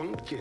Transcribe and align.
funky. 0.00 0.40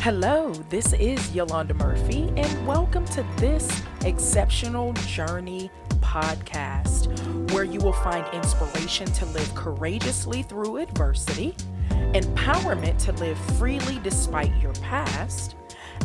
Hello, 0.00 0.52
this 0.70 0.92
is 0.92 1.34
Yolanda 1.34 1.74
Murphy, 1.74 2.32
and 2.36 2.66
welcome 2.66 3.04
to 3.06 3.26
this 3.38 3.82
Exceptional 4.04 4.92
Journey 4.92 5.68
podcast, 5.98 7.10
where 7.50 7.64
you 7.64 7.80
will 7.80 7.92
find 7.92 8.24
inspiration 8.32 9.06
to 9.06 9.26
live 9.26 9.52
courageously 9.56 10.44
through 10.44 10.76
adversity, 10.76 11.56
empowerment 11.90 12.96
to 12.98 13.10
live 13.14 13.36
freely 13.58 13.98
despite 14.04 14.54
your 14.62 14.74
past, 14.74 15.56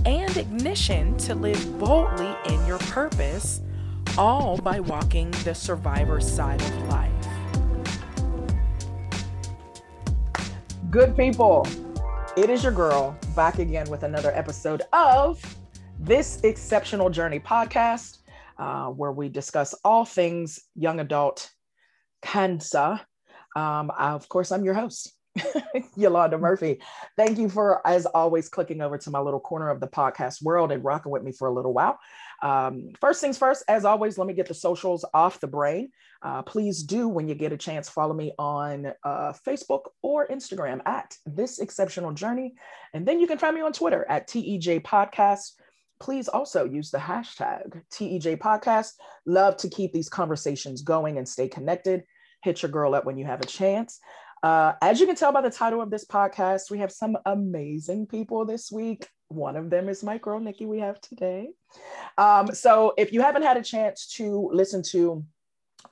and 0.07 0.35
ignition 0.35 1.15
to 1.17 1.35
live 1.35 1.77
boldly 1.77 2.35
in 2.47 2.65
your 2.65 2.79
purpose, 2.79 3.61
all 4.17 4.57
by 4.57 4.79
walking 4.79 5.31
the 5.43 5.55
survivor's 5.55 6.31
side 6.31 6.61
of 6.61 6.87
life. 6.87 7.11
Good 10.91 11.17
people, 11.17 11.67
it 12.37 12.49
is 12.51 12.61
your 12.61 12.71
girl 12.71 13.17
back 13.35 13.57
again 13.57 13.89
with 13.89 14.03
another 14.03 14.31
episode 14.35 14.83
of 14.93 15.41
this 15.99 16.41
Exceptional 16.43 17.09
Journey 17.09 17.39
podcast, 17.39 18.19
uh, 18.59 18.87
where 18.87 19.11
we 19.11 19.29
discuss 19.29 19.73
all 19.83 20.05
things 20.05 20.59
young 20.75 20.99
adult 20.99 21.49
cancer. 22.21 22.99
Um, 23.55 23.91
of 23.97 24.29
course, 24.29 24.51
I'm 24.51 24.63
your 24.63 24.75
host, 24.75 25.11
Yolanda 25.95 26.37
Murphy. 26.37 26.79
Thank 27.17 27.39
you 27.39 27.49
for, 27.49 27.85
as 27.87 28.05
always, 28.05 28.47
clicking 28.47 28.81
over 28.81 28.99
to 28.99 29.09
my 29.09 29.19
little 29.19 29.39
corner 29.39 29.69
of 29.69 29.79
the 29.79 29.87
podcast 29.87 30.43
world 30.43 30.71
and 30.71 30.83
rocking 30.83 31.11
with 31.11 31.23
me 31.23 31.31
for 31.31 31.47
a 31.47 31.53
little 31.53 31.73
while. 31.73 31.97
Um, 32.43 32.89
first 32.99 33.21
things 33.21 33.37
first, 33.37 33.63
as 33.69 33.85
always, 33.85 34.17
let 34.17 34.27
me 34.27 34.33
get 34.33 34.47
the 34.49 34.53
socials 34.53 35.05
off 35.13 35.39
the 35.39 35.47
brain. 35.47 35.89
Uh, 36.21 36.41
please 36.41 36.83
do, 36.83 37.07
when 37.07 37.27
you 37.27 37.35
get 37.35 37.53
a 37.53 37.57
chance, 37.57 37.87
follow 37.87 38.13
me 38.13 38.33
on 38.37 38.91
uh, 39.03 39.33
Facebook 39.47 39.83
or 40.01 40.27
Instagram 40.27 40.81
at 40.85 41.15
This 41.25 41.59
Exceptional 41.59 42.11
Journey. 42.11 42.53
And 42.93 43.07
then 43.07 43.19
you 43.19 43.27
can 43.27 43.37
find 43.37 43.55
me 43.55 43.61
on 43.61 43.71
Twitter 43.71 44.05
at 44.09 44.27
TEJ 44.27 44.83
Podcast. 44.83 45.53
Please 46.01 46.27
also 46.27 46.65
use 46.65 46.91
the 46.91 46.97
hashtag 46.97 47.81
TEJ 47.91 48.37
Podcast. 48.39 48.91
Love 49.25 49.55
to 49.57 49.69
keep 49.69 49.93
these 49.93 50.09
conversations 50.09 50.81
going 50.81 51.17
and 51.17 51.27
stay 51.27 51.47
connected. 51.47 52.03
Hit 52.43 52.61
your 52.61 52.71
girl 52.71 52.93
up 52.93 53.05
when 53.05 53.17
you 53.17 53.25
have 53.25 53.39
a 53.39 53.45
chance. 53.47 54.01
Uh, 54.43 54.73
as 54.81 54.99
you 54.99 55.05
can 55.05 55.15
tell 55.15 55.31
by 55.31 55.39
the 55.39 55.49
title 55.49 55.81
of 55.81 55.89
this 55.89 56.03
podcast, 56.03 56.69
we 56.69 56.77
have 56.79 56.91
some 56.91 57.17
amazing 57.25 58.05
people 58.05 58.45
this 58.45 58.69
week. 58.69 59.07
One 59.29 59.55
of 59.55 59.69
them 59.69 59.87
is 59.87 60.03
my 60.03 60.17
girl, 60.17 60.41
Nikki, 60.41 60.65
we 60.65 60.79
have 60.79 60.99
today. 60.99 61.47
Um, 62.17 62.53
so 62.53 62.93
if 62.97 63.13
you 63.13 63.21
haven't 63.21 63.43
had 63.43 63.55
a 63.55 63.63
chance 63.63 64.05
to 64.17 64.49
listen 64.53 64.83
to 64.91 65.23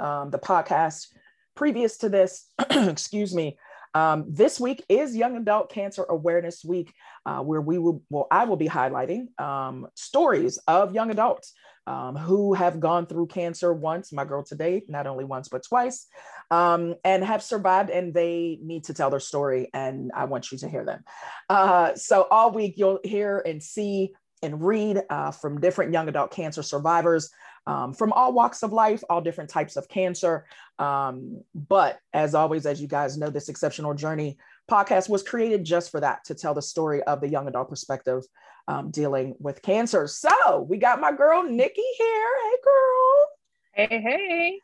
um, 0.01 0.31
the 0.31 0.37
podcast 0.37 1.07
previous 1.55 1.97
to 1.99 2.09
this, 2.09 2.47
excuse 2.69 3.33
me, 3.33 3.57
um, 3.93 4.25
this 4.27 4.59
week 4.59 4.83
is 4.87 5.15
Young 5.15 5.37
Adult 5.37 5.71
Cancer 5.71 6.05
Awareness 6.09 6.63
Week, 6.63 6.93
uh, 7.25 7.39
where 7.39 7.61
we 7.61 7.77
will, 7.77 8.01
well, 8.09 8.27
I 8.31 8.45
will 8.45 8.57
be 8.57 8.67
highlighting 8.67 9.39
um, 9.39 9.87
stories 9.95 10.57
of 10.67 10.93
young 10.93 11.11
adults 11.11 11.53
um, 11.87 12.15
who 12.15 12.53
have 12.53 12.79
gone 12.79 13.05
through 13.05 13.27
cancer 13.27 13.73
once, 13.73 14.13
my 14.13 14.23
girl 14.23 14.43
today, 14.43 14.83
not 14.87 15.07
only 15.07 15.25
once, 15.25 15.49
but 15.49 15.63
twice, 15.63 16.07
um, 16.51 16.95
and 17.03 17.23
have 17.23 17.43
survived, 17.43 17.89
and 17.89 18.13
they 18.13 18.59
need 18.61 18.85
to 18.85 18.93
tell 18.93 19.09
their 19.09 19.19
story, 19.19 19.69
and 19.73 20.11
I 20.15 20.25
want 20.25 20.51
you 20.51 20.57
to 20.59 20.69
hear 20.69 20.85
them. 20.85 21.03
Uh, 21.49 21.95
so 21.95 22.27
all 22.31 22.51
week 22.51 22.75
you'll 22.77 22.99
hear 23.03 23.41
and 23.45 23.61
see 23.61 24.13
and 24.43 24.63
read 24.63 25.01
uh, 25.09 25.31
from 25.31 25.59
different 25.59 25.93
young 25.93 26.07
adult 26.07 26.31
cancer 26.31 26.63
survivors 26.63 27.29
um, 27.71 27.93
from 27.93 28.11
all 28.11 28.33
walks 28.33 28.63
of 28.63 28.73
life, 28.73 29.01
all 29.09 29.21
different 29.21 29.49
types 29.49 29.77
of 29.77 29.87
cancer. 29.87 30.45
Um, 30.77 31.41
but 31.55 31.99
as 32.13 32.35
always, 32.35 32.65
as 32.65 32.81
you 32.81 32.87
guys 32.87 33.17
know, 33.17 33.29
this 33.29 33.47
exceptional 33.47 33.93
journey 33.93 34.37
podcast 34.69 35.07
was 35.07 35.23
created 35.23 35.63
just 35.63 35.89
for 35.89 36.01
that 36.01 36.25
to 36.25 36.35
tell 36.35 36.53
the 36.53 36.61
story 36.61 37.01
of 37.03 37.21
the 37.21 37.29
young 37.29 37.47
adult 37.47 37.69
perspective 37.69 38.23
um, 38.67 38.91
dealing 38.91 39.35
with 39.39 39.61
cancer. 39.61 40.05
So 40.07 40.65
we 40.69 40.79
got 40.79 40.99
my 40.99 41.13
girl 41.13 41.43
Nikki 41.43 41.81
here. 41.97 42.31
Hey, 42.43 42.57
girl. 42.61 43.27
Hey, 43.71 44.01
hey. 44.01 44.59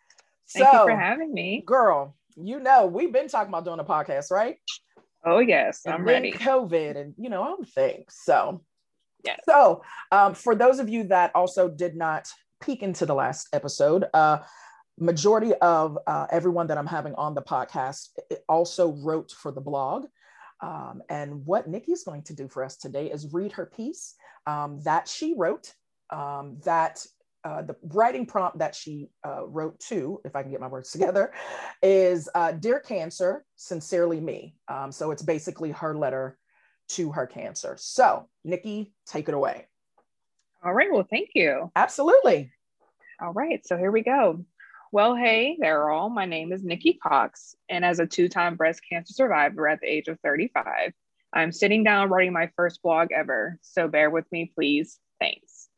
Thank 0.50 0.66
so, 0.66 0.72
you 0.74 0.90
for 0.90 1.00
having 1.00 1.34
me. 1.34 1.64
Girl, 1.66 2.14
you 2.36 2.60
know, 2.60 2.88
we've 2.88 3.14
been 3.14 3.30
talking 3.30 3.50
about 3.50 3.64
doing 3.64 3.80
a 3.80 3.86
podcast, 3.86 4.32
right? 4.32 4.58
Oh, 5.26 5.40
yes. 5.40 5.82
And 5.86 5.94
I'm 5.94 6.04
ready. 6.04 6.34
COVID 6.34 6.98
and, 6.98 7.14
you 7.18 7.30
know, 7.30 7.42
all 7.42 7.58
the 7.58 7.66
things. 7.66 8.18
So, 8.22 8.64
yes. 9.24 9.40
So, 9.46 9.84
um, 10.12 10.34
for 10.34 10.56
those 10.56 10.80
of 10.80 10.90
you 10.90 11.06
that 11.06 11.32
also 11.36 11.70
did 11.70 11.96
not 11.96 12.30
peek 12.60 12.84
into 12.84 13.06
the 13.06 13.16
last 13.16 13.48
episode, 13.54 14.06
uh, 14.14 14.40
majority 15.00 15.54
of 15.56 15.98
uh, 16.08 16.28
everyone 16.32 16.68
that 16.68 16.78
I'm 16.78 16.88
having 16.88 17.14
on 17.16 17.36
the 17.36 17.42
podcast 17.42 18.10
also 18.50 18.94
wrote 18.94 19.32
for 19.32 19.52
the 19.52 19.62
blog. 19.62 20.06
Um, 20.62 21.04
and 21.10 21.46
what 21.46 21.68
Nikki's 21.68 22.04
going 22.04 22.24
to 22.24 22.34
do 22.34 22.48
for 22.48 22.64
us 22.64 22.78
today 22.78 23.12
is 23.12 23.32
read 23.32 23.52
her 23.54 23.66
piece 23.68 24.16
um, 24.48 24.80
that 24.86 25.08
she 25.08 25.36
wrote, 25.38 25.72
um, 26.10 26.58
that 26.66 27.06
uh, 27.44 27.62
the 27.62 27.76
writing 27.84 28.26
prompt 28.26 28.58
that 28.60 28.76
she 28.76 29.10
uh, 29.26 29.46
wrote 29.46 29.80
to, 29.80 30.20
if 30.26 30.36
I 30.36 30.42
can 30.42 30.52
get 30.52 30.60
my 30.60 30.68
words 30.68 30.92
together, 30.92 31.32
is 31.84 32.28
uh, 32.34 32.52
Dear 32.52 32.80
Cancer, 32.80 33.46
Sincerely 33.56 34.20
Me. 34.20 34.56
Um, 34.68 34.92
so 34.92 35.12
it's 35.12 35.22
basically 35.22 35.72
her 35.72 35.96
letter 35.96 36.38
to 36.90 37.12
her 37.12 37.28
cancer. 37.28 37.76
So, 37.80 38.28
Nikki, 38.44 38.94
take 39.06 39.30
it 39.30 39.36
away. 39.36 39.68
All 40.68 40.74
right. 40.74 40.92
Well, 40.92 41.08
thank 41.10 41.30
you. 41.34 41.72
Absolutely. 41.78 42.52
All 43.22 43.32
right. 43.32 43.66
So 43.66 43.78
here 43.78 43.90
we 43.90 44.02
go. 44.02 44.44
Well, 44.92 45.16
hey 45.16 45.56
there, 45.62 45.90
all. 45.90 46.10
My 46.10 46.26
name 46.26 46.52
is 46.52 46.62
Nikki 46.62 47.00
Cox, 47.02 47.56
and 47.70 47.86
as 47.86 48.00
a 48.00 48.06
two 48.06 48.28
time 48.28 48.58
breast 48.58 48.82
cancer 48.90 49.14
survivor 49.14 49.66
at 49.70 49.80
the 49.80 49.88
age 49.88 50.10
of 50.10 50.20
35, 50.20 50.92
I'm 51.32 51.54
sitting 51.54 51.86
down 51.86 52.10
writing 52.10 52.34
my 52.34 52.52
first 52.58 52.82
blog 52.82 53.14
ever. 53.14 53.58
So 53.62 53.88
bear 53.88 54.10
with 54.10 54.30
me, 54.30 54.52
please. 54.54 55.00
Thanks. 55.22 55.70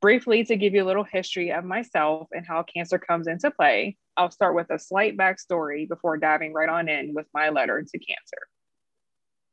Briefly, 0.00 0.42
to 0.46 0.56
give 0.56 0.74
you 0.74 0.82
a 0.82 0.90
little 0.90 1.04
history 1.04 1.52
of 1.52 1.64
myself 1.64 2.26
and 2.32 2.44
how 2.44 2.64
cancer 2.64 2.98
comes 2.98 3.28
into 3.28 3.52
play, 3.52 3.96
I'll 4.16 4.32
start 4.32 4.56
with 4.56 4.70
a 4.70 4.78
slight 4.78 5.16
backstory 5.16 5.88
before 5.88 6.16
diving 6.16 6.52
right 6.52 6.68
on 6.68 6.88
in 6.88 7.14
with 7.14 7.26
my 7.32 7.50
letter 7.50 7.80
to 7.80 7.98
cancer. 7.98 8.48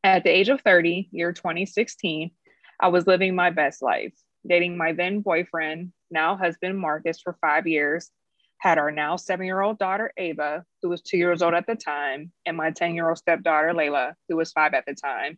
At 0.04 0.24
the 0.24 0.32
age 0.32 0.50
of 0.50 0.62
30, 0.62 1.10
year 1.12 1.32
2016, 1.32 2.32
I 2.80 2.88
was 2.88 3.06
living 3.06 3.36
my 3.36 3.52
best 3.52 3.84
life, 3.84 4.14
dating 4.50 4.76
my 4.76 4.92
then 4.92 5.22
boyfriend, 5.22 5.94
now 6.12 6.36
husband 6.36 6.78
Marcus, 6.78 7.22
for 7.22 7.38
five 7.40 7.68
years 7.68 8.12
had 8.60 8.78
our 8.78 8.92
now 8.92 9.16
seven 9.16 9.46
year 9.46 9.62
old 9.62 9.80
daughter, 9.80 10.12
Ava, 10.18 10.66
who 10.82 10.90
was 10.90 11.02
two 11.02 11.18
years 11.18 11.42
old 11.42 11.54
at 11.54 11.66
the 11.66 11.76
time, 11.76 12.32
and 12.46 12.56
my 12.56 12.72
10 12.72 12.94
year 12.94 13.10
old 13.10 13.18
stepdaughter, 13.18 13.74
Layla, 13.74 14.14
who 14.28 14.36
was 14.36 14.52
five 14.52 14.74
at 14.74 14.86
the 14.86 14.94
time. 14.94 15.38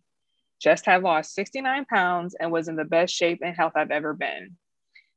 Just 0.60 0.86
had 0.86 1.04
lost 1.04 1.34
69 1.34 1.86
pounds 1.86 2.36
and 2.40 2.52
was 2.52 2.68
in 2.68 2.76
the 2.76 2.86
best 2.86 3.16
shape 3.16 3.40
and 3.44 3.56
health 3.56 3.74
I've 3.76 3.92
ever 3.92 4.14
been. 4.14 4.58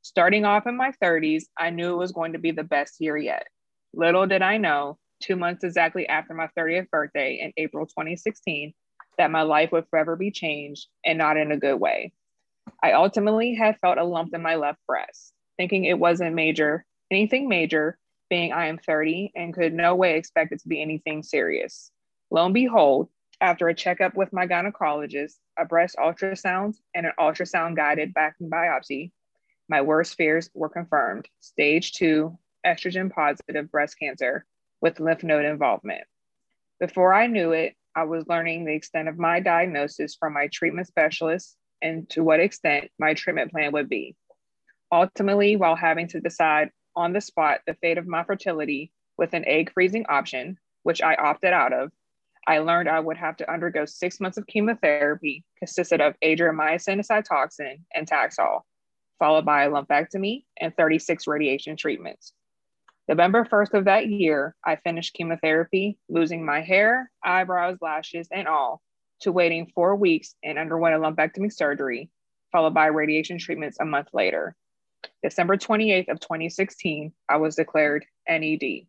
Starting 0.01 0.45
off 0.45 0.67
in 0.67 0.77
my 0.77 0.91
30s, 1.03 1.45
I 1.57 1.71
knew 1.71 1.93
it 1.93 1.97
was 1.97 2.11
going 2.11 2.33
to 2.33 2.39
be 2.39 2.51
the 2.51 2.63
best 2.63 2.95
year 2.99 3.17
yet. 3.17 3.47
Little 3.93 4.27
did 4.27 4.41
I 4.41 4.57
know, 4.57 4.99
two 5.19 5.35
months 5.35 5.63
exactly 5.63 6.07
after 6.07 6.33
my 6.33 6.49
30th 6.57 6.89
birthday 6.89 7.39
in 7.41 7.53
April 7.57 7.87
2016, 7.87 8.73
that 9.17 9.31
my 9.31 9.41
life 9.41 9.71
would 9.71 9.87
forever 9.89 10.15
be 10.15 10.29
changed 10.29 10.87
and 11.03 11.17
not 11.17 11.37
in 11.37 11.51
a 11.51 11.57
good 11.57 11.79
way. 11.79 12.11
I 12.81 12.93
ultimately 12.93 13.53
had 13.55 13.79
felt 13.79 13.97
a 13.97 14.03
lump 14.03 14.33
in 14.33 14.41
my 14.41 14.55
left 14.55 14.79
breast, 14.87 15.33
thinking 15.57 15.85
it 15.85 15.99
wasn't 15.99 16.35
major 16.35 16.85
anything 17.11 17.47
major, 17.47 17.97
being 18.29 18.51
I 18.51 18.67
am 18.67 18.77
30 18.77 19.31
and 19.35 19.53
could 19.53 19.73
no 19.73 19.95
way 19.95 20.17
expect 20.17 20.51
it 20.51 20.59
to 20.61 20.67
be 20.67 20.81
anything 20.81 21.23
serious. 21.23 21.91
Lo 22.31 22.45
and 22.45 22.53
behold, 22.53 23.09
after 23.41 23.67
a 23.67 23.75
checkup 23.75 24.15
with 24.15 24.33
my 24.33 24.47
gynecologist, 24.47 25.35
a 25.57 25.65
breast 25.65 25.95
ultrasound, 25.97 26.75
and 26.93 27.05
an 27.05 27.11
ultrasound 27.19 27.75
guided 27.75 28.13
back 28.13 28.35
biopsy, 28.41 29.11
my 29.69 29.81
worst 29.81 30.15
fears 30.15 30.49
were 30.53 30.69
confirmed 30.69 31.27
stage 31.39 31.93
two 31.93 32.37
estrogen 32.65 33.11
positive 33.11 33.71
breast 33.71 33.99
cancer 33.99 34.45
with 34.81 34.99
lymph 34.99 35.23
node 35.23 35.45
involvement. 35.45 36.03
Before 36.79 37.13
I 37.13 37.27
knew 37.27 37.51
it, 37.51 37.75
I 37.95 38.03
was 38.03 38.27
learning 38.27 38.65
the 38.65 38.73
extent 38.73 39.07
of 39.07 39.17
my 39.17 39.39
diagnosis 39.39 40.15
from 40.15 40.33
my 40.33 40.47
treatment 40.47 40.87
specialist 40.87 41.55
and 41.81 42.09
to 42.09 42.23
what 42.23 42.39
extent 42.39 42.89
my 42.99 43.13
treatment 43.13 43.51
plan 43.51 43.71
would 43.71 43.89
be. 43.89 44.15
Ultimately, 44.91 45.55
while 45.55 45.75
having 45.75 46.07
to 46.09 46.19
decide 46.19 46.69
on 46.95 47.13
the 47.13 47.21
spot 47.21 47.61
the 47.65 47.73
fate 47.75 47.97
of 47.97 48.07
my 48.07 48.23
fertility 48.23 48.91
with 49.17 49.33
an 49.33 49.45
egg 49.47 49.71
freezing 49.73 50.05
option, 50.07 50.57
which 50.83 51.01
I 51.01 51.15
opted 51.15 51.53
out 51.53 51.73
of, 51.73 51.91
I 52.47 52.59
learned 52.59 52.87
I 52.87 52.99
would 52.99 53.17
have 53.17 53.37
to 53.37 53.51
undergo 53.51 53.85
six 53.85 54.19
months 54.19 54.37
of 54.37 54.45
chemotherapy 54.45 55.43
consisted 55.57 55.99
of 55.99 56.15
adriamycin 56.23 57.05
cytoxan 57.05 57.79
and 57.93 58.07
Taxol, 58.07 58.61
followed 59.17 59.45
by 59.45 59.63
a 59.63 59.69
lumpectomy 59.69 60.45
and 60.59 60.75
36 60.75 61.25
radiation 61.27 61.75
treatments. 61.75 62.33
November 63.07 63.45
1st 63.45 63.73
of 63.73 63.85
that 63.85 64.07
year, 64.07 64.55
I 64.65 64.77
finished 64.77 65.13
chemotherapy, 65.13 65.97
losing 66.09 66.45
my 66.45 66.61
hair, 66.61 67.11
eyebrows, 67.23 67.77
lashes, 67.81 68.27
and 68.31 68.47
all, 68.47 68.81
to 69.21 69.31
waiting 69.31 69.71
four 69.73 69.95
weeks 69.95 70.35
and 70.43 70.57
underwent 70.57 70.95
a 70.95 70.99
lumpectomy 70.99 71.51
surgery, 71.51 72.09
followed 72.51 72.73
by 72.73 72.87
radiation 72.87 73.37
treatments 73.37 73.77
a 73.79 73.85
month 73.85 74.09
later. 74.13 74.55
December 75.23 75.57
28th 75.57 76.09
of 76.09 76.19
2016, 76.19 77.13
I 77.29 77.37
was 77.37 77.55
declared 77.55 78.05
NED. 78.27 78.87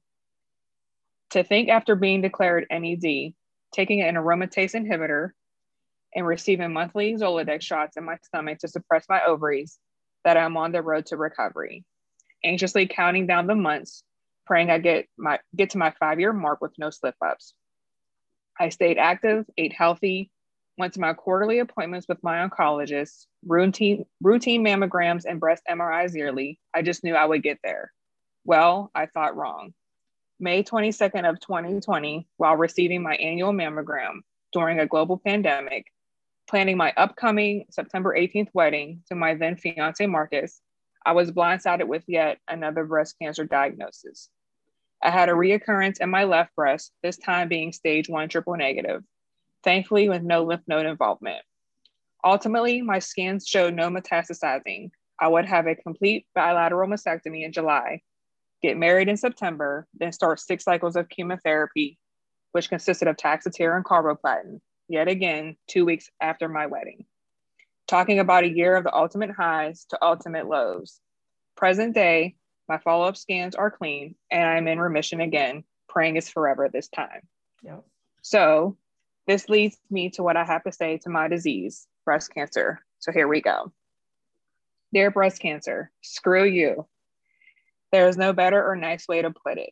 To 1.30 1.44
think 1.44 1.68
after 1.68 1.94
being 1.94 2.22
declared 2.22 2.66
NED, 2.70 3.34
taking 3.72 4.02
an 4.02 4.14
aromatase 4.14 4.74
inhibitor, 4.74 5.30
and 6.14 6.26
receiving 6.26 6.72
monthly 6.72 7.14
Zoladex 7.14 7.62
shots 7.62 7.96
in 7.96 8.04
my 8.04 8.16
stomach 8.22 8.58
to 8.60 8.68
suppress 8.68 9.04
my 9.08 9.22
ovaries, 9.24 9.78
that 10.24 10.36
I'm 10.36 10.56
on 10.56 10.72
the 10.72 10.82
road 10.82 11.06
to 11.06 11.16
recovery. 11.16 11.84
Anxiously 12.42 12.86
counting 12.86 13.26
down 13.26 13.46
the 13.46 13.54
months, 13.54 14.02
praying 14.46 14.70
I 14.70 14.78
get 14.78 15.06
my 15.18 15.38
get 15.54 15.70
to 15.70 15.78
my 15.78 15.92
five-year 16.00 16.32
mark 16.32 16.60
with 16.60 16.72
no 16.78 16.90
slip-ups. 16.90 17.54
I 18.58 18.70
stayed 18.70 18.98
active, 18.98 19.46
ate 19.56 19.72
healthy, 19.72 20.30
went 20.78 20.94
to 20.94 21.00
my 21.00 21.12
quarterly 21.12 21.58
appointments 21.58 22.06
with 22.08 22.22
my 22.22 22.46
oncologist, 22.46 23.26
routine, 23.44 24.06
routine 24.20 24.64
mammograms 24.64 25.24
and 25.26 25.40
breast 25.40 25.62
MRIs 25.68 26.14
yearly. 26.14 26.58
I 26.74 26.82
just 26.82 27.04
knew 27.04 27.14
I 27.14 27.24
would 27.24 27.42
get 27.42 27.58
there. 27.62 27.92
Well, 28.44 28.90
I 28.94 29.06
thought 29.06 29.36
wrong. 29.36 29.74
May 30.38 30.62
22nd 30.62 31.28
of 31.28 31.40
2020, 31.40 32.26
while 32.36 32.56
receiving 32.56 33.02
my 33.02 33.16
annual 33.16 33.52
mammogram 33.52 34.20
during 34.52 34.80
a 34.80 34.86
global 34.86 35.18
pandemic, 35.18 35.86
planning 36.46 36.76
my 36.76 36.92
upcoming 36.96 37.64
September 37.70 38.14
18th 38.16 38.48
wedding 38.52 39.02
to 39.08 39.14
my 39.14 39.34
then 39.34 39.56
fiance 39.56 40.06
Marcus, 40.06 40.60
I 41.04 41.12
was 41.12 41.32
blindsided 41.32 41.86
with 41.86 42.04
yet 42.06 42.38
another 42.48 42.84
breast 42.84 43.16
cancer 43.20 43.44
diagnosis. 43.44 44.28
I 45.02 45.10
had 45.10 45.28
a 45.28 45.32
reoccurrence 45.32 46.00
in 46.00 46.10
my 46.10 46.24
left 46.24 46.54
breast, 46.54 46.92
this 47.02 47.16
time 47.16 47.48
being 47.48 47.72
stage 47.72 48.08
one 48.08 48.28
triple 48.28 48.56
negative 48.56 49.02
thankfully 49.66 50.08
with 50.08 50.22
no 50.22 50.44
lymph 50.44 50.62
node 50.68 50.86
involvement. 50.86 51.42
Ultimately, 52.24 52.82
my 52.82 53.00
scans 53.00 53.48
showed 53.48 53.74
no 53.74 53.90
metastasizing. 53.90 54.90
I 55.20 55.26
would 55.26 55.44
have 55.44 55.66
a 55.66 55.74
complete 55.74 56.24
bilateral 56.36 56.88
mastectomy 56.88 57.44
in 57.44 57.50
July, 57.50 58.02
get 58.62 58.76
married 58.76 59.08
in 59.08 59.16
September, 59.16 59.88
then 59.98 60.12
start 60.12 60.38
six 60.38 60.62
cycles 60.62 60.94
of 60.94 61.08
chemotherapy, 61.08 61.98
which 62.52 62.68
consisted 62.68 63.08
of 63.08 63.16
Taxotere 63.16 63.74
and 63.74 63.84
carboplatin, 63.84 64.60
yet 64.88 65.08
again, 65.08 65.56
two 65.66 65.84
weeks 65.84 66.08
after 66.20 66.48
my 66.48 66.66
wedding. 66.66 67.04
Talking 67.88 68.20
about 68.20 68.44
a 68.44 68.48
year 68.48 68.76
of 68.76 68.84
the 68.84 68.94
ultimate 68.94 69.32
highs 69.32 69.84
to 69.90 69.98
ultimate 70.00 70.46
lows. 70.46 71.00
Present 71.56 71.92
day, 71.92 72.36
my 72.68 72.78
follow 72.78 73.06
up 73.06 73.16
scans 73.16 73.54
are 73.54 73.70
clean 73.70 74.14
and 74.30 74.48
I'm 74.48 74.68
in 74.68 74.80
remission 74.80 75.20
again. 75.20 75.64
Praying 75.88 76.16
is 76.16 76.28
forever 76.28 76.68
this 76.68 76.88
time. 76.88 77.22
Yep. 77.62 77.84
So, 78.22 78.76
this 79.26 79.48
leads 79.48 79.76
me 79.90 80.10
to 80.10 80.22
what 80.22 80.36
I 80.36 80.44
have 80.44 80.62
to 80.64 80.72
say 80.72 80.98
to 80.98 81.10
my 81.10 81.28
disease, 81.28 81.86
breast 82.04 82.32
cancer. 82.32 82.80
So 83.00 83.12
here 83.12 83.28
we 83.28 83.40
go. 83.40 83.72
Dear 84.92 85.10
breast 85.10 85.40
cancer, 85.40 85.90
screw 86.02 86.44
you. 86.44 86.86
There 87.92 88.08
is 88.08 88.16
no 88.16 88.32
better 88.32 88.64
or 88.64 88.76
nice 88.76 89.08
way 89.08 89.22
to 89.22 89.30
put 89.30 89.58
it. 89.58 89.70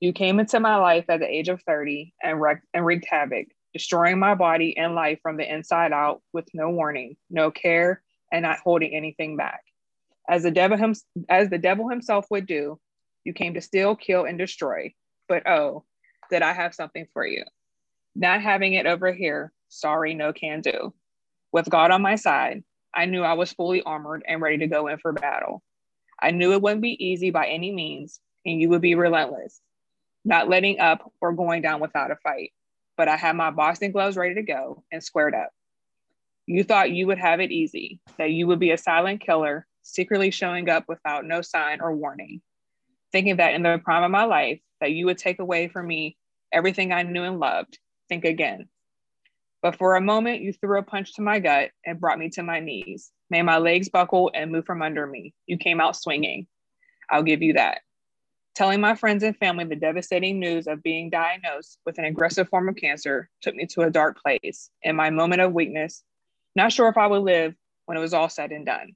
You 0.00 0.12
came 0.12 0.40
into 0.40 0.60
my 0.60 0.76
life 0.76 1.06
at 1.08 1.20
the 1.20 1.28
age 1.28 1.48
of 1.48 1.62
30 1.62 2.12
and, 2.22 2.40
wreaked, 2.40 2.66
and 2.74 2.84
wreaked 2.84 3.06
havoc, 3.08 3.46
destroying 3.72 4.18
my 4.18 4.34
body 4.34 4.76
and 4.76 4.94
life 4.94 5.20
from 5.22 5.36
the 5.36 5.50
inside 5.50 5.92
out 5.92 6.22
with 6.32 6.48
no 6.52 6.70
warning, 6.70 7.16
no 7.30 7.50
care, 7.50 8.02
and 8.30 8.42
not 8.42 8.58
holding 8.58 8.92
anything 8.94 9.36
back. 9.36 9.62
As 10.28 10.42
the 10.42 10.50
devil, 10.50 10.76
him, 10.76 10.94
as 11.28 11.50
the 11.50 11.58
devil 11.58 11.88
himself 11.88 12.26
would 12.30 12.46
do, 12.46 12.78
you 13.24 13.32
came 13.32 13.54
to 13.54 13.60
steal, 13.60 13.96
kill, 13.96 14.24
and 14.24 14.38
destroy. 14.38 14.94
But 15.28 15.46
oh, 15.48 15.84
did 16.30 16.42
I 16.42 16.52
have 16.52 16.74
something 16.74 17.06
for 17.12 17.26
you? 17.26 17.44
Not 18.14 18.42
having 18.42 18.74
it 18.74 18.86
over 18.86 19.12
here, 19.12 19.52
sorry, 19.68 20.14
no 20.14 20.32
can 20.32 20.60
do. 20.60 20.92
With 21.50 21.70
God 21.70 21.90
on 21.90 22.02
my 22.02 22.16
side, 22.16 22.62
I 22.94 23.06
knew 23.06 23.22
I 23.22 23.34
was 23.34 23.52
fully 23.52 23.82
armored 23.82 24.22
and 24.26 24.40
ready 24.40 24.58
to 24.58 24.66
go 24.66 24.86
in 24.88 24.98
for 24.98 25.12
battle. 25.12 25.62
I 26.20 26.30
knew 26.30 26.52
it 26.52 26.62
wouldn't 26.62 26.82
be 26.82 27.04
easy 27.04 27.30
by 27.30 27.46
any 27.46 27.72
means, 27.72 28.20
and 28.44 28.60
you 28.60 28.68
would 28.68 28.82
be 28.82 28.94
relentless, 28.94 29.60
not 30.24 30.48
letting 30.48 30.78
up 30.78 31.10
or 31.20 31.32
going 31.32 31.62
down 31.62 31.80
without 31.80 32.10
a 32.10 32.16
fight. 32.16 32.52
But 32.96 33.08
I 33.08 33.16
had 33.16 33.34
my 33.34 33.50
boxing 33.50 33.92
gloves 33.92 34.16
ready 34.16 34.34
to 34.34 34.42
go 34.42 34.84
and 34.92 35.02
squared 35.02 35.34
up. 35.34 35.50
You 36.46 36.64
thought 36.64 36.90
you 36.90 37.06
would 37.06 37.18
have 37.18 37.40
it 37.40 37.50
easy, 37.50 38.00
that 38.18 38.30
you 38.30 38.46
would 38.46 38.58
be 38.58 38.72
a 38.72 38.78
silent 38.78 39.20
killer, 39.20 39.66
secretly 39.82 40.30
showing 40.30 40.68
up 40.68 40.84
without 40.88 41.24
no 41.24 41.42
sign 41.42 41.80
or 41.80 41.94
warning, 41.94 42.40
thinking 43.10 43.36
that 43.36 43.54
in 43.54 43.62
the 43.62 43.80
prime 43.84 44.02
of 44.02 44.10
my 44.10 44.24
life, 44.24 44.60
that 44.80 44.92
you 44.92 45.06
would 45.06 45.18
take 45.18 45.38
away 45.38 45.68
from 45.68 45.86
me 45.86 46.16
everything 46.52 46.92
I 46.92 47.02
knew 47.02 47.24
and 47.24 47.40
loved, 47.40 47.78
think 48.08 48.24
again. 48.24 48.68
But 49.62 49.76
for 49.76 49.94
a 49.94 50.00
moment, 50.00 50.42
you 50.42 50.52
threw 50.52 50.78
a 50.78 50.82
punch 50.82 51.14
to 51.14 51.22
my 51.22 51.38
gut 51.38 51.70
and 51.86 52.00
brought 52.00 52.18
me 52.18 52.30
to 52.30 52.42
my 52.42 52.58
knees, 52.58 53.12
made 53.30 53.42
my 53.42 53.58
legs 53.58 53.88
buckle 53.88 54.30
and 54.34 54.50
move 54.50 54.66
from 54.66 54.82
under 54.82 55.06
me. 55.06 55.34
You 55.46 55.56
came 55.56 55.80
out 55.80 55.96
swinging. 55.96 56.48
I'll 57.08 57.22
give 57.22 57.42
you 57.42 57.52
that. 57.54 57.82
Telling 58.54 58.80
my 58.80 58.94
friends 58.94 59.22
and 59.22 59.36
family 59.36 59.64
the 59.64 59.76
devastating 59.76 60.38
news 60.38 60.66
of 60.66 60.82
being 60.82 61.08
diagnosed 61.08 61.78
with 61.86 61.98
an 61.98 62.04
aggressive 62.04 62.48
form 62.48 62.68
of 62.68 62.76
cancer 62.76 63.30
took 63.40 63.54
me 63.54 63.66
to 63.66 63.82
a 63.82 63.90
dark 63.90 64.20
place 64.20 64.68
in 64.82 64.96
my 64.96 65.10
moment 65.10 65.40
of 65.40 65.54
weakness, 65.54 66.02
not 66.54 66.72
sure 66.72 66.88
if 66.88 66.98
I 66.98 67.06
would 67.06 67.22
live 67.22 67.54
when 67.86 67.96
it 67.96 68.00
was 68.00 68.12
all 68.12 68.28
said 68.28 68.52
and 68.52 68.66
done. 68.66 68.94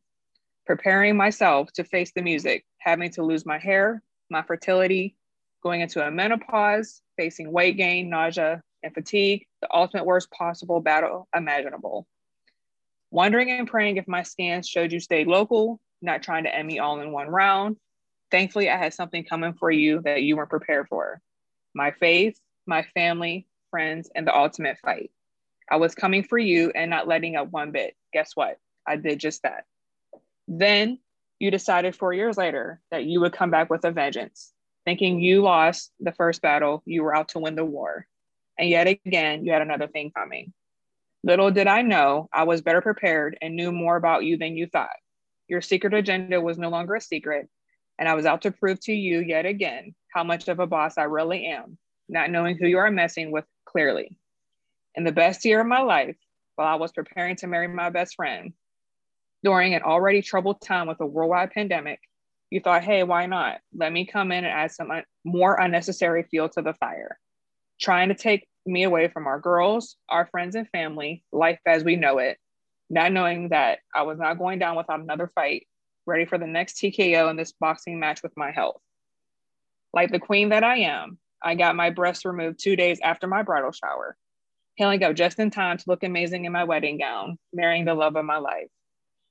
Preparing 0.67 1.17
myself 1.17 1.73
to 1.75 1.85
face 1.85 2.11
the 2.11 2.23
music, 2.23 2.65
having 2.79 3.11
to 3.13 3.23
lose 3.23 3.47
my 3.47 3.57
hair, 3.57 4.03
my 4.31 4.43
fertility, 4.43 5.15
going 5.63 5.81
into 5.81 6.05
a 6.05 6.11
menopause, 6.11 7.03
facing 7.17 7.53
weight 7.53 7.77
gain, 7.77 8.11
nausea, 8.11 8.63
and 8.83 8.93
fatigue, 8.93 9.47
the 9.61 9.69
ultimate 9.73 10.05
worst 10.05 10.29
possible 10.33 10.81
battle 10.81 11.29
imaginable. 11.35 12.07
Wondering 13.13 13.51
and 13.51 13.69
praying 13.69 13.97
if 13.97 14.09
my 14.09 14.23
scans 14.23 14.69
showed 14.69 14.91
you 14.91 14.99
stayed 14.99 15.29
local, 15.29 15.81
not 16.03 16.25
trying 16.25 16.45
to 16.45 16.55
end 16.55 16.67
me 16.67 16.81
all 16.81 17.01
in 17.01 17.13
one 17.13 17.29
round. 17.29 17.77
Thankfully, 18.33 18.69
I 18.69 18.77
had 18.77 18.93
something 18.93 19.25
coming 19.25 19.53
for 19.55 19.71
you 19.71 20.03
that 20.03 20.23
you 20.23 20.37
weren't 20.37 20.51
prepared 20.51 20.89
for 20.89 21.21
my 21.75 21.93
faith, 21.93 22.41
my 22.67 22.83
family, 22.95 23.47
friends, 23.71 24.11
and 24.17 24.27
the 24.27 24.37
ultimate 24.37 24.79
fight. 24.79 25.13
I 25.71 25.77
was 25.77 25.95
coming 25.95 26.25
for 26.25 26.39
you 26.39 26.73
and 26.75 26.91
not 26.91 27.07
letting 27.07 27.37
up 27.37 27.53
one 27.53 27.71
bit. 27.71 27.95
Guess 28.13 28.35
what? 28.35 28.59
I 28.87 28.97
did 28.97 29.21
just 29.21 29.43
that. 29.43 29.65
Then 30.49 30.99
you 31.39 31.51
decided 31.51 31.95
four 31.95 32.13
years 32.13 32.37
later 32.37 32.81
that 32.91 33.05
you 33.05 33.21
would 33.21 33.33
come 33.33 33.51
back 33.51 33.69
with 33.69 33.85
a 33.85 33.91
vengeance, 33.91 34.53
thinking 34.85 35.21
you 35.21 35.43
lost 35.43 35.93
the 36.01 36.13
first 36.13 36.41
battle, 36.41 36.83
you 36.87 37.03
were 37.03 37.15
out 37.15 37.29
to 37.31 37.39
win 37.39 37.57
the 37.57 37.65
war. 37.65 38.07
And 38.59 38.69
yet 38.69 38.87
again, 38.87 39.45
you 39.45 39.53
had 39.53 39.63
another 39.63 39.87
thing 39.87 40.13
coming. 40.17 40.53
Little 41.23 41.51
did 41.51 41.67
I 41.67 41.83
know 41.83 42.29
I 42.33 42.45
was 42.45 42.63
better 42.63 42.81
prepared 42.81 43.37
and 43.43 43.57
knew 43.57 43.73
more 43.73 43.97
about 43.97 44.25
you 44.25 44.39
than 44.39 44.57
you 44.57 44.67
thought. 44.67 44.97
Your 45.49 45.61
secret 45.61 45.93
agenda 45.93 46.41
was 46.41 46.59
no 46.59 46.69
longer 46.69 46.95
a 46.95 47.01
secret, 47.01 47.49
and 47.99 48.09
I 48.09 48.15
was 48.15 48.27
out 48.27 48.43
to 48.43 48.51
prove 48.51 48.81
to 48.81 48.93
you 48.93 49.21
yet 49.21 49.47
again 49.47 49.95
how 50.13 50.25
much 50.25 50.49
of 50.49 50.61
a 50.61 50.67
boss 50.67 50.97
I 50.97 51.05
really 51.05 51.47
am, 51.47 51.79
not 52.09 52.31
knowing 52.31 52.57
who 52.57 52.67
you 52.67 52.79
are 52.79 52.91
messing 52.91 53.31
with 53.31 53.45
clearly. 53.65 54.17
In 54.95 55.05
the 55.05 55.13
best 55.13 55.45
year 55.45 55.61
of 55.61 55.67
my 55.67 55.83
life, 55.83 56.17
while 56.55 56.69
I 56.69 56.77
was 56.77 56.93
preparing 56.93 57.37
to 57.37 57.47
marry 57.47 57.69
my 57.69 57.91
best 57.91 58.15
friend, 58.15 58.53
during 59.43 59.75
an 59.75 59.83
already 59.83 60.23
troubled 60.23 60.61
time 60.61 60.87
with 60.87 61.01
a 61.01 61.07
worldwide 61.07 61.53
pandemic, 61.53 62.01
you 62.51 62.61
thought, 62.61 62.85
hey, 62.85 63.03
why 63.03 63.27
not? 63.27 63.59
Let 63.75 63.93
me 63.93 64.07
come 64.07 64.33
in 64.33 64.45
and 64.45 64.53
add 64.53 64.71
some 64.73 64.91
uh, 64.91 65.01
more 65.25 65.57
unnecessary 65.57 66.25
fuel 66.25 66.49
to 66.51 66.63
the 66.63 66.75
fire 66.75 67.19
trying 67.79 68.09
to 68.09 68.15
take 68.15 68.49
me 68.65 68.83
away 68.83 69.09
from 69.09 69.27
our 69.27 69.39
girls, 69.39 69.97
our 70.09 70.27
friends 70.27 70.55
and 70.55 70.69
family, 70.71 71.23
life 71.33 71.61
as 71.67 71.85
we 71.85 71.97
know 71.97 72.19
it, 72.19 72.39
not 72.91 73.13
knowing 73.13 73.51
that 73.51 73.79
I 73.95 74.03
was 74.03 74.19
not 74.19 74.39
going 74.39 74.59
down 74.59 74.77
without 74.77 75.01
another 75.01 75.31
fight, 75.35 75.67
ready 76.05 76.25
for 76.25 76.39
the 76.39 76.47
next 76.47 76.77
TKO 76.77 77.31
in 77.31 77.37
this 77.37 77.53
boxing 77.53 78.01
match 78.01 78.23
with 78.23 78.37
my 78.37 78.51
health. 78.51 78.81
Like 79.93 80.11
the 80.11 80.19
queen 80.19 80.51
that 80.51 80.65
I 80.65 80.79
am, 80.79 81.19
I 81.43 81.55
got 81.55 81.77
my 81.77 81.91
breasts 81.91 82.25
removed 82.25 82.59
two 82.59 82.77
days 82.77 82.99
after 83.03 83.27
my 83.27 83.43
bridal 83.43 83.73
shower, 83.73 84.17
healing 84.75 85.03
up 85.03 85.15
just 85.15 85.39
in 85.39 85.51
time 85.51 85.79
to 85.79 85.85
look 85.87 86.03
amazing 86.03 86.45
in 86.45 86.53
my 86.53 86.65
wedding 86.65 86.99
gown, 86.99 87.39
marrying 87.53 87.85
the 87.85 87.95
love 87.95 88.17
of 88.17 88.25
my 88.25 88.39
life. 88.39 88.69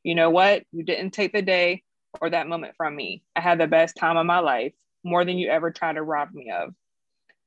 You 0.06 0.14
know 0.14 0.30
what? 0.30 0.62
You 0.72 0.84
didn't 0.84 1.16
take 1.16 1.34
the 1.34 1.42
day 1.42 1.82
or 2.22 2.30
that 2.30 2.48
moment 2.48 2.76
from 2.78 2.96
me. 2.96 3.24
I 3.36 3.42
had 3.42 3.60
the 3.60 3.66
best 3.66 3.98
time 3.98 4.18
of 4.18 4.26
my 4.28 4.38
life, 4.38 4.72
more 5.04 5.26
than 5.26 5.40
you 5.40 5.50
ever 5.50 5.72
tried 5.72 5.94
to 5.94 6.04
rob 6.04 6.32
me 6.32 6.52
of. 6.52 6.76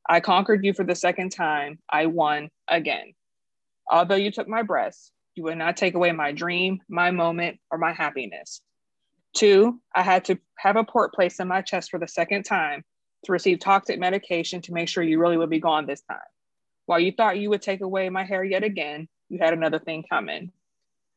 I 0.08 0.18
conquered 0.18 0.64
you 0.64 0.74
for 0.74 0.82
the 0.82 0.96
second 0.96 1.30
time. 1.30 1.78
I 1.88 2.06
won 2.06 2.50
again. 2.66 3.14
Although 3.88 4.16
you 4.16 4.32
took 4.32 4.48
my 4.48 4.62
breath, 4.62 4.98
you 5.36 5.44
would 5.44 5.56
not 5.56 5.76
take 5.76 5.94
away 5.94 6.10
my 6.10 6.32
dream, 6.32 6.80
my 6.88 7.12
moment, 7.12 7.60
or 7.70 7.78
my 7.78 7.92
happiness. 7.92 8.60
Two, 9.36 9.80
I 9.94 10.02
had 10.02 10.24
to 10.24 10.36
have 10.58 10.74
a 10.74 10.82
port 10.82 11.14
placed 11.14 11.38
in 11.38 11.46
my 11.46 11.62
chest 11.62 11.92
for 11.92 12.00
the 12.00 12.08
second 12.08 12.42
time 12.42 12.84
to 13.24 13.30
receive 13.30 13.60
toxic 13.60 14.00
medication 14.00 14.62
to 14.62 14.72
make 14.72 14.88
sure 14.88 15.04
you 15.04 15.20
really 15.20 15.36
would 15.36 15.48
be 15.48 15.60
gone 15.60 15.86
this 15.86 16.02
time. 16.10 16.18
While 16.86 16.98
you 16.98 17.12
thought 17.12 17.38
you 17.38 17.50
would 17.50 17.62
take 17.62 17.82
away 17.82 18.08
my 18.08 18.24
hair 18.24 18.42
yet 18.42 18.64
again, 18.64 19.06
you 19.28 19.38
had 19.38 19.52
another 19.52 19.78
thing 19.78 20.02
coming. 20.10 20.50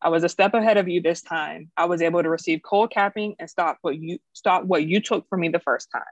I 0.02 0.10
was 0.10 0.24
a 0.24 0.30
step 0.30 0.54
ahead 0.54 0.78
of 0.78 0.88
you 0.88 1.02
this 1.02 1.22
time. 1.22 1.70
I 1.78 1.86
was 1.86 2.02
able 2.02 2.24
to 2.24 2.30
receive 2.30 2.62
cold 2.64 2.92
capping 2.92 3.36
and 3.40 3.50
stop 3.50 3.78
what 3.82 3.98
you 3.98 4.18
stop 4.34 4.64
what 4.64 4.86
you 4.86 5.00
took 5.00 5.28
from 5.30 5.42
me 5.42 5.50
the 5.50 5.60
first 5.60 5.90
time. 5.92 6.04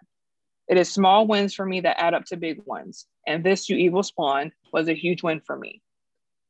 It 0.67 0.77
is 0.77 0.91
small 0.91 1.25
wins 1.25 1.55
for 1.55 1.65
me 1.65 1.81
that 1.81 1.99
add 1.99 2.13
up 2.13 2.25
to 2.25 2.37
big 2.37 2.61
ones. 2.65 3.07
And 3.25 3.43
this, 3.43 3.67
you 3.67 3.77
evil 3.77 4.03
spawn, 4.03 4.51
was 4.71 4.87
a 4.87 4.93
huge 4.93 5.23
win 5.23 5.41
for 5.41 5.57
me. 5.57 5.81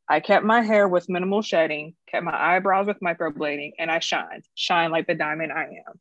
I 0.09 0.19
kept 0.19 0.43
my 0.43 0.61
hair 0.61 0.89
with 0.89 1.07
minimal 1.07 1.41
shedding, 1.41 1.93
kept 2.11 2.25
my 2.25 2.35
eyebrows 2.35 2.87
with 2.87 2.99
microblading, 2.99 3.73
and 3.79 3.89
I 3.89 3.99
shined, 3.99 4.43
shine 4.55 4.91
like 4.91 5.07
the 5.07 5.15
diamond 5.15 5.53
I 5.53 5.63
am. 5.87 5.99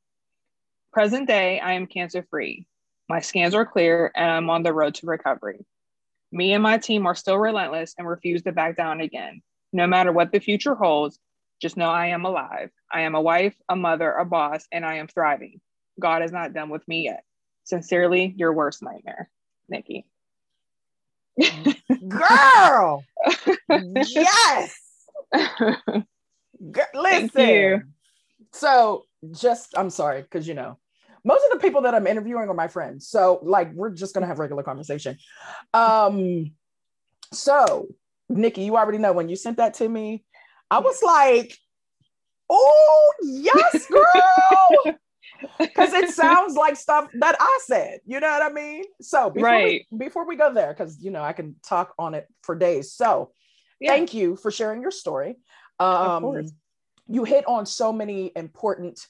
Present 0.93 1.29
day, 1.29 1.61
I 1.61 1.75
am 1.75 1.87
cancer 1.87 2.27
free. 2.29 2.67
My 3.09 3.21
scans 3.21 3.55
are 3.55 3.67
clear 3.67 4.11
and 4.17 4.31
I'm 4.31 4.51
on 4.51 4.65
the 4.65 4.73
road 4.73 4.95
to 4.97 5.07
recovery. 5.07 5.65
Me 6.33 6.55
and 6.55 6.63
my 6.63 6.79
team 6.79 7.07
are 7.07 7.15
still 7.15 7.39
relentless 7.39 7.95
and 7.97 8.09
refuse 8.09 8.43
to 8.43 8.53
back 8.53 8.77
down 8.77 9.01
again. 9.01 9.43
No 9.73 9.87
matter 9.87 10.13
what 10.13 10.33
the 10.33 10.41
future 10.41 10.75
holds, 10.75 11.19
just 11.61 11.77
know 11.77 11.91
I 11.91 12.09
am 12.09 12.25
alive. 12.25 12.71
I 12.93 13.03
am 13.03 13.15
a 13.15 13.21
wife, 13.21 13.55
a 13.69 13.77
mother, 13.77 14.13
a 14.13 14.25
boss, 14.25 14.67
and 14.73 14.85
I 14.85 14.97
am 14.97 15.09
thriving. 15.09 15.61
God 16.01 16.23
is 16.23 16.33
not 16.33 16.55
done 16.55 16.71
with 16.71 16.87
me 16.87 17.05
yet. 17.05 17.25
Sincerely, 17.65 18.33
your 18.37 18.53
worst 18.53 18.83
nightmare, 18.83 19.29
Nikki. 19.69 20.07
Girl, 22.09 23.05
yes. 23.97 24.81
Girl, 25.33 26.87
listen. 26.95 27.95
So, 28.53 29.05
just 29.33 29.77
I'm 29.77 29.91
sorry 29.91 30.23
because 30.23 30.47
you 30.49 30.55
know 30.55 30.79
most 31.25 31.45
of 31.45 31.59
the 31.59 31.67
people 31.67 31.83
that 31.83 31.95
I'm 31.95 32.07
interviewing 32.07 32.49
are 32.49 32.55
my 32.55 32.69
friends. 32.69 33.09
So, 33.09 33.41
like, 33.43 33.73
we're 33.75 33.91
just 33.91 34.15
gonna 34.15 34.27
have 34.27 34.39
regular 34.39 34.63
conversation. 34.63 35.19
Um, 35.75 36.53
so 37.33 37.89
Nikki, 38.29 38.63
you 38.63 38.77
already 38.77 38.99
know 38.99 39.13
when 39.13 39.29
you 39.29 39.37
sent 39.37 39.57
that 39.57 39.75
to 39.75 39.89
me, 39.89 40.25
I 40.71 40.81
was 40.81 41.03
like, 41.03 41.57
oh, 42.49 43.13
yes, 43.23 43.87
girl. 43.87 44.95
Because 45.59 45.93
it 45.93 46.11
sounds 46.11 46.57
like 46.57 46.75
stuff 46.75 47.09
that 47.15 47.37
I 47.39 47.59
said, 47.65 48.01
you 48.05 48.19
know 48.19 48.27
what 48.27 48.43
I 48.43 48.53
mean? 48.53 48.83
So 49.01 49.31
before, 49.31 49.49
right. 49.49 49.87
we, 49.89 49.99
before 49.99 50.27
we 50.27 50.35
go 50.35 50.53
there, 50.53 50.73
because 50.73 51.01
you 51.01 51.13
know 51.13 51.23
I 51.23 51.33
can 51.33 51.55
talk 51.65 51.95
on 51.97 52.15
it 52.15 52.27
for 52.43 52.57
days. 52.57 52.93
So 52.93 53.31
yeah. 53.81 53.93
thank 53.93 54.15
you 54.15 54.35
for 54.35 54.51
sharing 54.51 54.83
your 54.83 54.91
story. 54.91 55.37
Um, 55.79 56.49
you 57.07 57.23
hit 57.23 57.47
on 57.47 57.67
so 57.67 57.93
many 57.93 58.33
important 58.35 59.01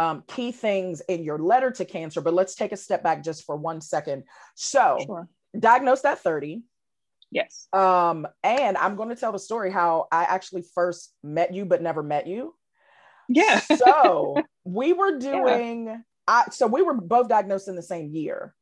um, 0.00 0.24
key 0.28 0.52
things 0.52 1.00
in 1.02 1.24
your 1.24 1.38
letter 1.38 1.70
to 1.72 1.84
cancer, 1.84 2.20
but 2.20 2.34
let's 2.34 2.54
take 2.54 2.72
a 2.72 2.76
step 2.76 3.02
back 3.02 3.24
just 3.24 3.44
for 3.44 3.56
one 3.56 3.80
second. 3.80 4.24
So, 4.54 4.98
sure. 5.04 5.28
diagnosed 5.58 6.04
at 6.04 6.20
30, 6.20 6.62
Yes. 7.30 7.68
Um, 7.72 8.26
and 8.42 8.76
I'm 8.76 8.96
going 8.96 9.10
to 9.10 9.16
tell 9.16 9.32
the 9.32 9.38
story 9.38 9.70
how 9.70 10.06
I 10.10 10.24
actually 10.24 10.64
first 10.74 11.12
met 11.22 11.52
you, 11.52 11.64
but 11.64 11.82
never 11.82 12.02
met 12.02 12.26
you. 12.26 12.54
Yeah. 13.28 13.60
so 13.60 14.42
we 14.64 14.92
were 14.92 15.18
doing, 15.18 15.86
yeah. 15.86 15.96
I, 16.26 16.44
so 16.50 16.66
we 16.66 16.82
were 16.82 16.94
both 16.94 17.28
diagnosed 17.28 17.68
in 17.68 17.76
the 17.76 17.82
same 17.82 18.14
year. 18.14 18.54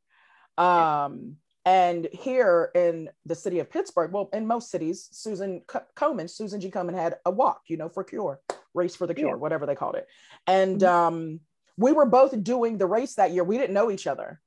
Um, 0.57 1.37
and 1.65 2.07
here 2.13 2.71
in 2.75 3.09
the 3.25 3.35
city 3.35 3.59
of 3.59 3.69
Pittsburgh, 3.69 4.11
well, 4.11 4.29
in 4.33 4.47
most 4.47 4.71
cities, 4.71 5.09
Susan 5.11 5.61
C- 5.71 5.79
Komen, 5.95 6.29
Susan 6.29 6.61
G. 6.61 6.71
Komen 6.71 6.93
had 6.93 7.15
a 7.25 7.31
walk, 7.31 7.63
you 7.67 7.77
know, 7.77 7.89
for 7.89 8.03
cure, 8.03 8.39
race 8.73 8.95
for 8.95 9.05
the 9.05 9.13
cure, 9.13 9.31
yeah. 9.31 9.35
whatever 9.35 9.65
they 9.65 9.75
called 9.75 9.95
it. 9.95 10.07
And 10.45 10.79
mm-hmm. 10.79 11.15
um, 11.15 11.39
we 11.77 11.91
were 11.91 12.05
both 12.05 12.41
doing 12.41 12.77
the 12.77 12.85
race 12.85 13.15
that 13.15 13.31
year. 13.31 13.43
We 13.43 13.57
didn't 13.57 13.73
know 13.73 13.91
each 13.91 14.07
other. 14.07 14.39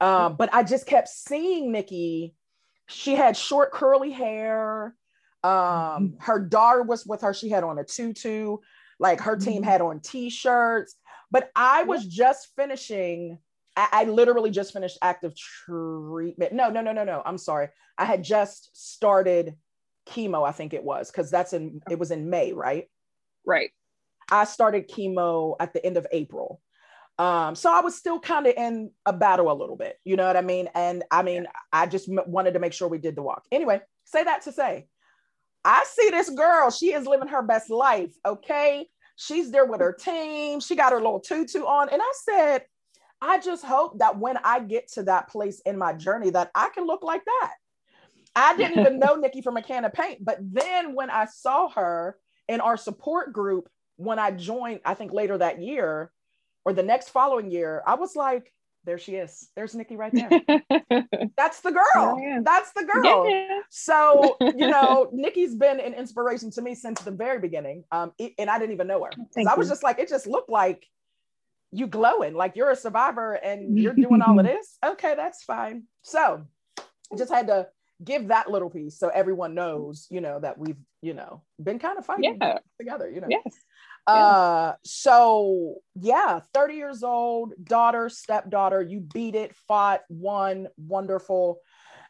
Um, 0.00 0.08
mm-hmm. 0.08 0.36
But 0.36 0.54
I 0.54 0.62
just 0.62 0.86
kept 0.86 1.08
seeing 1.08 1.72
Nikki 1.72 2.34
she 2.92 3.14
had 3.14 3.36
short 3.36 3.72
curly 3.72 4.10
hair. 4.10 4.94
Um, 5.44 5.50
mm-hmm. 5.50 6.06
her 6.20 6.38
daughter 6.38 6.82
was 6.82 7.04
with 7.04 7.22
her. 7.22 7.34
She 7.34 7.48
had 7.48 7.64
on 7.64 7.78
a 7.78 7.84
tutu. 7.84 8.58
Like 8.98 9.20
her 9.20 9.36
team 9.36 9.62
mm-hmm. 9.62 9.70
had 9.70 9.80
on 9.80 10.00
t-shirts. 10.00 10.94
But 11.30 11.50
I 11.56 11.82
was 11.84 12.06
just 12.06 12.48
finishing. 12.56 13.38
I, 13.76 13.88
I 13.92 14.04
literally 14.04 14.50
just 14.50 14.72
finished 14.72 14.98
active 15.02 15.34
treatment. 15.34 16.52
No, 16.52 16.70
no, 16.70 16.80
no, 16.80 16.92
no, 16.92 17.04
no. 17.04 17.22
I'm 17.24 17.38
sorry. 17.38 17.68
I 17.98 18.04
had 18.04 18.22
just 18.22 18.70
started 18.76 19.56
chemo. 20.06 20.46
I 20.46 20.52
think 20.52 20.74
it 20.74 20.84
was 20.84 21.10
because 21.10 21.30
that's 21.30 21.52
in. 21.52 21.80
It 21.90 21.98
was 21.98 22.10
in 22.10 22.30
May, 22.30 22.52
right? 22.52 22.88
Right. 23.44 23.70
I 24.30 24.44
started 24.44 24.88
chemo 24.88 25.56
at 25.58 25.72
the 25.72 25.84
end 25.84 25.96
of 25.96 26.06
April. 26.12 26.60
Um, 27.18 27.54
so 27.54 27.72
I 27.72 27.80
was 27.80 27.94
still 27.94 28.18
kind 28.18 28.46
of 28.46 28.54
in 28.56 28.90
a 29.06 29.12
battle 29.12 29.52
a 29.52 29.54
little 29.54 29.76
bit, 29.76 29.98
you 30.04 30.16
know 30.16 30.26
what 30.26 30.36
I 30.36 30.40
mean? 30.40 30.68
And 30.74 31.04
I 31.10 31.22
mean, 31.22 31.44
yeah. 31.44 31.50
I 31.72 31.86
just 31.86 32.08
m- 32.08 32.20
wanted 32.26 32.54
to 32.54 32.58
make 32.58 32.72
sure 32.72 32.88
we 32.88 32.98
did 32.98 33.14
the 33.16 33.22
walk. 33.22 33.44
Anyway, 33.52 33.80
say 34.04 34.24
that 34.24 34.42
to 34.42 34.52
say, 34.52 34.86
I 35.64 35.84
see 35.86 36.10
this 36.10 36.30
girl, 36.30 36.70
she 36.70 36.92
is 36.92 37.06
living 37.06 37.28
her 37.28 37.42
best 37.42 37.70
life, 37.70 38.12
okay? 38.26 38.88
She's 39.16 39.50
there 39.50 39.66
with 39.66 39.80
her 39.80 39.92
team, 39.92 40.60
she 40.60 40.74
got 40.74 40.92
her 40.92 40.98
little 40.98 41.20
tutu 41.20 41.60
on. 41.60 41.90
And 41.90 42.00
I 42.02 42.12
said, 42.24 42.64
I 43.20 43.38
just 43.38 43.64
hope 43.64 43.98
that 44.00 44.18
when 44.18 44.38
I 44.42 44.60
get 44.60 44.88
to 44.94 45.04
that 45.04 45.28
place 45.28 45.60
in 45.60 45.78
my 45.78 45.92
journey, 45.92 46.30
that 46.30 46.50
I 46.54 46.70
can 46.70 46.86
look 46.86 47.04
like 47.04 47.24
that. 47.24 47.52
I 48.34 48.56
didn't 48.56 48.80
even 48.80 48.98
know 48.98 49.14
Nikki 49.20 49.42
from 49.42 49.56
a 49.56 49.62
can 49.62 49.84
of 49.84 49.92
paint, 49.92 50.24
but 50.24 50.38
then 50.40 50.94
when 50.94 51.10
I 51.10 51.26
saw 51.26 51.68
her 51.68 52.16
in 52.48 52.60
our 52.60 52.76
support 52.76 53.32
group, 53.32 53.68
when 53.96 54.18
I 54.18 54.32
joined, 54.32 54.80
I 54.84 54.94
think 54.94 55.12
later 55.12 55.38
that 55.38 55.62
year, 55.62 56.10
or 56.64 56.72
the 56.72 56.82
next 56.82 57.10
following 57.10 57.50
year, 57.50 57.82
I 57.86 57.94
was 57.94 58.16
like, 58.16 58.52
there 58.84 58.98
she 58.98 59.14
is. 59.14 59.48
There's 59.54 59.74
Nikki 59.74 59.96
right 59.96 60.12
there. 60.12 60.28
That's 61.36 61.60
the 61.60 61.70
girl. 61.70 62.18
Yeah. 62.20 62.40
That's 62.44 62.72
the 62.72 62.84
girl. 62.84 63.28
Yeah. 63.28 63.60
So, 63.70 64.36
you 64.40 64.68
know, 64.68 65.08
Nikki's 65.12 65.54
been 65.54 65.78
an 65.78 65.94
inspiration 65.94 66.50
to 66.52 66.62
me 66.62 66.74
since 66.74 67.00
the 67.02 67.12
very 67.12 67.38
beginning. 67.38 67.84
Um, 67.92 68.12
and 68.38 68.50
I 68.50 68.58
didn't 68.58 68.72
even 68.72 68.88
know 68.88 69.04
her. 69.04 69.10
I 69.48 69.54
was 69.54 69.68
just 69.68 69.84
like, 69.84 69.98
it 70.00 70.08
just 70.08 70.26
looked 70.26 70.50
like 70.50 70.86
you 71.70 71.86
glowing, 71.86 72.34
like 72.34 72.56
you're 72.56 72.70
a 72.70 72.76
survivor 72.76 73.34
and 73.34 73.78
you're 73.82 73.94
doing 73.94 74.20
all 74.20 74.38
of 74.38 74.44
this. 74.44 74.78
Okay, 74.84 75.14
that's 75.14 75.44
fine. 75.44 75.84
So 76.02 76.46
just 77.16 77.32
had 77.32 77.46
to 77.48 77.68
give 78.02 78.28
that 78.28 78.50
little 78.50 78.70
piece 78.70 78.98
so 78.98 79.08
everyone 79.08 79.54
knows, 79.54 80.08
you 80.10 80.20
know, 80.20 80.40
that 80.40 80.58
we've, 80.58 80.78
you 81.02 81.14
know, 81.14 81.42
been 81.62 81.78
kind 81.78 81.98
of 81.98 82.04
fighting 82.04 82.36
yeah. 82.40 82.58
together, 82.78 83.08
you 83.08 83.20
know. 83.20 83.28
Yes. 83.30 83.54
Uh, 84.06 84.72
so 84.84 85.76
yeah, 85.94 86.40
30 86.52 86.74
years 86.74 87.02
old, 87.02 87.54
daughter, 87.62 88.08
stepdaughter, 88.08 88.82
you 88.82 89.00
beat 89.00 89.34
it, 89.34 89.54
fought, 89.68 90.00
won, 90.08 90.68
wonderful. 90.76 91.60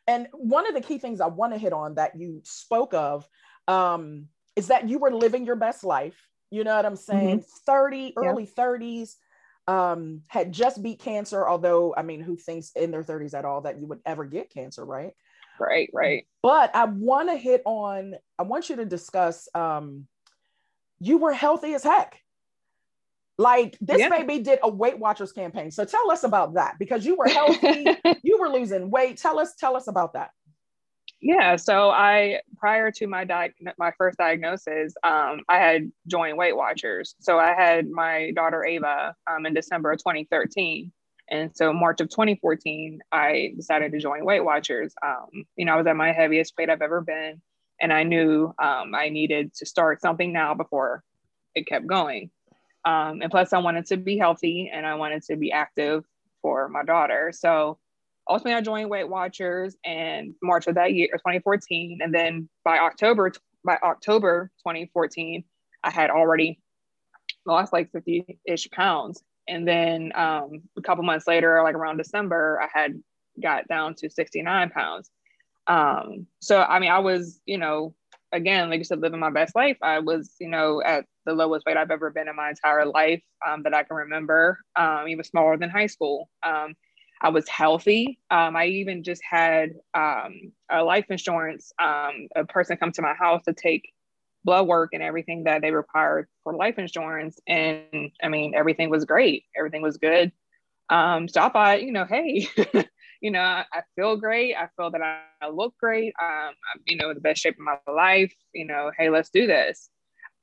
And 0.06 0.28
one 0.32 0.66
of 0.66 0.74
the 0.74 0.80
key 0.80 0.98
things 0.98 1.20
I 1.20 1.26
want 1.26 1.52
to 1.52 1.58
hit 1.58 1.72
on 1.72 1.94
that 1.94 2.16
you 2.16 2.40
spoke 2.44 2.94
of 2.94 3.28
um, 3.68 4.26
is 4.56 4.68
that 4.68 4.88
you 4.88 4.98
were 4.98 5.12
living 5.12 5.46
your 5.46 5.56
best 5.56 5.84
life. 5.84 6.16
You 6.50 6.64
know 6.64 6.74
what 6.74 6.86
I'm 6.86 6.96
saying? 6.96 7.40
Mm-hmm. 7.40 7.64
30, 7.66 8.14
early 8.16 8.44
yeah. 8.56 8.64
30s, 8.64 9.14
um, 9.68 10.22
had 10.28 10.52
just 10.52 10.82
beat 10.82 10.98
cancer. 10.98 11.48
Although, 11.48 11.94
I 11.96 12.02
mean, 12.02 12.20
who 12.20 12.36
thinks 12.36 12.72
in 12.74 12.90
their 12.90 13.04
30s 13.04 13.34
at 13.34 13.44
all 13.44 13.62
that 13.62 13.78
you 13.78 13.86
would 13.86 14.00
ever 14.04 14.24
get 14.24 14.50
cancer, 14.50 14.84
right? 14.84 15.12
Right, 15.58 15.88
right. 15.92 16.26
But 16.42 16.74
I 16.74 16.86
want 16.86 17.28
to 17.28 17.36
hit 17.36 17.62
on, 17.64 18.14
I 18.38 18.42
want 18.42 18.68
you 18.68 18.76
to 18.76 18.84
discuss 18.84 19.48
um, 19.54 20.06
you 21.02 21.18
were 21.18 21.32
healthy 21.32 21.74
as 21.74 21.82
heck. 21.82 22.18
Like 23.38 23.76
this 23.80 23.98
yeah. 23.98 24.08
baby 24.08 24.38
did 24.38 24.60
a 24.62 24.68
Weight 24.68 24.98
Watchers 24.98 25.32
campaign. 25.32 25.70
So 25.70 25.84
tell 25.84 26.10
us 26.10 26.22
about 26.22 26.54
that 26.54 26.78
because 26.78 27.04
you 27.04 27.16
were 27.16 27.26
healthy, 27.26 27.86
you 28.22 28.38
were 28.38 28.48
losing 28.48 28.90
weight. 28.90 29.16
Tell 29.16 29.38
us, 29.38 29.54
tell 29.56 29.76
us 29.76 29.88
about 29.88 30.12
that. 30.12 30.30
Yeah, 31.20 31.56
so 31.56 31.90
I 31.90 32.40
prior 32.56 32.90
to 32.92 33.06
my 33.06 33.24
di- 33.24 33.52
my 33.78 33.92
first 33.96 34.18
diagnosis, 34.18 34.94
um, 35.04 35.42
I 35.48 35.58
had 35.58 35.90
joined 36.08 36.36
Weight 36.36 36.56
Watchers. 36.56 37.14
So 37.20 37.38
I 37.38 37.54
had 37.54 37.88
my 37.88 38.32
daughter 38.34 38.64
Ava 38.64 39.14
um, 39.30 39.46
in 39.46 39.54
December 39.54 39.92
of 39.92 39.98
2013, 39.98 40.92
and 41.30 41.56
so 41.56 41.72
March 41.72 42.00
of 42.00 42.10
2014, 42.10 43.00
I 43.12 43.52
decided 43.56 43.92
to 43.92 43.98
join 44.00 44.24
Weight 44.24 44.44
Watchers. 44.44 44.94
Um, 45.00 45.44
you 45.56 45.64
know, 45.64 45.74
I 45.74 45.76
was 45.76 45.86
at 45.86 45.96
my 45.96 46.12
heaviest 46.12 46.54
weight 46.58 46.70
I've 46.70 46.82
ever 46.82 47.00
been 47.00 47.40
and 47.80 47.92
I 47.92 48.02
knew 48.04 48.54
um, 48.62 48.94
I 48.94 49.08
needed 49.08 49.54
to 49.54 49.66
start 49.66 50.00
something 50.00 50.32
now 50.32 50.54
before 50.54 51.02
it 51.54 51.66
kept 51.66 51.86
going. 51.86 52.30
Um, 52.84 53.22
and 53.22 53.30
plus, 53.30 53.52
I 53.52 53.58
wanted 53.58 53.86
to 53.86 53.96
be 53.96 54.18
healthy 54.18 54.70
and 54.72 54.86
I 54.86 54.94
wanted 54.94 55.22
to 55.24 55.36
be 55.36 55.52
active 55.52 56.04
for 56.40 56.68
my 56.68 56.82
daughter. 56.84 57.32
So 57.34 57.78
ultimately, 58.28 58.54
I 58.54 58.60
joined 58.60 58.90
Weight 58.90 59.08
Watchers 59.08 59.76
in 59.84 60.34
March 60.42 60.66
of 60.66 60.74
that 60.74 60.94
year, 60.94 61.08
2014, 61.12 61.98
and 62.02 62.14
then 62.14 62.48
by 62.64 62.78
October 62.78 63.32
by 63.64 63.78
October 63.82 64.50
2014, 64.58 65.44
I 65.84 65.90
had 65.90 66.10
already 66.10 66.60
lost 67.46 67.72
like 67.72 67.92
50 67.92 68.38
ish 68.46 68.68
pounds. 68.70 69.22
And 69.48 69.66
then 69.66 70.12
um, 70.14 70.62
a 70.76 70.82
couple 70.82 71.04
months 71.04 71.26
later, 71.26 71.60
like 71.62 71.74
around 71.74 71.96
December, 71.96 72.60
I 72.62 72.68
had 72.76 73.00
got 73.40 73.68
down 73.68 73.94
to 73.96 74.10
69 74.10 74.70
pounds. 74.70 75.10
Um, 75.66 76.26
so 76.40 76.62
I 76.62 76.78
mean, 76.78 76.90
I 76.90 76.98
was, 76.98 77.40
you 77.46 77.58
know, 77.58 77.94
again, 78.32 78.70
like 78.70 78.78
you 78.78 78.84
said, 78.84 79.00
living 79.00 79.20
my 79.20 79.30
best 79.30 79.54
life. 79.54 79.76
I 79.82 79.98
was, 80.00 80.34
you 80.40 80.48
know, 80.48 80.82
at 80.82 81.04
the 81.26 81.34
lowest 81.34 81.66
weight 81.66 81.76
I've 81.76 81.90
ever 81.90 82.10
been 82.10 82.28
in 82.28 82.36
my 82.36 82.50
entire 82.50 82.86
life 82.86 83.22
um, 83.46 83.62
that 83.62 83.74
I 83.74 83.82
can 83.84 83.96
remember, 83.96 84.58
um, 84.74 85.06
even 85.08 85.24
smaller 85.24 85.56
than 85.56 85.70
high 85.70 85.86
school. 85.86 86.28
Um, 86.42 86.74
I 87.20 87.28
was 87.28 87.48
healthy. 87.48 88.18
Um, 88.30 88.56
I 88.56 88.66
even 88.66 89.04
just 89.04 89.22
had 89.22 89.74
um, 89.94 90.52
a 90.70 90.82
life 90.82 91.06
insurance, 91.08 91.72
um, 91.80 92.28
a 92.34 92.44
person 92.44 92.76
come 92.76 92.90
to 92.92 93.02
my 93.02 93.14
house 93.14 93.42
to 93.44 93.52
take 93.52 93.92
blood 94.44 94.66
work 94.66 94.90
and 94.92 95.02
everything 95.02 95.44
that 95.44 95.62
they 95.62 95.70
required 95.70 96.26
for 96.42 96.54
life 96.56 96.78
insurance. 96.78 97.38
And 97.46 98.10
I 98.22 98.28
mean, 98.28 98.54
everything 98.56 98.90
was 98.90 99.04
great. 99.04 99.44
Everything 99.56 99.82
was 99.82 99.98
good. 99.98 100.32
Um, 100.88 101.28
so 101.28 101.40
I 101.42 101.48
thought, 101.48 101.82
you 101.82 101.92
know, 101.92 102.04
hey, 102.04 102.48
you 103.22 103.30
know, 103.30 103.40
I, 103.40 103.64
I, 103.72 103.82
feel 103.94 104.16
great. 104.16 104.54
I 104.56 104.68
feel 104.76 104.90
that 104.90 105.00
I, 105.00 105.20
I 105.40 105.48
look 105.48 105.74
great. 105.78 106.12
Um, 106.20 106.50
I'm, 106.50 106.80
you 106.86 106.96
know, 106.96 107.14
the 107.14 107.20
best 107.20 107.40
shape 107.40 107.54
of 107.54 107.60
my 107.60 107.78
life. 107.90 108.34
You 108.52 108.66
know, 108.66 108.90
hey, 108.98 109.08
let's 109.10 109.30
do 109.30 109.46
this. 109.46 109.88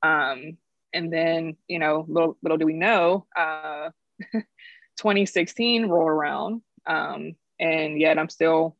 Um, 0.02 0.58
and 0.94 1.12
then, 1.14 1.58
you 1.68 1.78
know, 1.78 2.06
little 2.08 2.38
little 2.42 2.58
do 2.58 2.66
we 2.66 2.74
know, 2.74 3.28
uh, 3.38 3.90
2016 4.34 5.88
roll 5.88 6.08
around, 6.08 6.62
um, 6.88 7.36
and 7.60 8.00
yet 8.00 8.18
I'm 8.18 8.30
still 8.30 8.78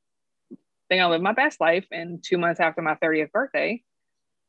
think 0.88 1.02
I 1.02 1.06
live 1.06 1.22
my 1.22 1.34
best 1.34 1.60
life. 1.60 1.86
And 1.92 2.24
two 2.24 2.38
months 2.38 2.62
after 2.62 2.82
my 2.82 2.96
30th 2.96 3.32
birthday, 3.32 3.84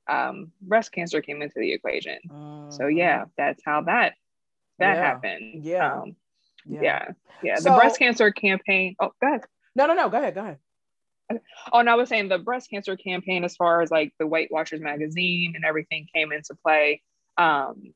um, 0.09 0.53
breast 0.63 0.93
cancer 0.93 1.21
came 1.21 1.43
into 1.43 1.59
the 1.59 1.73
equation. 1.73 2.19
Uh, 2.33 2.71
so 2.71 2.87
yeah, 2.87 3.25
that's 3.37 3.63
how 3.65 3.83
that 3.83 4.15
that 4.79 4.97
yeah. 4.97 5.03
happened. 5.03 5.65
Yeah. 5.65 5.93
Um, 5.93 6.17
yeah. 6.67 6.81
yeah. 6.83 7.09
yeah. 7.43 7.57
So, 7.57 7.71
the 7.71 7.77
breast 7.77 7.99
cancer 7.99 8.31
campaign. 8.31 8.97
Oh, 9.01 9.11
go 9.21 9.29
ahead. 9.29 9.43
No, 9.75 9.87
no, 9.87 9.95
no. 9.95 10.09
Go 10.09 10.19
ahead. 10.19 10.35
Go 10.35 10.41
ahead. 10.41 10.59
Oh, 11.73 11.79
and 11.79 11.89
I 11.89 11.95
was 11.95 12.09
saying 12.09 12.29
the 12.29 12.39
breast 12.39 12.71
cancer 12.71 12.97
campaign, 12.97 13.45
as 13.45 13.57
far 13.57 13.83
as 13.83 13.91
like 13.91 14.13
the 14.19 14.27
Weight 14.27 14.49
Watchers 14.51 14.81
magazine 14.81 15.53
and 15.55 15.65
everything 15.65 16.09
came 16.13 16.33
into 16.33 16.55
play. 16.55 17.03
Um, 17.39 17.95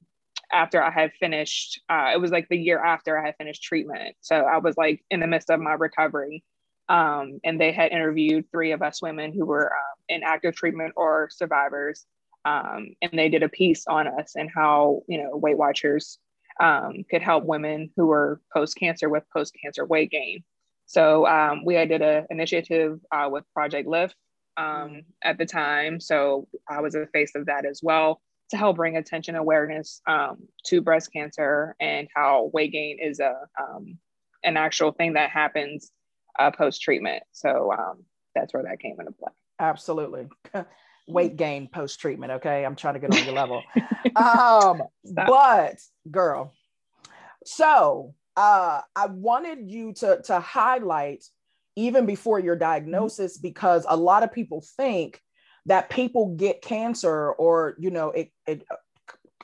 after 0.53 0.83
I 0.83 0.91
had 0.91 1.13
finished, 1.19 1.81
uh, 1.89 2.13
it 2.15 2.21
was 2.21 2.31
like 2.31 2.49
the 2.49 2.57
year 2.57 2.79
after 2.79 3.19
I 3.19 3.27
had 3.27 3.37
finished 3.37 3.63
treatment. 3.63 4.17
So 4.21 4.37
I 4.37 4.59
was 4.59 4.77
like 4.77 5.05
in 5.11 5.21
the 5.21 5.27
midst 5.27 5.51
of 5.51 5.61
my 5.61 5.73
recovery. 5.73 6.45
Um, 6.89 7.41
and 7.43 7.61
they 7.61 7.73
had 7.73 7.93
interviewed 7.93 8.51
three 8.51 8.73
of 8.73 8.83
us 8.83 9.03
women 9.03 9.33
who 9.33 9.47
were 9.47 9.73
uh, 9.73 9.97
in 10.09 10.23
active 10.23 10.55
treatment 10.55 10.93
or 10.97 11.29
survivors. 11.33 12.05
Um, 12.45 12.95
and 13.01 13.19
they 13.19 13.31
did 13.31 13.43
a 13.43 13.49
piece 13.49 13.87
on 13.87 14.07
us 14.07 14.35
and 14.37 14.51
how, 14.55 15.03
you 15.09 15.23
know, 15.23 15.37
Weight 15.37 15.57
Watchers 15.57 16.19
um, 16.61 17.05
could 17.11 17.23
help 17.23 17.45
women 17.45 17.91
who 17.97 18.07
were 18.07 18.41
post 18.53 18.77
cancer 18.77 19.09
with 19.09 19.25
post 19.33 19.57
cancer 19.61 19.85
weight 19.85 20.11
gain. 20.11 20.45
So 20.87 21.27
um, 21.27 21.65
we 21.65 21.75
did 21.87 22.03
an 22.03 22.27
initiative 22.31 23.01
uh, 23.11 23.29
with 23.31 23.45
Project 23.53 23.89
Lift 23.89 24.17
um, 24.57 24.67
mm. 24.67 25.05
at 25.23 25.39
the 25.39 25.47
time. 25.47 26.01
So 26.01 26.47
I 26.69 26.81
was 26.81 26.95
a 26.95 27.07
face 27.07 27.33
of 27.35 27.47
that 27.47 27.65
as 27.65 27.81
well 27.83 28.21
to 28.51 28.57
help 28.57 28.77
bring 28.77 28.97
attention 28.97 29.35
awareness 29.35 30.01
um, 30.07 30.37
to 30.67 30.83
breast 30.83 31.13
cancer 31.13 31.75
and 31.81 32.09
how 32.15 32.51
weight 32.53 32.73
gain 32.73 32.99
is 33.01 33.21
a 33.21 33.35
um, 33.59 33.99
an 34.45 34.57
actual 34.59 34.93
thing 34.93 35.15
that 35.15 35.31
happens 35.31 35.91
uh, 36.39 36.51
post 36.51 36.83
treatment. 36.83 37.23
So 37.33 37.73
um, 37.73 38.05
that's 38.35 38.53
where 38.53 38.63
that 38.65 38.81
came 38.81 38.97
into 38.99 39.13
play. 39.13 39.33
Absolutely. 39.59 40.29
weight 41.07 41.37
gain 41.37 41.69
post 41.69 42.01
treatment. 42.01 42.33
Okay. 42.33 42.65
I'm 42.65 42.77
trying 42.77 42.95
to 42.95 43.01
get 43.01 43.15
on 43.15 43.25
your 43.25 43.35
level. 43.35 43.63
um, 44.17 44.83
but 45.05 45.77
girl, 46.11 46.53
so 47.45 48.15
uh, 48.37 48.81
I 48.97 49.07
wanted 49.07 49.71
you 49.71 49.93
to, 49.95 50.23
to 50.25 50.41
highlight 50.41 51.25
even 51.77 52.07
before 52.07 52.39
your 52.39 52.57
diagnosis, 52.57 53.37
mm-hmm. 53.37 53.49
because 53.49 53.87
a 53.89 53.97
lot 53.97 54.23
of 54.23 54.33
people 54.33 54.65
think 54.77 55.21
that 55.67 55.91
people 55.91 56.35
get 56.37 56.63
cancer 56.63 57.33
or, 57.33 57.75
you 57.79 57.91
know, 57.91 58.11
it, 58.11 58.31
it 58.47 58.67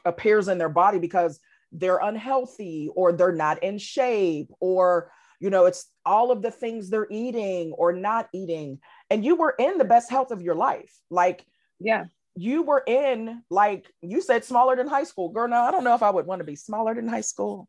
appears 0.05 0.49
in 0.49 0.59
their 0.59 0.69
body 0.69 0.99
because 0.99 1.41
they're 1.73 1.99
unhealthy 1.99 2.91
or 2.95 3.13
they're 3.13 3.33
not 3.33 3.63
in 3.63 3.79
shape 3.79 4.49
or, 4.61 5.11
you 5.41 5.49
know, 5.49 5.65
it's 5.65 5.87
all 6.05 6.31
of 6.31 6.43
the 6.43 6.51
things 6.51 6.91
they're 6.91 7.07
eating 7.11 7.73
or 7.73 7.93
not 7.93 8.29
eating. 8.35 8.79
And 9.09 9.25
you 9.25 9.37
were 9.37 9.55
in 9.59 9.79
the 9.79 9.85
best 9.85 10.11
health 10.11 10.31
of 10.31 10.43
your 10.43 10.55
life. 10.55 10.93
Like, 11.09 11.45
yeah. 11.81 12.05
You 12.37 12.63
were 12.63 12.83
in 12.87 13.43
like 13.51 13.93
you 14.03 14.21
said 14.21 14.45
smaller 14.45 14.77
than 14.77 14.87
high 14.87 15.05
school. 15.05 15.31
Girl 15.31 15.49
now 15.49 15.65
i 15.65 15.71
don't 15.71 15.85
know 15.85 15.95
if 15.95 16.03
i 16.03 16.11
would 16.11 16.27
want 16.27 16.41
to 16.41 16.45
be 16.45 16.57
smaller 16.57 16.95
than 16.95 17.09
high 17.09 17.21
school. 17.23 17.69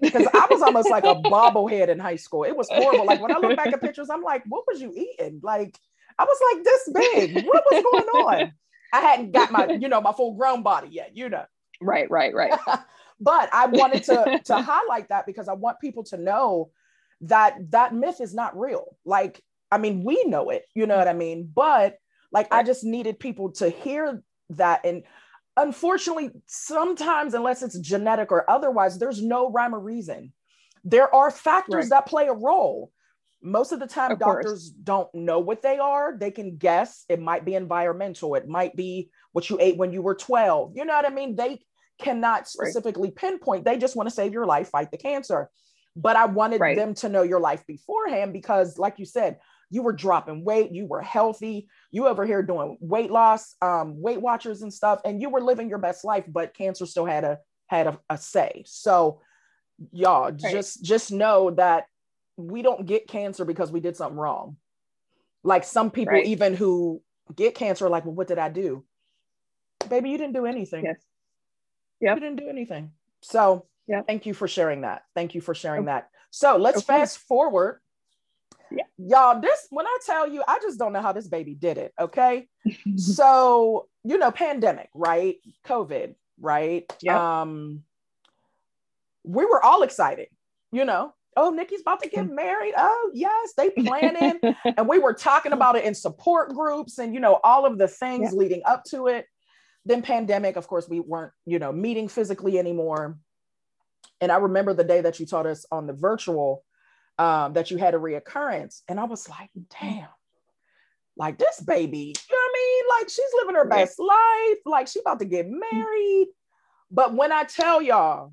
Because 0.00 0.26
i 0.34 0.46
was 0.50 0.62
almost 0.62 0.90
like 0.90 1.04
a 1.04 1.14
bobblehead 1.14 1.88
in 1.88 1.98
high 1.98 2.16
school. 2.16 2.44
It 2.44 2.56
was 2.56 2.68
horrible. 2.70 3.06
Like 3.06 3.20
when 3.20 3.34
i 3.34 3.38
look 3.38 3.56
back 3.56 3.68
at 3.68 3.80
pictures 3.80 4.10
i'm 4.10 4.22
like 4.22 4.42
what 4.46 4.64
was 4.66 4.80
you 4.80 4.92
eating? 4.92 5.40
Like 5.42 5.78
i 6.18 6.24
was 6.24 6.38
like 6.52 6.64
this 6.64 6.90
big. 6.92 7.46
What 7.46 7.64
was 7.70 7.82
going 7.82 8.26
on? 8.26 8.52
I 8.92 9.00
hadn't 9.00 9.32
got 9.32 9.52
my 9.52 9.66
you 9.80 9.88
know 9.88 10.00
my 10.00 10.12
full 10.12 10.34
grown 10.34 10.62
body 10.62 10.88
yet 10.90 11.16
you 11.16 11.28
know. 11.28 11.44
Right 11.80 12.10
right 12.10 12.34
right. 12.34 12.58
But 13.22 13.50
i 13.52 13.66
wanted 13.66 14.02
to 14.04 14.40
to 14.46 14.62
highlight 14.62 15.10
that 15.10 15.26
because 15.26 15.46
i 15.46 15.52
want 15.52 15.78
people 15.78 16.04
to 16.04 16.16
know 16.16 16.70
that 17.22 17.70
that 17.70 17.94
myth 17.94 18.20
is 18.20 18.34
not 18.34 18.58
real. 18.58 18.96
Like 19.04 19.40
i 19.70 19.78
mean 19.78 20.02
we 20.04 20.24
know 20.24 20.50
it 20.50 20.64
you 20.74 20.86
know 20.86 20.96
what 20.98 21.06
i 21.06 21.12
mean? 21.12 21.48
But 21.54 21.99
like 22.32 22.52
I 22.52 22.62
just 22.62 22.84
needed 22.84 23.18
people 23.18 23.52
to 23.52 23.68
hear 23.68 24.22
that. 24.50 24.84
And 24.84 25.02
unfortunately, 25.56 26.30
sometimes, 26.46 27.34
unless 27.34 27.62
it's 27.62 27.78
genetic 27.78 28.32
or 28.32 28.48
otherwise, 28.50 28.98
there's 28.98 29.22
no 29.22 29.50
rhyme 29.50 29.74
or 29.74 29.80
reason. 29.80 30.32
There 30.84 31.12
are 31.14 31.30
factors 31.30 31.84
right. 31.84 31.90
that 31.90 32.06
play 32.06 32.28
a 32.28 32.32
role. 32.32 32.90
Most 33.42 33.72
of 33.72 33.80
the 33.80 33.86
time, 33.86 34.12
of 34.12 34.18
doctors 34.18 34.44
course. 34.44 34.68
don't 34.68 35.14
know 35.14 35.38
what 35.38 35.62
they 35.62 35.78
are. 35.78 36.14
They 36.16 36.30
can 36.30 36.56
guess. 36.56 37.04
It 37.08 37.20
might 37.20 37.44
be 37.44 37.54
environmental. 37.54 38.34
It 38.34 38.46
might 38.46 38.76
be 38.76 39.10
what 39.32 39.48
you 39.48 39.58
ate 39.60 39.78
when 39.78 39.92
you 39.92 40.02
were 40.02 40.14
12. 40.14 40.72
You 40.74 40.84
know 40.84 40.94
what 40.94 41.06
I 41.06 41.14
mean? 41.14 41.36
They 41.36 41.60
cannot 42.00 42.48
specifically 42.48 43.08
right. 43.08 43.16
pinpoint. 43.16 43.64
They 43.64 43.78
just 43.78 43.96
want 43.96 44.08
to 44.08 44.14
save 44.14 44.32
your 44.32 44.46
life, 44.46 44.68
fight 44.68 44.90
the 44.90 44.98
cancer. 44.98 45.50
But 45.96 46.16
I 46.16 46.26
wanted 46.26 46.60
right. 46.60 46.76
them 46.76 46.94
to 46.96 47.08
know 47.08 47.22
your 47.22 47.40
life 47.40 47.66
beforehand 47.66 48.32
because, 48.32 48.78
like 48.78 48.98
you 48.98 49.04
said, 49.04 49.38
you 49.70 49.82
were 49.82 49.92
dropping 49.92 50.44
weight, 50.44 50.72
you 50.72 50.86
were 50.86 51.00
healthy, 51.00 51.68
you 51.90 52.08
over 52.08 52.26
here 52.26 52.42
doing 52.42 52.76
weight 52.80 53.10
loss, 53.10 53.54
um, 53.62 54.00
Weight 54.00 54.20
Watchers 54.20 54.62
and 54.62 54.74
stuff, 54.74 55.00
and 55.04 55.22
you 55.22 55.30
were 55.30 55.40
living 55.40 55.68
your 55.68 55.78
best 55.78 56.04
life, 56.04 56.24
but 56.28 56.54
cancer 56.54 56.86
still 56.86 57.06
had 57.06 57.24
a 57.24 57.38
had 57.66 57.86
a, 57.86 57.98
a 58.10 58.18
say. 58.18 58.64
So 58.66 59.20
y'all 59.92 60.24
right. 60.24 60.38
just 60.38 60.82
just 60.82 61.12
know 61.12 61.52
that 61.52 61.86
we 62.36 62.62
don't 62.62 62.84
get 62.84 63.06
cancer 63.06 63.44
because 63.44 63.70
we 63.70 63.80
did 63.80 63.96
something 63.96 64.18
wrong. 64.18 64.56
Like 65.44 65.64
some 65.64 65.90
people, 65.90 66.14
right. 66.14 66.26
even 66.26 66.54
who 66.54 67.00
get 67.34 67.54
cancer, 67.54 67.88
like, 67.88 68.04
well, 68.04 68.14
what 68.14 68.28
did 68.28 68.38
I 68.38 68.48
do? 68.48 68.84
Baby, 69.88 70.10
you 70.10 70.18
didn't 70.18 70.34
do 70.34 70.46
anything. 70.46 70.84
Yes. 70.84 70.96
Yeah. 72.00 72.14
You 72.14 72.20
didn't 72.20 72.36
do 72.36 72.48
anything. 72.48 72.90
So 73.20 73.66
yeah. 73.86 74.02
thank 74.02 74.26
you 74.26 74.34
for 74.34 74.48
sharing 74.48 74.82
that. 74.82 75.04
Thank 75.14 75.34
you 75.34 75.40
for 75.40 75.54
sharing 75.54 75.86
that. 75.86 76.08
So 76.30 76.56
let's 76.56 76.82
fast 76.82 77.18
forward 77.18 77.80
yeah. 78.70 78.84
Y'all, 78.98 79.40
this 79.40 79.66
when 79.70 79.86
I 79.86 79.98
tell 80.04 80.28
you, 80.28 80.42
I 80.46 80.58
just 80.60 80.78
don't 80.78 80.92
know 80.92 81.02
how 81.02 81.12
this 81.12 81.28
baby 81.28 81.54
did 81.54 81.78
it. 81.78 81.92
Okay. 81.98 82.48
so, 82.96 83.88
you 84.04 84.18
know, 84.18 84.30
pandemic, 84.30 84.88
right? 84.94 85.36
COVID, 85.66 86.14
right? 86.40 86.90
Yeah. 87.02 87.40
Um, 87.42 87.82
we 89.24 89.44
were 89.44 89.62
all 89.62 89.82
excited, 89.82 90.28
you 90.72 90.84
know. 90.84 91.14
Oh, 91.36 91.50
Nikki's 91.50 91.82
about 91.82 92.02
to 92.02 92.08
get 92.08 92.24
mm-hmm. 92.24 92.34
married. 92.34 92.74
Oh, 92.76 93.10
yes, 93.14 93.52
they 93.56 93.70
planning. 93.70 94.40
and 94.76 94.88
we 94.88 94.98
were 94.98 95.14
talking 95.14 95.52
about 95.52 95.76
it 95.76 95.84
in 95.84 95.94
support 95.94 96.50
groups 96.50 96.98
and 96.98 97.14
you 97.14 97.20
know, 97.20 97.38
all 97.44 97.64
of 97.64 97.78
the 97.78 97.88
things 97.88 98.30
yeah. 98.32 98.38
leading 98.38 98.62
up 98.64 98.84
to 98.90 99.06
it. 99.06 99.26
Then 99.86 100.02
pandemic, 100.02 100.56
of 100.56 100.66
course, 100.66 100.88
we 100.88 101.00
weren't, 101.00 101.32
you 101.46 101.58
know, 101.58 101.72
meeting 101.72 102.08
physically 102.08 102.58
anymore. 102.58 103.16
And 104.20 104.30
I 104.30 104.36
remember 104.36 104.74
the 104.74 104.84
day 104.84 105.00
that 105.00 105.18
you 105.18 105.26
taught 105.26 105.46
us 105.46 105.64
on 105.72 105.86
the 105.86 105.94
virtual 105.94 106.64
um, 107.20 107.52
that 107.52 107.70
you 107.70 107.76
had 107.76 107.92
a 107.94 107.98
reoccurrence. 107.98 108.80
And 108.88 108.98
I 108.98 109.04
was 109.04 109.28
like, 109.28 109.50
damn, 109.78 110.08
like 111.18 111.36
this 111.36 111.60
baby, 111.60 112.14
you 112.16 112.34
know 112.34 112.38
what 112.38 112.50
I 112.50 112.52
mean? 112.54 112.84
Like 112.98 113.08
she's 113.10 113.34
living 113.34 113.56
her 113.56 113.68
best 113.68 113.98
life. 113.98 114.58
Like 114.64 114.88
she 114.88 115.00
about 115.00 115.18
to 115.18 115.26
get 115.26 115.46
married. 115.46 116.28
But 116.90 117.14
when 117.14 117.30
I 117.30 117.44
tell 117.44 117.82
y'all, 117.82 118.32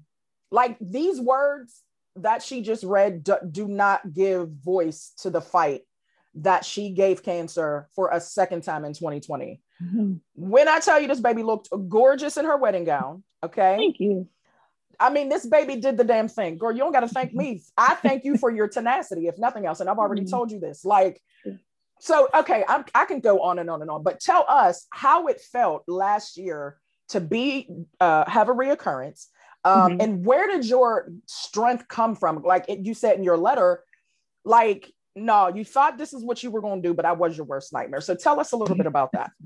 like 0.52 0.78
these 0.80 1.20
words 1.20 1.82
that 2.16 2.42
she 2.42 2.62
just 2.62 2.86
read 2.86 3.26
do, 3.26 3.36
do 3.52 3.68
not 3.68 4.14
give 4.14 4.50
voice 4.52 5.12
to 5.18 5.30
the 5.30 5.42
fight 5.42 5.82
that 6.36 6.64
she 6.64 6.92
gave 6.92 7.24
cancer 7.24 7.90
for 7.94 8.12
a 8.12 8.22
second 8.22 8.62
time 8.62 8.86
in 8.86 8.94
2020. 8.94 9.60
Mm-hmm. 9.84 10.14
When 10.36 10.68
I 10.70 10.80
tell 10.80 11.02
you 11.02 11.10
this 11.10 11.20
baby 11.20 11.44
looked 11.44 11.68
gorgeous 11.90 12.38
in 12.38 12.46
her 12.46 12.56
wedding 12.56 12.86
gown, 12.86 13.24
okay? 13.44 13.76
Thank 13.78 14.00
you. 14.00 14.30
I 15.00 15.10
mean, 15.10 15.30
this 15.30 15.46
baby 15.46 15.76
did 15.76 15.98
the 15.98 16.04
damn 16.04 16.28
thing. 16.28 16.58
Girl, 16.58 16.72
you 16.72 16.80
don't 16.80 16.92
got 16.92 17.02
to 17.02 17.08
thank 17.08 17.34
me. 17.34 17.62
I 17.78 17.96
thank 17.96 18.24
you 18.24 18.38
for 18.38 18.50
your 18.50 18.68
tenacity, 18.68 19.28
if 19.28 19.38
nothing 19.38 19.66
else. 19.66 19.80
And 19.80 19.90
I've 19.90 19.98
already 19.98 20.24
mm-hmm. 20.24 20.32
told 20.32 20.52
you 20.52 20.60
this. 20.60 20.84
Like, 20.84 21.22
so, 22.00 22.28
okay, 22.34 22.64
I'm, 22.68 22.86
I 22.96 23.06
can 23.06 23.20
go 23.20 23.42
on 23.42 23.60
and 23.60 23.70
on 23.70 23.82
and 23.82 23.92
on, 23.92 24.04
but 24.04 24.20
tell 24.20 24.46
us 24.48 24.88
how 24.92 25.28
it 25.28 25.40
felt 25.42 25.84
last 25.88 26.38
year 26.38 26.78
to 27.10 27.20
be, 27.20 27.70
uh, 28.00 28.30
have 28.30 28.50
a 28.50 28.54
reoccurrence. 28.54 29.28
Um, 29.64 29.92
mm-hmm. 29.92 30.02
And 30.02 30.26
where 30.26 30.48
did 30.48 30.66
your 30.66 31.12
strength 31.26 31.88
come 31.88 32.16
from? 32.16 32.42
Like 32.44 32.66
it, 32.68 32.86
you 32.86 32.94
said 32.94 33.18
in 33.18 33.24
your 33.24 33.38
letter, 33.38 33.84
like, 34.46 34.92
no, 35.16 35.48
you 35.48 35.66
thought 35.66 35.98
this 35.98 36.14
is 36.14 36.24
what 36.24 36.44
you 36.44 36.52
were 36.52 36.62
going 36.62 36.82
to 36.82 36.88
do, 36.88 36.94
but 36.94 37.06
I 37.06 37.14
was 37.14 37.36
your 37.36 37.46
worst 37.46 37.74
nightmare. 37.74 38.02
So 38.02 38.16
tell 38.16 38.40
us 38.40 38.52
a 38.52 38.58
little 38.58 38.76
bit 38.76 38.88
about 38.88 39.12
that. 39.14 39.32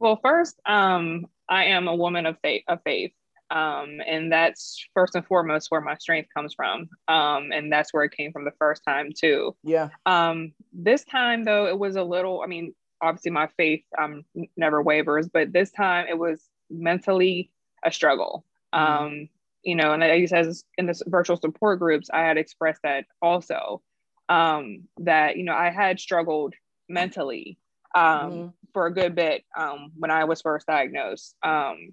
Well, 0.00 0.20
first, 0.22 0.60
um, 0.64 1.26
I 1.48 1.64
am 1.64 1.88
a 1.88 1.96
woman 1.96 2.24
of 2.24 2.36
faith, 2.40 2.62
of 2.68 2.78
faith. 2.84 3.10
Um, 3.50 4.00
and 4.06 4.30
that's 4.30 4.86
first 4.94 5.14
and 5.14 5.24
foremost 5.26 5.70
where 5.70 5.80
my 5.80 5.96
strength 5.96 6.28
comes 6.34 6.54
from. 6.54 6.88
Um, 7.08 7.50
and 7.52 7.72
that's 7.72 7.94
where 7.94 8.04
it 8.04 8.12
came 8.12 8.32
from 8.32 8.44
the 8.44 8.52
first 8.58 8.82
time 8.86 9.10
too. 9.18 9.56
Yeah. 9.64 9.88
Um, 10.04 10.52
this 10.72 11.04
time 11.04 11.44
though, 11.44 11.66
it 11.66 11.78
was 11.78 11.96
a 11.96 12.02
little, 12.02 12.42
I 12.42 12.46
mean, 12.46 12.74
obviously 13.00 13.30
my 13.30 13.48
faith 13.56 13.84
um, 13.96 14.24
never 14.56 14.82
wavers, 14.82 15.28
but 15.28 15.52
this 15.52 15.70
time 15.70 16.06
it 16.08 16.18
was 16.18 16.42
mentally 16.68 17.50
a 17.84 17.90
struggle. 17.90 18.44
Mm-hmm. 18.74 19.04
Um, 19.04 19.28
you 19.62 19.74
know, 19.74 19.92
and 19.92 20.04
I 20.04 20.14
use 20.14 20.32
as 20.32 20.64
in 20.76 20.86
the 20.86 21.00
virtual 21.06 21.36
support 21.36 21.78
groups, 21.78 22.10
I 22.12 22.20
had 22.20 22.38
expressed 22.38 22.82
that 22.82 23.06
also, 23.22 23.82
um, 24.28 24.84
that, 24.98 25.36
you 25.36 25.44
know, 25.44 25.54
I 25.54 25.70
had 25.70 25.98
struggled 25.98 26.54
mentally 26.88 27.58
um, 27.94 28.04
mm-hmm. 28.04 28.48
for 28.72 28.86
a 28.86 28.92
good 28.92 29.14
bit 29.14 29.44
um, 29.56 29.92
when 29.96 30.10
I 30.10 30.24
was 30.24 30.42
first 30.42 30.66
diagnosed. 30.66 31.34
Um, 31.42 31.92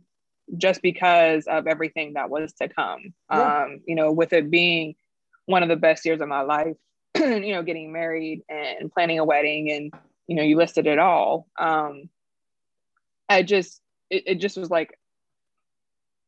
just 0.58 0.82
because 0.82 1.48
of 1.48 1.68
everything 1.68 2.14
that 2.14 2.30
was 2.30 2.54
to 2.54 2.68
come. 2.68 3.14
Yeah. 3.32 3.64
Um, 3.64 3.82
you 3.86 3.96
know, 3.96 4.12
with 4.12 4.34
it 4.34 4.50
being 4.50 4.96
one 5.46 5.64
of 5.64 5.70
the 5.70 5.76
best 5.76 6.06
years 6.06 6.22
of 6.22 6.28
my 6.28 6.42
life. 6.42 6.76
you 7.18 7.54
know, 7.54 7.64
getting 7.64 7.94
married 7.94 8.42
and 8.50 8.92
planning 8.92 9.20
a 9.20 9.24
wedding, 9.24 9.72
and 9.72 9.94
you 10.28 10.36
know, 10.36 10.44
you 10.44 10.58
listed 10.58 10.86
it 10.86 11.00
all. 11.00 11.48
Um, 11.58 12.10
I 13.30 13.42
just, 13.42 13.82
it, 14.10 14.24
it 14.26 14.36
just 14.36 14.58
was 14.58 14.70
like, 14.70 15.00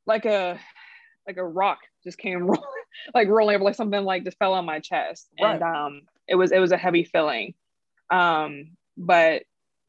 like 0.05 0.25
a, 0.25 0.57
like 1.27 1.37
a 1.37 1.43
rock 1.43 1.79
just 2.05 2.17
came 2.17 2.49
like 3.13 3.27
rolling 3.27 3.55
over, 3.55 3.65
like 3.65 3.75
something 3.75 4.03
like 4.03 4.23
just 4.23 4.37
fell 4.37 4.53
on 4.53 4.65
my 4.65 4.79
chest, 4.79 5.27
right. 5.41 5.55
and 5.55 5.63
um, 5.63 6.01
it 6.27 6.35
was 6.35 6.51
it 6.51 6.59
was 6.59 6.71
a 6.71 6.77
heavy 6.77 7.03
feeling. 7.03 7.53
Um, 8.09 8.77
but 8.95 9.43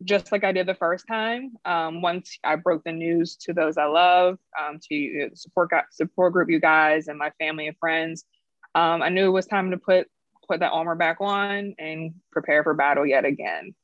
just 0.05 0.31
like 0.31 0.45
I 0.45 0.53
did 0.53 0.67
the 0.67 0.75
first 0.75 1.07
time, 1.07 1.57
um, 1.65 2.03
once 2.03 2.39
I 2.45 2.57
broke 2.57 2.85
the 2.85 2.93
news 2.93 3.37
to 3.43 3.53
those 3.53 3.77
I 3.77 3.87
love, 3.87 4.39
um, 4.59 4.79
to 4.89 5.31
support 5.35 5.71
support 5.91 6.33
group, 6.33 6.51
you 6.51 6.61
guys, 6.61 7.09
and 7.09 7.19
my 7.19 7.31
family 7.39 7.67
and 7.67 7.77
friends, 7.79 8.25
um, 8.75 9.03
I 9.03 9.09
knew 9.09 9.27
it 9.27 9.31
was 9.31 9.47
time 9.47 9.71
to 9.73 9.77
put 9.77 10.07
put 10.49 10.61
that 10.61 10.73
armor 10.73 10.95
back 10.95 11.19
on 11.21 11.75
and 11.79 12.15
prepare 12.33 12.63
for 12.63 12.75
battle 12.75 13.07
yet 13.07 13.25
again. 13.25 13.75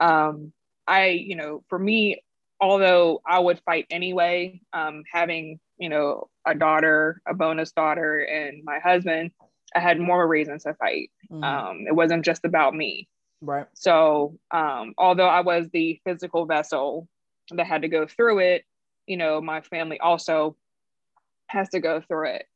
Um, 0.00 0.52
I, 0.86 1.08
you 1.08 1.36
know, 1.36 1.62
for 1.68 1.78
me, 1.78 2.22
although 2.60 3.20
I 3.26 3.38
would 3.38 3.60
fight 3.60 3.86
anyway, 3.90 4.60
um, 4.72 5.02
having 5.12 5.58
you 5.78 5.88
know 5.88 6.28
a 6.46 6.54
daughter, 6.54 7.20
a 7.26 7.34
bonus 7.34 7.72
daughter, 7.72 8.20
and 8.20 8.64
my 8.64 8.78
husband, 8.78 9.32
I 9.74 9.80
had 9.80 9.98
more 9.98 10.26
reasons 10.26 10.64
to 10.64 10.74
fight. 10.74 11.10
Um, 11.42 11.84
it 11.88 11.94
wasn't 11.94 12.24
just 12.24 12.44
about 12.44 12.74
me. 12.74 13.08
Right. 13.44 13.66
So, 13.74 14.38
um, 14.50 14.94
although 14.98 15.28
I 15.28 15.40
was 15.40 15.68
the 15.72 16.00
physical 16.04 16.46
vessel 16.46 17.08
that 17.50 17.66
had 17.66 17.82
to 17.82 17.88
go 17.88 18.06
through 18.06 18.38
it, 18.40 18.64
you 19.06 19.16
know, 19.16 19.40
my 19.40 19.60
family 19.60 20.00
also 20.00 20.56
has 21.48 21.68
to 21.70 21.80
go 21.80 22.00
through 22.00 22.28
it. 22.28 22.46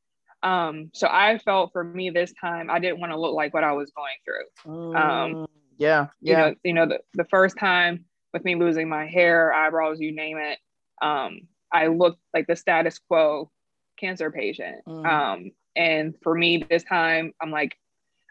Um, 0.42 0.90
so 0.94 1.08
I 1.10 1.38
felt 1.38 1.72
for 1.72 1.84
me 1.84 2.10
this 2.10 2.32
time, 2.40 2.70
I 2.70 2.78
didn't 2.78 3.00
want 3.00 3.12
to 3.12 3.20
look 3.20 3.34
like 3.34 3.52
what 3.52 3.64
I 3.64 3.72
was 3.72 3.90
going 3.90 4.14
through. 4.24 4.94
Um, 4.94 5.46
yeah, 5.76 6.06
yeah. 6.20 6.30
You 6.30 6.36
know, 6.36 6.54
you 6.64 6.72
know 6.72 6.86
the, 6.86 7.00
the 7.14 7.24
first 7.24 7.58
time 7.58 8.04
with 8.32 8.44
me 8.44 8.54
losing 8.54 8.88
my 8.88 9.06
hair, 9.06 9.52
eyebrows, 9.52 10.00
you 10.00 10.14
name 10.14 10.38
it, 10.38 10.58
um, 11.02 11.40
I 11.72 11.88
looked 11.88 12.20
like 12.32 12.46
the 12.46 12.56
status 12.56 12.98
quo 12.98 13.50
cancer 13.98 14.30
patient. 14.30 14.78
Mm. 14.86 15.06
Um, 15.06 15.50
and 15.76 16.14
for 16.22 16.34
me 16.34 16.64
this 16.68 16.82
time, 16.84 17.32
I'm 17.40 17.50
like, 17.50 17.76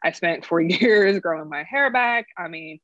I 0.04 0.12
spent 0.12 0.46
four 0.46 0.62
years 0.62 1.20
growing 1.20 1.50
my 1.50 1.64
hair 1.64 1.92
back. 1.92 2.28
I 2.38 2.48
mean, 2.48 2.80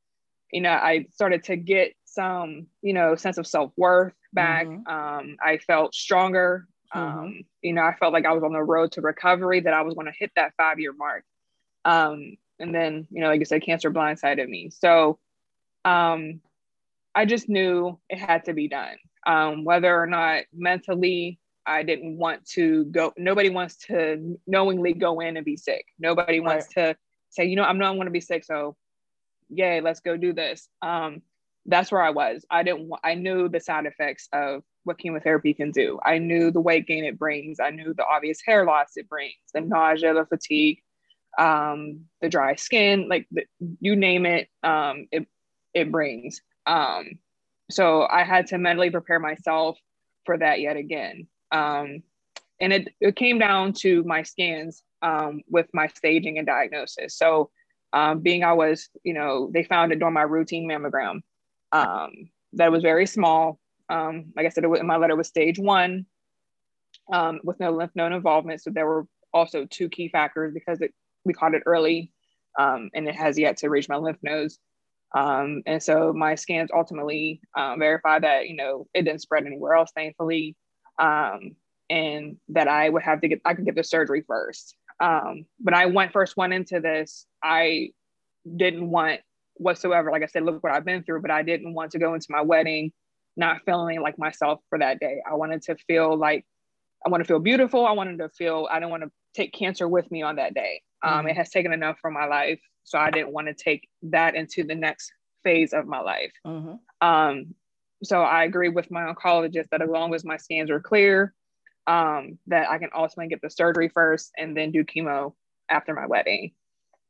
you 0.52 0.60
know, 0.60 0.72
I 0.72 1.06
started 1.12 1.44
to 1.44 1.56
get 1.56 1.94
some, 2.04 2.66
you 2.82 2.92
know, 2.92 3.16
sense 3.16 3.38
of 3.38 3.46
self 3.46 3.72
worth 3.76 4.14
back. 4.32 4.66
Mm-hmm. 4.66 4.88
Um, 4.88 5.36
I 5.44 5.58
felt 5.58 5.94
stronger. 5.94 6.66
Mm-hmm. 6.94 7.18
Um, 7.18 7.42
you 7.62 7.72
know, 7.72 7.82
I 7.82 7.94
felt 7.96 8.12
like 8.12 8.26
I 8.26 8.32
was 8.32 8.44
on 8.44 8.52
the 8.52 8.62
road 8.62 8.92
to 8.92 9.00
recovery, 9.00 9.60
that 9.60 9.74
I 9.74 9.82
was 9.82 9.94
going 9.94 10.06
to 10.06 10.12
hit 10.16 10.30
that 10.36 10.52
five 10.56 10.78
year 10.78 10.92
mark. 10.92 11.24
Um, 11.84 12.36
and 12.60 12.74
then, 12.74 13.06
you 13.10 13.20
know, 13.20 13.28
like 13.28 13.40
I 13.40 13.44
said, 13.44 13.62
cancer 13.62 13.90
blindsided 13.90 14.48
me. 14.48 14.70
So 14.70 15.18
um, 15.84 16.40
I 17.14 17.24
just 17.24 17.48
knew 17.48 17.98
it 18.08 18.18
had 18.18 18.44
to 18.44 18.54
be 18.54 18.68
done. 18.68 18.96
Um, 19.26 19.64
whether 19.64 19.98
or 19.98 20.06
not 20.06 20.44
mentally 20.52 21.38
I 21.66 21.82
didn't 21.82 22.18
want 22.18 22.46
to 22.50 22.84
go. 22.86 23.12
Nobody 23.16 23.50
wants 23.50 23.76
to 23.86 24.38
knowingly 24.46 24.92
go 24.92 25.20
in 25.20 25.36
and 25.36 25.44
be 25.44 25.56
sick. 25.56 25.86
Nobody 25.98 26.40
right. 26.40 26.46
wants 26.46 26.68
to 26.74 26.96
say, 27.34 27.44
you 27.46 27.56
know, 27.56 27.64
I'm 27.64 27.78
not 27.78 27.96
gonna 27.96 28.10
be 28.10 28.20
sick, 28.20 28.44
so 28.44 28.76
yay, 29.48 29.80
let's 29.80 30.00
go 30.00 30.16
do 30.16 30.32
this. 30.32 30.68
Um, 30.82 31.22
that's 31.66 31.90
where 31.90 32.02
I 32.02 32.10
was. 32.10 32.44
I 32.50 32.62
didn't. 32.62 32.90
I 33.02 33.14
knew 33.14 33.48
the 33.48 33.60
side 33.60 33.86
effects 33.86 34.28
of 34.32 34.62
what 34.84 34.98
chemotherapy 34.98 35.54
can 35.54 35.70
do. 35.70 35.98
I 36.04 36.18
knew 36.18 36.50
the 36.50 36.60
weight 36.60 36.86
gain 36.86 37.04
it 37.04 37.18
brings. 37.18 37.58
I 37.58 37.70
knew 37.70 37.94
the 37.94 38.04
obvious 38.04 38.40
hair 38.44 38.64
loss 38.66 38.92
it 38.96 39.08
brings, 39.08 39.34
the 39.54 39.62
nausea, 39.62 40.12
the 40.12 40.26
fatigue, 40.26 40.80
um, 41.38 42.00
the 42.20 42.28
dry 42.28 42.54
skin, 42.54 43.08
like 43.08 43.26
the, 43.30 43.44
you 43.80 43.96
name 43.96 44.26
it, 44.26 44.48
um, 44.62 45.08
it 45.10 45.26
it 45.72 45.90
brings. 45.90 46.40
Um, 46.66 47.18
so 47.70 48.06
I 48.06 48.24
had 48.24 48.48
to 48.48 48.58
mentally 48.58 48.90
prepare 48.90 49.18
myself 49.18 49.78
for 50.26 50.36
that 50.38 50.60
yet 50.60 50.76
again. 50.76 51.26
Um, 51.50 52.02
and 52.64 52.72
it, 52.72 52.94
it 53.00 53.16
came 53.16 53.38
down 53.38 53.74
to 53.74 54.02
my 54.04 54.22
scans 54.22 54.82
um, 55.02 55.42
with 55.48 55.68
my 55.74 55.86
staging 55.88 56.38
and 56.38 56.46
diagnosis. 56.46 57.14
So, 57.16 57.50
um, 57.92 58.20
being 58.20 58.42
I 58.42 58.54
was, 58.54 58.88
you 59.04 59.12
know, 59.12 59.50
they 59.52 59.62
found 59.62 59.92
it 59.92 59.98
during 59.98 60.14
my 60.14 60.22
routine 60.22 60.68
mammogram 60.68 61.20
um, 61.72 62.10
that 62.54 62.72
was 62.72 62.82
very 62.82 63.06
small. 63.06 63.60
Um, 63.88 64.32
like 64.34 64.46
I 64.46 64.48
said, 64.48 64.64
my 64.64 64.96
letter 64.96 65.14
was 65.14 65.28
stage 65.28 65.58
one 65.58 66.06
um, 67.12 67.40
with 67.44 67.60
no 67.60 67.70
lymph 67.70 67.92
node 67.94 68.12
involvement. 68.12 68.62
So 68.62 68.70
there 68.70 68.86
were 68.86 69.06
also 69.32 69.66
two 69.66 69.90
key 69.90 70.08
factors 70.08 70.54
because 70.54 70.80
it, 70.80 70.92
we 71.24 71.34
caught 71.34 71.54
it 71.54 71.62
early 71.66 72.10
um, 72.58 72.90
and 72.94 73.06
it 73.06 73.14
has 73.14 73.38
yet 73.38 73.58
to 73.58 73.68
reach 73.68 73.88
my 73.88 73.96
lymph 73.96 74.18
nodes. 74.22 74.58
Um, 75.14 75.62
and 75.66 75.80
so 75.80 76.12
my 76.12 76.34
scans 76.34 76.70
ultimately 76.74 77.42
um, 77.56 77.78
verified 77.78 78.24
that, 78.24 78.48
you 78.48 78.56
know, 78.56 78.86
it 78.94 79.02
didn't 79.02 79.20
spread 79.20 79.46
anywhere 79.46 79.74
else, 79.74 79.92
thankfully 79.94 80.56
um, 80.98 81.56
and 81.90 82.36
that 82.48 82.68
I 82.68 82.88
would 82.88 83.02
have 83.02 83.20
to 83.20 83.28
get 83.28 83.40
I 83.44 83.54
could 83.54 83.64
get 83.64 83.74
the 83.74 83.84
surgery 83.84 84.24
first. 84.26 84.76
Um, 85.00 85.46
when 85.58 85.74
I 85.74 85.86
went 85.86 86.12
first 86.12 86.36
went 86.36 86.52
into 86.52 86.80
this, 86.80 87.26
I 87.42 87.90
didn't 88.56 88.90
want 88.90 89.20
whatsoever. 89.54 90.10
Like 90.10 90.22
I 90.22 90.26
said, 90.26 90.44
look 90.44 90.62
what 90.62 90.72
I've 90.72 90.84
been 90.84 91.02
through, 91.02 91.22
but 91.22 91.30
I 91.30 91.42
didn't 91.42 91.74
want 91.74 91.92
to 91.92 91.98
go 91.98 92.14
into 92.14 92.26
my 92.30 92.42
wedding 92.42 92.92
not 93.36 93.62
feeling 93.64 94.00
like 94.00 94.18
myself 94.18 94.60
for 94.68 94.78
that 94.78 95.00
day. 95.00 95.20
I 95.28 95.34
wanted 95.34 95.62
to 95.62 95.76
feel 95.86 96.16
like 96.16 96.44
I 97.04 97.10
want 97.10 97.22
to 97.22 97.26
feel 97.26 97.38
beautiful. 97.38 97.86
I 97.86 97.92
wanted 97.92 98.18
to 98.18 98.28
feel 98.30 98.68
I 98.70 98.78
didn't 98.78 98.90
want 98.90 99.02
to 99.02 99.10
take 99.34 99.52
cancer 99.52 99.88
with 99.88 100.10
me 100.10 100.22
on 100.22 100.36
that 100.36 100.54
day. 100.54 100.82
Um, 101.02 101.12
mm-hmm. 101.12 101.28
It 101.28 101.36
has 101.36 101.50
taken 101.50 101.72
enough 101.72 101.98
from 102.00 102.14
my 102.14 102.26
life, 102.26 102.60
so 102.84 102.98
I 102.98 103.10
didn't 103.10 103.32
want 103.32 103.48
to 103.48 103.54
take 103.54 103.88
that 104.04 104.34
into 104.34 104.64
the 104.64 104.74
next 104.74 105.12
phase 105.42 105.72
of 105.72 105.86
my 105.86 106.00
life. 106.00 106.32
Mm-hmm. 106.46 107.06
Um, 107.06 107.54
so 108.02 108.22
I 108.22 108.44
agree 108.44 108.68
with 108.68 108.90
my 108.90 109.12
oncologist 109.12 109.68
that 109.70 109.82
as 109.82 109.88
long 109.88 110.14
as 110.14 110.24
my 110.24 110.36
scans 110.36 110.70
are 110.70 110.80
clear, 110.80 111.34
um, 111.86 112.38
that 112.46 112.68
I 112.70 112.78
can 112.78 112.90
ultimately 112.94 113.28
get 113.28 113.42
the 113.42 113.50
surgery 113.50 113.88
first 113.88 114.32
and 114.36 114.56
then 114.56 114.72
do 114.72 114.84
chemo 114.84 115.34
after 115.68 115.94
my 115.94 116.06
wedding. 116.06 116.52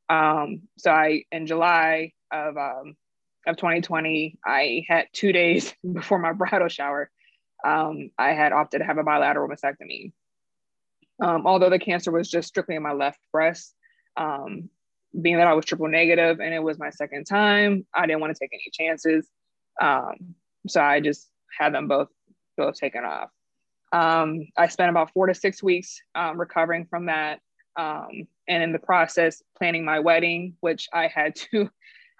Um, 0.08 0.62
so 0.78 0.90
I 0.90 1.24
in 1.32 1.46
July 1.46 2.12
of 2.32 2.56
um, 2.56 2.96
of 3.46 3.56
2020, 3.56 4.38
I 4.44 4.84
had 4.88 5.06
two 5.12 5.32
days 5.32 5.74
before 5.92 6.18
my 6.18 6.32
bridal 6.32 6.68
shower. 6.68 7.10
Um, 7.64 8.10
I 8.18 8.32
had 8.32 8.52
opted 8.52 8.80
to 8.80 8.86
have 8.86 8.98
a 8.98 9.04
bilateral 9.04 9.48
mastectomy. 9.48 10.12
Um, 11.22 11.46
although 11.46 11.70
the 11.70 11.78
cancer 11.78 12.10
was 12.10 12.28
just 12.28 12.48
strictly 12.48 12.74
in 12.74 12.82
my 12.82 12.92
left 12.92 13.20
breast, 13.32 13.74
um, 14.16 14.68
being 15.20 15.36
that 15.36 15.46
I 15.46 15.54
was 15.54 15.64
triple 15.64 15.88
negative 15.88 16.40
and 16.40 16.52
it 16.52 16.62
was 16.62 16.78
my 16.78 16.90
second 16.90 17.24
time, 17.24 17.86
I 17.94 18.06
didn't 18.06 18.20
want 18.20 18.34
to 18.34 18.38
take 18.38 18.50
any 18.52 18.70
chances. 18.72 19.28
Um, 19.80 20.34
so 20.66 20.80
I 20.80 21.00
just 21.00 21.28
had 21.56 21.72
them 21.72 21.88
both 21.88 22.08
both 22.56 22.74
taken 22.74 23.04
off. 23.04 23.30
Um, 23.94 24.48
I 24.56 24.66
spent 24.66 24.90
about 24.90 25.12
four 25.12 25.28
to 25.28 25.34
six 25.34 25.62
weeks 25.62 26.00
um, 26.16 26.38
recovering 26.38 26.84
from 26.84 27.06
that, 27.06 27.40
um, 27.76 28.26
and 28.48 28.62
in 28.62 28.72
the 28.72 28.78
process 28.78 29.40
planning 29.56 29.84
my 29.84 30.00
wedding, 30.00 30.56
which 30.60 30.88
I 30.92 31.06
had 31.06 31.36
to 31.52 31.70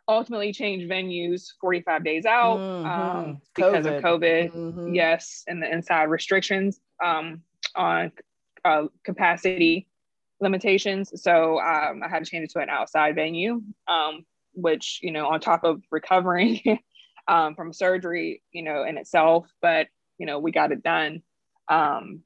ultimately 0.09 0.53
change 0.53 0.89
venues 0.89 1.47
45 1.61 2.05
days 2.05 2.27
out 2.27 2.59
mm-hmm. 2.59 2.87
Um, 2.87 3.41
because 3.57 3.87
COVID. 3.87 3.97
of 3.97 4.03
COVID. 4.05 4.53
Mm-hmm. 4.53 4.95
Yes, 4.95 5.43
and 5.49 5.61
the 5.61 5.71
inside 5.71 6.05
restrictions 6.05 6.81
um, 7.05 7.43
on 7.75 8.13
uh, 8.65 8.85
capacity 9.03 9.89
limitations. 10.41 11.23
So 11.23 11.59
um, 11.59 12.03
I 12.05 12.09
had 12.09 12.25
to 12.25 12.31
change 12.31 12.45
it 12.45 12.51
to 12.53 12.61
an 12.61 12.71
outside 12.71 13.17
venue, 13.17 13.63
which 14.53 15.01
you 15.03 15.11
know, 15.11 15.27
on 15.27 15.41
top 15.41 15.65
of 15.65 15.83
recovering. 15.91 16.61
um, 17.27 17.55
from 17.55 17.73
surgery, 17.73 18.43
you 18.53 18.63
know, 18.63 18.85
in 18.85 18.99
itself, 18.99 19.51
but 19.63 19.89
you 20.19 20.27
know, 20.27 20.39
we 20.39 20.53
got 20.53 20.73
it 20.73 20.83
done. 20.83 21.23
Um, 21.68 22.20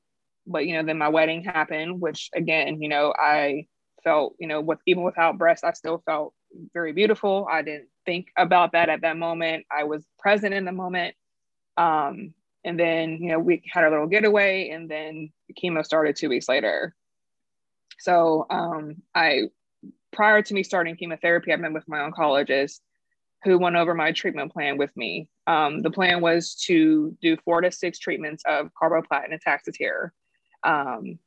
but 0.47 0.67
you 0.67 0.75
know, 0.75 0.83
then 0.83 0.99
my 0.99 1.09
wedding 1.09 1.45
happened, 1.45 2.01
which 2.01 2.31
again, 2.35 2.81
you 2.83 2.89
know, 2.89 3.15
I 3.19 3.67
felt, 4.03 4.35
you 4.39 4.47
know, 4.47 4.61
with 4.61 4.79
even 4.87 5.03
without 5.03 5.39
breasts, 5.39 5.65
I 5.65 5.73
still 5.73 6.03
felt 6.07 6.35
very 6.73 6.93
beautiful. 6.93 7.47
I 7.51 7.63
didn't 7.63 7.89
think 8.07 8.29
about 8.37 8.73
that 8.73 8.89
at 8.89 9.03
that 9.03 9.17
moment. 9.17 9.67
I 9.71 9.85
was 9.85 10.05
present 10.19 10.55
in 10.55 10.65
the 10.65 10.73
moment. 10.73 11.15
Um, 11.77 12.35
and 12.65 12.79
then, 12.79 13.19
you 13.23 13.31
know, 13.31 13.39
we 13.39 13.63
had 13.71 13.85
our 13.85 13.91
little 13.91 14.07
getaway, 14.07 14.71
and 14.71 14.91
then 14.91 15.31
chemo 15.63 15.85
started 15.85 16.17
two 16.17 16.29
weeks 16.29 16.49
later. 16.49 16.95
So 17.99 18.47
um, 18.51 18.97
I, 19.15 19.51
prior 20.13 20.43
to 20.43 20.55
me 20.55 20.63
starting 20.63 20.97
chemotherapy, 20.97 21.53
I 21.53 21.57
met 21.57 21.73
with 21.73 21.89
my 21.89 21.99
oncologist 21.99 22.81
who 23.45 23.59
went 23.59 23.77
over 23.77 23.95
my 23.95 24.13
treatment 24.13 24.53
plan 24.53 24.79
with 24.79 24.97
me. 24.97 25.29
Um, 25.47 25.83
the 25.83 25.91
plan 25.91 26.21
was 26.21 26.55
to 26.67 27.17
do 27.23 27.37
four 27.45 27.61
to 27.61 27.71
six 27.71 27.99
treatments 27.99 28.43
of 28.47 28.71
carboplatin 28.81 29.33
and 29.33 29.41
taxotere 29.43 30.11
um, 30.65 31.19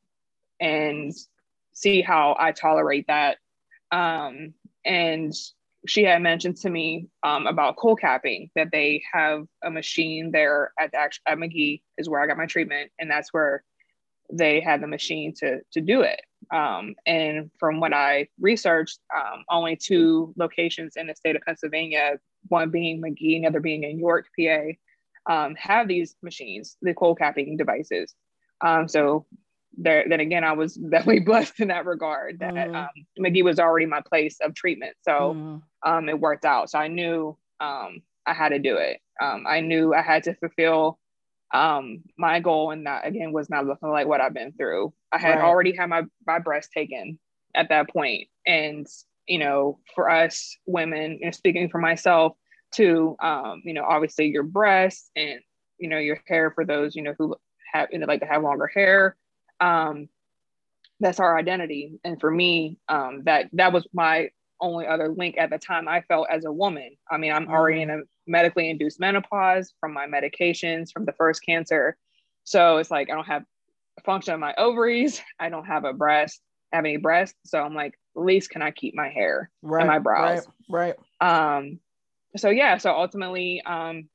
and 0.60 1.12
see 1.72 2.02
how 2.02 2.36
I 2.38 2.52
tolerate 2.52 3.06
that. 3.08 3.38
Um, 3.90 4.54
and 4.84 5.32
she 5.86 6.04
had 6.04 6.22
mentioned 6.22 6.56
to 6.58 6.70
me 6.70 7.08
um, 7.24 7.46
about 7.46 7.76
cold 7.76 8.00
capping 8.00 8.50
that 8.54 8.70
they 8.70 9.02
have 9.12 9.46
a 9.64 9.70
machine 9.70 10.30
there 10.30 10.72
at, 10.78 10.92
the, 10.92 11.10
at 11.26 11.38
Magee 11.38 11.82
is 11.98 12.08
where 12.08 12.20
I 12.20 12.26
got 12.26 12.36
my 12.36 12.46
treatment. 12.46 12.90
And 12.98 13.10
that's 13.10 13.32
where 13.32 13.64
they 14.32 14.60
had 14.60 14.82
the 14.82 14.86
machine 14.86 15.34
to 15.34 15.60
to 15.72 15.80
do 15.80 16.00
it. 16.00 16.20
Um, 16.52 16.94
and 17.06 17.50
from 17.58 17.78
what 17.78 17.92
I 17.92 18.28
researched, 18.40 18.98
um, 19.14 19.44
only 19.50 19.76
two 19.76 20.34
locations 20.36 20.96
in 20.96 21.06
the 21.06 21.14
state 21.14 21.36
of 21.36 21.42
Pennsylvania, 21.42 22.18
one 22.48 22.70
being 22.70 23.00
Magee, 23.00 23.36
another 23.36 23.60
being 23.60 23.84
in 23.84 23.98
York, 23.98 24.26
PA, 24.38 24.72
um, 25.32 25.54
have 25.56 25.86
these 25.86 26.16
machines, 26.22 26.76
the 26.82 26.94
cold 26.94 27.18
capping 27.18 27.56
devices. 27.56 28.14
Um, 28.60 28.88
so 28.88 29.26
there, 29.76 30.04
then 30.08 30.20
again, 30.20 30.44
I 30.44 30.52
was 30.52 30.74
definitely 30.90 31.20
blessed 31.20 31.60
in 31.60 31.68
that 31.68 31.86
regard 31.86 32.40
that 32.40 32.54
mm. 32.54 32.74
um, 32.74 32.90
Magee 33.18 33.42
was 33.42 33.58
already 33.58 33.86
my 33.86 34.00
place 34.00 34.38
of 34.42 34.54
treatment. 34.54 34.96
So 35.02 35.34
mm. 35.34 35.62
um, 35.86 36.08
it 36.08 36.18
worked 36.18 36.44
out. 36.44 36.70
So 36.70 36.78
I 36.78 36.88
knew 36.88 37.36
um, 37.60 38.02
I 38.26 38.34
had 38.34 38.50
to 38.50 38.58
do 38.58 38.76
it. 38.76 38.98
Um, 39.20 39.44
I 39.46 39.60
knew 39.60 39.94
I 39.94 40.02
had 40.02 40.24
to 40.24 40.34
fulfill 40.34 40.98
um, 41.52 42.02
my 42.16 42.40
goal. 42.40 42.70
And 42.70 42.86
that 42.86 43.06
again 43.06 43.32
was 43.32 43.50
not 43.50 43.66
looking 43.66 43.90
like 43.90 44.06
what 44.06 44.20
I've 44.20 44.34
been 44.34 44.52
through. 44.52 44.92
I 45.12 45.18
had 45.18 45.36
right. 45.36 45.44
already 45.44 45.76
had 45.76 45.88
my, 45.88 46.02
my 46.26 46.38
breast 46.38 46.70
taken 46.72 47.18
at 47.54 47.68
that 47.68 47.90
point. 47.90 48.28
And, 48.46 48.86
you 49.26 49.38
know, 49.38 49.78
for 49.94 50.10
us 50.10 50.56
women, 50.66 51.20
and 51.22 51.34
speaking 51.34 51.68
for 51.68 51.78
myself 51.78 52.36
to 52.72 53.16
um, 53.20 53.62
you 53.64 53.74
know, 53.74 53.84
obviously 53.84 54.28
your 54.28 54.42
breasts 54.42 55.10
and, 55.14 55.40
you 55.78 55.88
know, 55.88 55.98
your 55.98 56.20
hair 56.26 56.50
for 56.50 56.64
those, 56.64 56.96
you 56.96 57.02
know, 57.02 57.14
who 57.18 57.36
have, 57.72 57.88
you 57.92 57.98
know, 57.98 58.06
like 58.06 58.20
to 58.20 58.26
have 58.26 58.42
longer 58.42 58.66
hair, 58.66 59.16
um, 59.60 60.08
that's 61.00 61.20
our 61.20 61.36
identity. 61.36 61.98
And 62.04 62.20
for 62.20 62.30
me, 62.30 62.78
um, 62.88 63.24
that 63.24 63.48
that 63.52 63.72
was 63.72 63.86
my 63.92 64.30
only 64.62 64.86
other 64.86 65.08
link 65.08 65.36
at 65.38 65.50
the 65.50 65.58
time 65.58 65.88
I 65.88 66.00
felt 66.02 66.28
as 66.30 66.46
a 66.46 66.52
woman. 66.52 66.96
I 67.10 67.18
mean, 67.18 67.32
I'm 67.32 67.48
already 67.48 67.80
mm-hmm. 67.80 67.90
in 67.90 68.00
a 68.00 68.02
medically 68.26 68.70
induced 68.70 69.00
menopause 69.00 69.74
from 69.80 69.92
my 69.92 70.06
medications 70.06 70.92
from 70.92 71.04
the 71.04 71.12
first 71.12 71.44
cancer. 71.44 71.96
So 72.44 72.78
it's 72.78 72.90
like 72.90 73.10
I 73.10 73.14
don't 73.14 73.26
have 73.26 73.44
a 73.98 74.02
function 74.02 74.32
of 74.32 74.40
my 74.40 74.54
ovaries. 74.56 75.20
I 75.38 75.50
don't 75.50 75.66
have 75.66 75.84
a 75.84 75.92
breast, 75.92 76.40
have 76.72 76.84
any 76.84 76.96
breasts. 76.96 77.38
So 77.44 77.60
I'm 77.60 77.74
like, 77.74 77.94
at 78.16 78.22
least 78.22 78.50
can 78.50 78.62
I 78.62 78.70
keep 78.70 78.94
my 78.94 79.08
hair 79.08 79.50
right, 79.62 79.80
and 79.80 79.88
my 79.88 79.98
brows? 79.98 80.46
Right. 80.70 80.94
Right. 81.20 81.56
Um, 81.56 81.80
so 82.36 82.48
yeah, 82.48 82.78
so 82.78 82.90
ultimately, 82.92 83.62
um, 83.66 84.08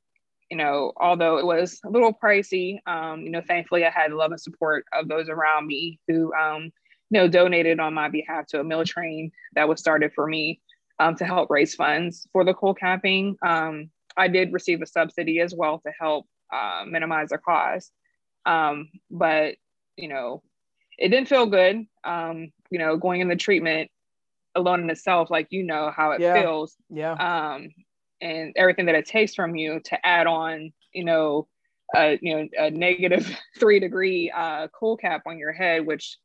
you 0.49 0.57
know, 0.57 0.93
although 0.97 1.37
it 1.37 1.45
was 1.45 1.79
a 1.85 1.89
little 1.89 2.13
pricey, 2.13 2.79
um, 2.87 3.21
you 3.21 3.29
know, 3.29 3.41
thankfully 3.41 3.85
I 3.85 3.89
had 3.89 4.11
the 4.11 4.15
love 4.15 4.31
and 4.31 4.41
support 4.41 4.85
of 4.93 5.07
those 5.07 5.29
around 5.29 5.67
me 5.67 5.99
who, 6.07 6.33
um, 6.33 6.71
you 7.09 7.19
know, 7.19 7.27
donated 7.27 7.79
on 7.79 7.93
my 7.93 8.09
behalf 8.09 8.47
to 8.47 8.59
a 8.59 8.63
meal 8.63 8.83
train 8.83 9.31
that 9.55 9.67
was 9.67 9.79
started 9.79 10.11
for 10.13 10.27
me 10.27 10.61
um, 10.99 11.15
to 11.15 11.25
help 11.25 11.49
raise 11.49 11.75
funds 11.75 12.27
for 12.31 12.43
the 12.43 12.53
cold 12.53 12.77
capping. 12.79 13.37
Um, 13.45 13.89
I 14.15 14.27
did 14.27 14.51
receive 14.51 14.81
a 14.81 14.87
subsidy 14.87 15.39
as 15.39 15.53
well 15.55 15.79
to 15.85 15.91
help 15.99 16.25
uh, 16.53 16.83
minimize 16.87 17.29
the 17.29 17.37
cost. 17.37 17.91
Um, 18.45 18.89
but, 19.11 19.55
you 19.95 20.07
know, 20.07 20.41
it 20.97 21.09
didn't 21.09 21.27
feel 21.27 21.45
good, 21.45 21.85
um, 22.03 22.51
you 22.71 22.79
know, 22.79 22.97
going 22.97 23.21
in 23.21 23.27
the 23.27 23.35
treatment 23.35 23.91
alone 24.55 24.81
in 24.81 24.89
itself, 24.89 25.29
like, 25.29 25.47
you 25.51 25.63
know, 25.63 25.91
how 25.95 26.11
it 26.11 26.21
yeah. 26.21 26.41
feels. 26.41 26.75
Yeah. 26.89 27.13
Um, 27.13 27.69
and 28.19 28.53
everything 28.55 28.87
that 28.87 28.95
it 28.95 29.05
takes 29.05 29.35
from 29.35 29.55
you 29.55 29.79
to 29.85 30.05
add 30.05 30.25
on, 30.25 30.73
you 30.93 31.03
know, 31.03 31.47
a 31.95 32.19
you 32.21 32.35
know 32.35 32.47
a 32.57 32.69
negative 32.69 33.33
three 33.59 33.79
degree 33.79 34.31
uh, 34.35 34.67
cool 34.77 34.97
cap 34.97 35.21
on 35.25 35.37
your 35.37 35.53
head, 35.53 35.85
which 35.85 36.17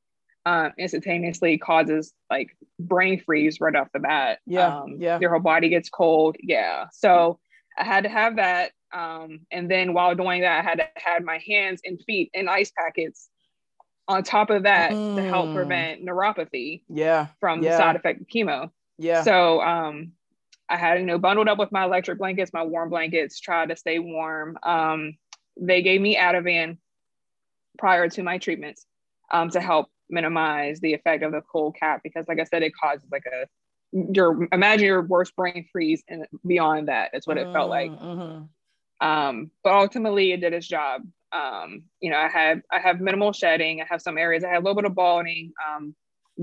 um, 0.44 0.72
instantaneously 0.78 1.58
causes 1.58 2.12
like 2.30 2.56
brain 2.78 3.20
freeze 3.20 3.60
right 3.60 3.76
off 3.76 3.88
the 3.92 4.00
bat. 4.00 4.40
Yeah, 4.46 4.80
um, 4.80 4.96
yeah. 4.98 5.18
Your 5.20 5.30
whole 5.30 5.40
body 5.40 5.68
gets 5.68 5.88
cold. 5.88 6.36
Yeah. 6.40 6.86
So 6.92 7.38
I 7.78 7.84
had 7.84 8.04
to 8.04 8.10
have 8.10 8.36
that, 8.36 8.72
um, 8.92 9.40
and 9.50 9.70
then 9.70 9.94
while 9.94 10.14
doing 10.14 10.42
that, 10.42 10.58
I 10.58 10.62
had 10.62 10.78
to 10.78 10.88
have 10.96 11.22
my 11.22 11.38
hands 11.46 11.80
and 11.84 12.02
feet 12.06 12.30
in 12.34 12.48
ice 12.48 12.72
packets. 12.76 13.28
On 14.08 14.24
top 14.24 14.50
of 14.50 14.64
that, 14.64 14.90
mm. 14.90 15.14
to 15.14 15.22
help 15.22 15.46
mm. 15.46 15.54
prevent 15.54 16.04
neuropathy. 16.04 16.82
Yeah. 16.88 17.28
From 17.38 17.62
yeah. 17.62 17.70
the 17.70 17.76
side 17.76 17.96
effect 17.96 18.20
of 18.20 18.26
chemo. 18.26 18.70
Yeah. 18.98 19.22
So 19.22 19.62
um, 19.62 20.12
I 20.68 20.76
had, 20.76 20.98
you 20.98 21.06
know, 21.06 21.18
bundled 21.18 21.48
up 21.48 21.56
with 21.56 21.70
my 21.70 21.84
electric 21.84 22.18
blankets, 22.18 22.52
my 22.52 22.64
warm 22.64 22.90
blankets, 22.90 23.38
tried 23.38 23.68
to 23.68 23.76
stay 23.76 24.00
warm. 24.00 24.58
Um, 24.64 25.16
they 25.56 25.82
gave 25.82 26.00
me 26.00 26.16
Ativan 26.16 26.78
prior 27.78 28.08
to 28.08 28.22
my 28.24 28.38
treatments 28.38 28.84
um, 29.30 29.50
to 29.50 29.60
help 29.60 29.88
minimize 30.12 30.80
the 30.80 30.94
effect 30.94 31.22
of 31.22 31.32
the 31.32 31.40
cold 31.40 31.76
cap 31.78 32.00
because, 32.02 32.26
like 32.28 32.40
I 32.40 32.44
said, 32.44 32.62
it 32.62 32.72
causes 32.76 33.08
like 33.10 33.24
a 33.26 33.46
your 33.92 34.48
imagine 34.52 34.86
your 34.86 35.02
worst 35.02 35.36
brain 35.36 35.66
freeze 35.70 36.02
and 36.08 36.26
beyond 36.46 36.88
that. 36.88 37.10
That's 37.12 37.26
what 37.26 37.38
it 37.38 37.52
felt 37.52 37.68
like. 37.68 37.90
Mm-hmm. 37.90 39.06
Um, 39.06 39.50
but 39.64 39.72
ultimately, 39.72 40.32
it 40.32 40.40
did 40.40 40.52
its 40.52 40.66
job. 40.66 41.02
Um, 41.32 41.84
you 42.00 42.10
know, 42.10 42.18
I 42.18 42.28
have 42.28 42.60
I 42.70 42.78
have 42.78 43.00
minimal 43.00 43.32
shedding. 43.32 43.80
I 43.80 43.86
have 43.88 44.02
some 44.02 44.18
areas 44.18 44.44
I 44.44 44.48
had 44.48 44.58
a 44.58 44.60
little 44.60 44.76
bit 44.76 44.84
of 44.84 44.94
balding 44.94 45.52
um, 45.66 45.94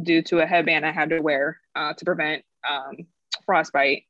due 0.03 0.21
to 0.23 0.39
a 0.39 0.45
headband 0.45 0.85
I 0.85 0.91
had 0.91 1.09
to 1.09 1.21
wear 1.21 1.59
uh, 1.75 1.93
to 1.93 2.05
prevent 2.05 2.43
um, 2.69 2.97
frostbite 3.45 4.03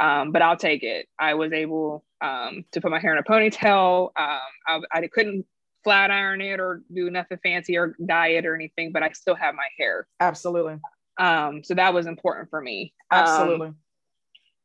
um, 0.00 0.32
but 0.32 0.42
I'll 0.42 0.56
take 0.56 0.82
it. 0.82 1.06
I 1.18 1.34
was 1.34 1.52
able 1.52 2.04
um, 2.22 2.64
to 2.72 2.80
put 2.80 2.90
my 2.90 2.98
hair 2.98 3.12
in 3.12 3.18
a 3.18 3.22
ponytail. 3.22 4.10
Um, 4.16 4.40
I, 4.66 4.80
I, 4.92 5.06
couldn't 5.08 5.44
flat 5.84 6.10
iron 6.10 6.40
it 6.40 6.60
or 6.60 6.82
do 6.92 7.10
nothing 7.10 7.38
fancy 7.42 7.76
or 7.76 7.96
dye 8.04 8.28
it 8.28 8.46
or 8.46 8.54
anything, 8.54 8.92
but 8.92 9.02
I 9.02 9.10
still 9.12 9.34
have 9.34 9.54
my 9.54 9.68
hair. 9.78 10.06
Absolutely. 10.20 10.76
Um, 11.18 11.62
so 11.64 11.74
that 11.74 11.94
was 11.94 12.06
important 12.06 12.50
for 12.50 12.60
me. 12.60 12.94
Absolutely. 13.10 13.68
Um, 13.68 13.76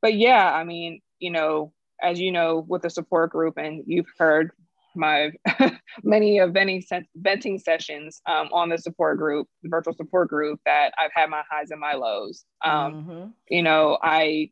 but 0.01 0.13
yeah, 0.15 0.53
I 0.53 0.63
mean, 0.63 1.01
you 1.19 1.31
know, 1.31 1.73
as 2.01 2.19
you 2.19 2.31
know, 2.31 2.65
with 2.67 2.83
the 2.83 2.89
support 2.89 3.31
group, 3.31 3.57
and 3.57 3.83
you've 3.87 4.11
heard 4.17 4.51
my 4.95 5.31
many 6.03 6.39
of 6.39 6.53
venting, 6.53 6.83
venting 7.15 7.59
sessions 7.59 8.21
um, 8.27 8.49
on 8.51 8.69
the 8.69 8.77
support 8.77 9.17
group, 9.17 9.47
the 9.63 9.69
virtual 9.69 9.93
support 9.93 10.29
group, 10.29 10.59
that 10.65 10.91
I've 10.97 11.11
had 11.13 11.29
my 11.29 11.43
highs 11.49 11.71
and 11.71 11.79
my 11.79 11.93
lows. 11.93 12.45
Um, 12.63 12.93
mm-hmm. 12.93 13.27
You 13.49 13.63
know, 13.63 13.97
I 14.01 14.51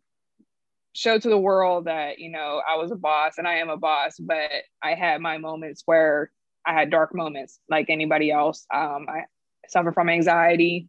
show 0.94 1.18
to 1.18 1.30
the 1.30 1.38
world 1.38 1.86
that 1.86 2.20
you 2.20 2.30
know 2.30 2.62
I 2.68 2.78
was 2.78 2.92
a 2.92 2.96
boss 2.96 3.38
and 3.38 3.48
I 3.48 3.56
am 3.56 3.70
a 3.70 3.78
boss, 3.78 4.18
but 4.20 4.50
I 4.82 4.94
had 4.94 5.22
my 5.22 5.38
moments 5.38 5.84
where 5.86 6.32
I 6.66 6.74
had 6.74 6.90
dark 6.90 7.14
moments 7.14 7.60
like 7.70 7.90
anybody 7.90 8.32
else. 8.32 8.66
Um, 8.74 9.08
I 9.10 9.24
suffer 9.68 9.92
from 9.92 10.10
anxiety. 10.10 10.88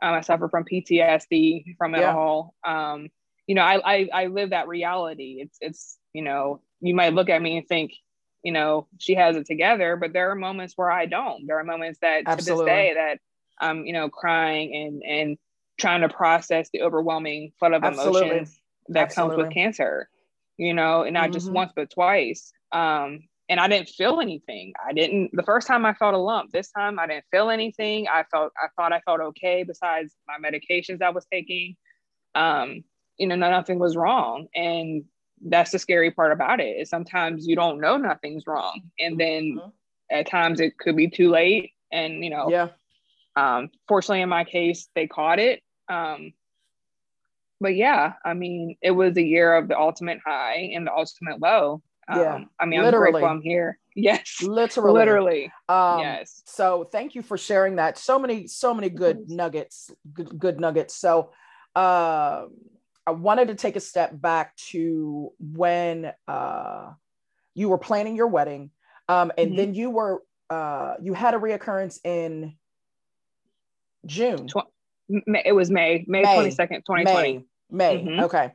Um, 0.00 0.14
I 0.14 0.20
suffer 0.20 0.48
from 0.48 0.64
PTSD 0.64 1.76
from 1.76 1.94
it 1.94 2.00
yeah. 2.00 2.14
all. 2.14 2.54
Um, 2.64 3.08
you 3.46 3.54
know, 3.54 3.62
I, 3.62 3.80
I 3.84 4.08
I 4.12 4.26
live 4.26 4.50
that 4.50 4.68
reality. 4.68 5.38
It's 5.40 5.58
it's 5.60 5.98
you 6.12 6.22
know 6.22 6.60
you 6.80 6.94
might 6.94 7.14
look 7.14 7.28
at 7.28 7.42
me 7.42 7.58
and 7.58 7.66
think 7.66 7.92
you 8.42 8.52
know 8.52 8.88
she 8.98 9.14
has 9.14 9.36
it 9.36 9.46
together, 9.46 9.96
but 9.96 10.12
there 10.12 10.30
are 10.30 10.34
moments 10.34 10.74
where 10.76 10.90
I 10.90 11.06
don't. 11.06 11.46
There 11.46 11.58
are 11.58 11.64
moments 11.64 11.98
that 12.00 12.24
Absolutely. 12.26 12.64
to 12.64 12.70
this 12.70 12.74
day 12.74 12.94
that 12.94 13.18
I'm 13.60 13.84
you 13.84 13.92
know 13.92 14.08
crying 14.08 14.74
and 14.74 15.02
and 15.02 15.38
trying 15.78 16.02
to 16.02 16.08
process 16.08 16.70
the 16.72 16.82
overwhelming 16.82 17.52
flood 17.58 17.72
of 17.72 17.82
Absolutely. 17.82 18.22
emotions 18.22 18.60
that 18.88 19.04
Absolutely. 19.04 19.36
comes 19.36 19.46
with 19.46 19.54
cancer, 19.54 20.08
you 20.56 20.74
know, 20.74 21.02
and 21.02 21.14
not 21.14 21.24
mm-hmm. 21.24 21.32
just 21.32 21.50
once, 21.50 21.72
but 21.74 21.90
twice. 21.90 22.52
Um, 22.72 23.24
and 23.48 23.60
I 23.60 23.68
didn't 23.68 23.88
feel 23.88 24.20
anything. 24.20 24.72
I 24.86 24.92
didn't, 24.92 25.30
the 25.32 25.42
first 25.42 25.66
time 25.66 25.84
I 25.84 25.94
felt 25.94 26.14
a 26.14 26.18
lump, 26.18 26.52
this 26.52 26.70
time 26.70 26.98
I 26.98 27.06
didn't 27.06 27.24
feel 27.30 27.50
anything. 27.50 28.08
I 28.08 28.24
felt, 28.30 28.52
I 28.56 28.68
thought 28.76 28.92
I 28.92 29.00
felt 29.00 29.20
okay 29.20 29.62
besides 29.62 30.14
my 30.26 30.36
medications 30.38 31.02
I 31.02 31.10
was 31.10 31.26
taking. 31.30 31.76
Um, 32.34 32.84
you 33.18 33.26
know, 33.26 33.36
nothing 33.36 33.78
was 33.78 33.96
wrong. 33.96 34.46
And 34.54 35.04
that's 35.44 35.72
the 35.72 35.78
scary 35.78 36.10
part 36.10 36.32
about 36.32 36.60
it 36.60 36.76
is 36.78 36.88
sometimes 36.88 37.46
you 37.46 37.56
don't 37.56 37.80
know 37.80 37.96
nothing's 37.96 38.46
wrong. 38.46 38.80
And 38.98 39.18
then 39.18 39.58
mm-hmm. 39.58 39.68
at 40.10 40.28
times 40.28 40.60
it 40.60 40.78
could 40.78 40.96
be 40.96 41.08
too 41.08 41.30
late. 41.30 41.72
And, 41.90 42.24
you 42.24 42.30
know, 42.30 42.48
yeah. 42.48 42.68
Um, 43.34 43.70
fortunately 43.88 44.20
in 44.20 44.28
my 44.28 44.44
case, 44.44 44.88
they 44.94 45.06
caught 45.06 45.38
it. 45.38 45.62
Um, 45.88 46.32
but 47.60 47.74
yeah, 47.76 48.14
I 48.24 48.34
mean, 48.34 48.76
it 48.82 48.90
was 48.90 49.16
a 49.16 49.22
year 49.22 49.54
of 49.54 49.68
the 49.68 49.78
ultimate 49.78 50.18
high 50.24 50.70
and 50.74 50.86
the 50.86 50.92
ultimate 50.92 51.40
low. 51.40 51.82
Yeah. 52.16 52.34
Um, 52.34 52.50
I 52.58 52.66
mean, 52.66 52.82
Literally. 52.82 53.06
I'm 53.06 53.12
grateful 53.12 53.28
I'm 53.28 53.42
here. 53.42 53.78
Yes. 53.94 54.42
Literally. 54.42 54.98
Literally. 54.98 55.52
Um, 55.68 56.00
yes. 56.00 56.42
So 56.46 56.88
thank 56.90 57.14
you 57.14 57.20
for 57.20 57.36
sharing 57.36 57.76
that. 57.76 57.98
So 57.98 58.18
many, 58.18 58.46
so 58.46 58.72
many 58.72 58.88
good 58.88 59.28
nuggets, 59.28 59.90
good, 60.14 60.38
good 60.38 60.58
nuggets. 60.58 60.96
So 60.96 61.30
uh, 61.76 62.46
I 63.06 63.10
wanted 63.10 63.48
to 63.48 63.54
take 63.54 63.76
a 63.76 63.80
step 63.80 64.10
back 64.18 64.56
to 64.70 65.30
when 65.38 66.10
uh, 66.26 66.92
you 67.52 67.68
were 67.68 67.76
planning 67.76 68.16
your 68.16 68.28
wedding. 68.28 68.70
Um, 69.10 69.30
and 69.36 69.48
mm-hmm. 69.48 69.56
then 69.58 69.74
you 69.74 69.90
were, 69.90 70.22
uh, 70.48 70.94
you 71.02 71.12
had 71.12 71.34
a 71.34 71.38
reoccurrence 71.38 71.98
in 72.02 72.54
June. 74.06 74.48
it 75.44 75.54
was 75.54 75.70
May, 75.70 76.04
May, 76.08 76.22
May 76.22 76.50
22nd, 76.50 76.86
2020. 76.86 77.04
May. 77.04 77.44
May. 77.70 78.04
Mm-hmm. 78.04 78.20
Okay. 78.24 78.52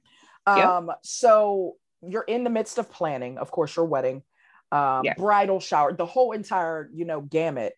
Um, 0.48 0.88
yep. 0.88 0.98
so 1.04 1.76
you're 2.02 2.24
in 2.24 2.44
the 2.44 2.50
midst 2.50 2.78
of 2.78 2.92
planning, 2.92 3.38
of 3.38 3.52
course, 3.52 3.76
your 3.76 3.86
wedding, 3.86 4.24
um, 4.72 5.02
yes. 5.04 5.18
bridal 5.18 5.60
shower, 5.60 5.94
the 5.94 6.06
whole 6.06 6.32
entire, 6.32 6.90
you 6.94 7.06
know, 7.06 7.22
gamut. 7.22 7.74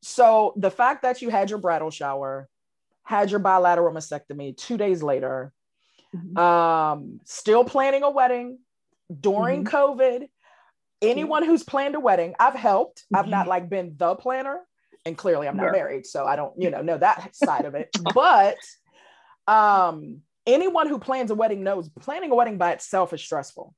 So 0.00 0.54
the 0.56 0.70
fact 0.70 1.02
that 1.02 1.22
you 1.22 1.28
had 1.28 1.50
your 1.50 1.58
bridal 1.58 1.90
shower, 1.90 2.48
had 3.04 3.30
your 3.30 3.40
bilateral 3.40 3.94
mastectomy 3.94 4.56
two 4.56 4.76
days 4.76 5.02
later, 5.02 5.52
mm-hmm. 6.14 6.36
um, 6.38 7.20
still 7.24 7.64
planning 7.64 8.02
a 8.02 8.10
wedding 8.10 8.58
during 9.20 9.64
mm-hmm. 9.64 9.76
COVID. 9.76 10.28
Anyone 11.02 11.44
who's 11.44 11.64
planned 11.64 11.96
a 11.96 12.00
wedding, 12.00 12.34
I've 12.38 12.54
helped. 12.54 13.04
I've 13.12 13.26
not 13.26 13.42
mm-hmm. 13.42 13.48
like 13.50 13.68
been 13.68 13.94
the 13.96 14.14
planner. 14.14 14.60
and 15.04 15.18
clearly 15.18 15.48
I'm 15.48 15.56
not 15.56 15.72
married, 15.72 16.06
so 16.06 16.24
I 16.24 16.36
don't, 16.36 16.54
you 16.60 16.70
know, 16.70 16.80
know 16.80 16.98
that 16.98 17.34
side 17.34 17.64
of 17.64 17.74
it. 17.74 17.90
But 18.14 18.56
um, 19.48 20.22
anyone 20.46 20.88
who 20.88 20.98
plans 20.98 21.30
a 21.30 21.34
wedding 21.34 21.62
knows 21.62 21.88
planning 22.00 22.30
a 22.30 22.34
wedding 22.34 22.58
by 22.58 22.72
itself 22.72 23.12
is 23.12 23.22
stressful. 23.22 23.74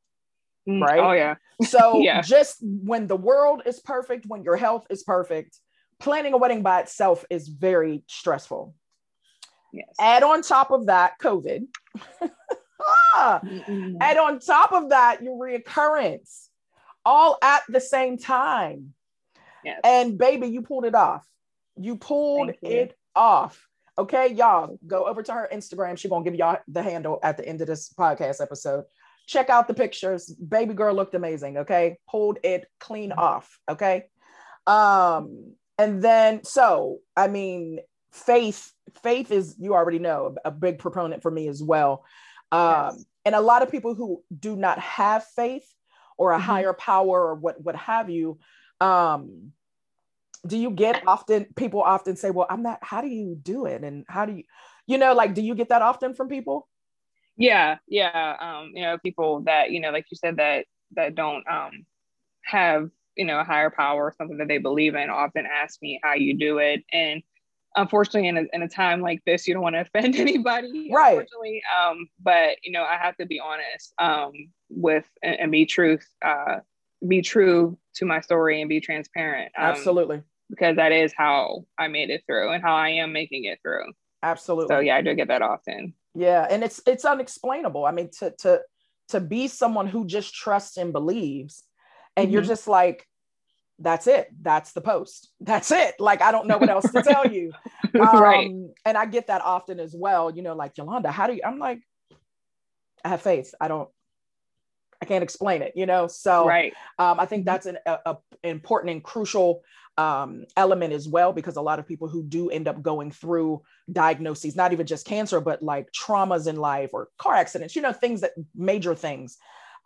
Mm, 0.69 0.81
Right? 0.83 1.01
Oh 1.01 1.13
yeah. 1.13 1.35
So 1.63 2.01
Yeah. 2.01 2.21
just 2.23 2.59
when 2.63 3.07
the 3.07 3.17
world 3.17 3.63
is 3.67 3.81
perfect, 3.81 4.27
when 4.27 4.43
your 4.43 4.57
health 4.57 4.87
is 4.91 5.03
perfect, 5.03 5.59
planning 6.01 6.33
a 6.33 6.37
wedding 6.39 6.63
by 6.63 6.81
itself 6.81 7.25
is 7.31 7.49
very 7.49 8.03
stressful. 8.09 8.75
Yes. 9.73 9.89
Add 10.01 10.23
on 10.23 10.43
top 10.43 10.71
of 10.71 10.87
that, 10.87 11.15
COVID. 11.21 11.67
Ah, 13.15 13.41
Mm-mm. 13.43 13.97
and 14.01 14.19
on 14.19 14.39
top 14.41 14.73
of 14.73 14.91
that, 14.91 15.23
your 15.23 15.39
reoccurrence, 15.39 16.49
all 17.05 17.39
at 17.41 17.63
the 17.69 17.81
same 17.81 18.19
time. 18.19 18.93
Yes. 19.65 19.81
And 19.85 20.19
baby, 20.19 20.49
you 20.49 20.61
pulled 20.61 20.85
it 20.85 20.95
off. 20.95 21.27
You 21.79 21.97
pulled 21.97 22.49
you. 22.61 22.69
it 22.69 22.97
off. 23.17 23.67
Okay, 23.97 24.33
y'all 24.33 24.79
go 24.87 25.07
over 25.07 25.23
to 25.23 25.33
her 25.33 25.49
Instagram. 25.53 25.97
She 25.97 26.09
gonna 26.09 26.25
give 26.25 26.35
y'all 26.35 26.59
the 26.67 26.83
handle 26.83 27.21
at 27.23 27.37
the 27.37 27.47
end 27.47 27.61
of 27.61 27.69
this 27.69 27.93
podcast 27.93 28.41
episode. 28.41 28.85
Check 29.27 29.49
out 29.51 29.69
the 29.69 29.75
pictures. 29.75 30.27
Baby 30.35 30.75
girl 30.75 30.95
looked 30.95 31.15
amazing. 31.15 31.59
Okay, 31.59 31.97
pulled 32.11 32.39
it 32.43 32.67
clean 32.81 33.13
off. 33.13 33.59
Okay. 33.71 34.07
Um, 34.67 35.55
and 35.79 36.03
then 36.03 36.43
so 36.45 36.99
I 37.17 37.29
mean, 37.29 37.79
faith, 38.13 38.73
faith 39.03 39.31
is 39.31 39.57
you 39.59 39.75
already 39.75 39.99
know 39.99 40.35
a, 40.45 40.51
big 40.51 40.79
proponent 40.79 41.23
for 41.23 41.31
me 41.31 41.49
as 41.49 41.63
well. 41.63 42.05
Um, 42.53 42.61
Yes. 42.97 43.05
and 43.25 43.35
a 43.35 43.41
lot 43.41 43.63
of 43.63 43.71
people 43.71 43.95
who 43.95 44.23
do 44.37 44.57
not 44.57 44.79
have 44.79 45.25
faith 45.37 45.67
or 46.19 46.33
a 46.33 46.39
Mhm. 46.39 46.43
higher 46.43 46.73
power 46.73 47.29
or 47.29 47.35
what 47.35 47.61
what 47.63 47.77
have 47.77 48.11
you 48.11 48.39
um 48.81 49.53
do 50.47 50.57
you 50.57 50.71
get 50.71 51.03
often 51.07 51.47
people 51.57 51.83
often 51.83 52.17
say 52.17 52.31
well 52.31 52.47
i'm 52.51 52.63
not 52.63 52.79
how 52.83 53.01
do 53.01 53.09
you 53.09 53.37
do 53.41 53.67
it? 53.67 53.83
And 53.83 54.05
how 54.09 54.27
do 54.27 54.33
you 54.33 54.45
you 54.87 54.99
know 54.99 55.15
like 55.15 55.35
do 55.35 55.43
you 55.43 55.55
get 55.55 55.71
that 55.71 55.83
often 55.83 56.15
from 56.15 56.29
people? 56.29 56.69
Yeah 57.37 57.79
yeah 57.89 58.37
um 58.41 58.73
you 58.75 58.83
know 58.83 58.99
people 58.99 59.41
that 59.43 59.71
you 59.71 59.81
know 59.81 59.91
like 59.91 60.07
you 60.11 60.17
said 60.17 60.37
that 60.37 60.67
that 60.97 61.15
don't 61.15 61.45
um 61.49 61.87
have 62.43 62.91
you 63.17 63.25
know 63.25 63.41
a 63.41 63.45
higher 63.45 63.71
power 63.71 64.05
or 64.05 64.15
something 64.17 64.39
that 64.39 64.49
they 64.49 64.59
believe 64.59 64.95
in 64.95 65.11
often 65.11 65.47
ask 65.47 65.81
me 65.83 66.01
how 66.03 66.15
you 66.15 66.37
do 66.37 66.59
it. 66.59 66.85
And 66.93 67.23
unfortunately 67.77 68.29
in 68.29 68.37
a, 68.37 68.45
in 68.53 68.63
a 68.63 68.69
time 68.69 69.01
like 69.01 69.21
this 69.27 69.49
you 69.49 69.55
don't 69.55 69.63
want 69.63 69.75
to 69.75 69.81
offend 69.81 70.15
anybody 70.19 70.91
Right. 70.93 71.17
unfortunately. 71.17 71.63
Um 71.81 72.09
but 72.23 72.59
you 72.63 72.73
know 72.73 72.85
i 72.85 72.97
have 72.97 73.17
to 73.17 73.27
be 73.27 73.41
honest 73.41 73.95
um 73.99 74.33
with 74.69 75.09
and, 75.23 75.41
and 75.41 75.51
be 75.53 75.67
truth 75.67 76.07
uh 76.25 76.59
be 77.07 77.21
true 77.21 77.77
to 77.95 78.05
my 78.05 78.21
story 78.21 78.61
and 78.61 78.69
be 78.69 78.81
transparent. 78.81 79.53
Um, 79.59 79.65
absolutely 79.67 80.23
because 80.55 80.77
that 80.77 80.93
is 80.93 81.13
how 81.17 81.65
i 81.79 81.89
made 81.89 82.11
it 82.11 82.23
through 82.27 82.51
and 82.53 82.63
how 82.63 82.75
i 82.75 82.89
am 82.89 83.13
making 83.13 83.45
it 83.45 83.59
through 83.63 83.85
absolutely 84.23 84.75
so 84.75 84.79
yeah 84.81 84.97
i 84.97 85.03
do 85.03 85.15
get 85.15 85.29
that 85.29 85.43
often 85.43 85.95
yeah 86.15 86.47
and 86.51 86.63
it's 86.65 86.81
it's 86.87 87.05
unexplainable 87.05 87.85
i 87.85 87.91
mean 87.91 88.09
to 88.11 88.31
to 88.39 88.61
to 89.09 89.21
be 89.21 89.49
someone 89.49 89.87
who 89.87 90.07
just 90.07 90.35
trusts 90.35 90.77
and 90.77 90.93
believes 90.93 91.65
and 92.17 92.33
you're 92.33 92.43
Mhm. 92.43 92.47
just 92.47 92.69
like 92.69 93.07
that's 93.81 94.07
it 94.07 94.29
that's 94.41 94.73
the 94.73 94.81
post 94.81 95.31
that's 95.41 95.71
it 95.73 95.95
like 95.99 96.23
i 96.23 96.31
don't 96.31 96.47
know 96.47 96.59
what 96.59 96.71
else 96.71 96.91
to 96.91 97.01
tell 97.01 97.27
you 97.27 97.53
right 97.95 98.47
Um, 98.47 98.73
and 98.85 98.97
I 98.99 99.07
get 99.07 99.29
that 99.29 99.43
often 99.43 99.79
as 99.79 99.95
well. 99.97 100.31
You 100.35 100.43
know, 100.43 100.55
like 100.55 100.77
Yolanda, 100.77 101.11
how 101.13 101.27
do 101.29 101.35
you? 101.35 101.43
I'm 101.47 101.59
like, 101.61 101.81
I 103.05 103.09
have 103.09 103.23
faith. 103.23 103.55
I 103.61 103.69
don't. 103.69 103.89
I 105.01 105.07
can't 105.07 105.23
explain 105.23 105.63
it. 105.63 105.73
You 105.77 105.87
know, 105.87 106.07
so 106.09 106.47
right 106.47 106.73
um, 106.99 107.21
I 107.21 107.27
think 107.27 107.45
that's 107.47 107.67
an 107.67 107.79
a, 107.87 107.99
a 108.07 108.17
important 108.43 108.93
and 108.93 109.03
crucial 109.05 109.63
um, 109.97 110.45
element 110.57 110.93
as 110.93 111.09
well 111.09 111.33
because 111.33 111.57
a 111.57 111.63
lot 111.63 111.79
of 111.79 111.87
people 111.87 112.09
who 112.09 112.23
do 112.25 112.51
end 112.51 112.67
up 112.69 112.83
going 112.83 113.11
through 113.11 113.63
diagnoses, 113.93 114.57
not 114.57 114.73
even 114.73 114.87
just 114.87 115.07
cancer, 115.07 115.41
but 115.41 115.63
like 115.63 115.89
traumas 115.93 116.47
in 116.49 116.57
life 116.57 116.91
or 116.93 117.09
car 117.19 117.35
accidents. 117.35 117.77
You 117.77 117.83
know, 117.83 117.93
things 117.93 118.21
that 118.23 118.33
major 118.55 118.95
things. 118.95 119.37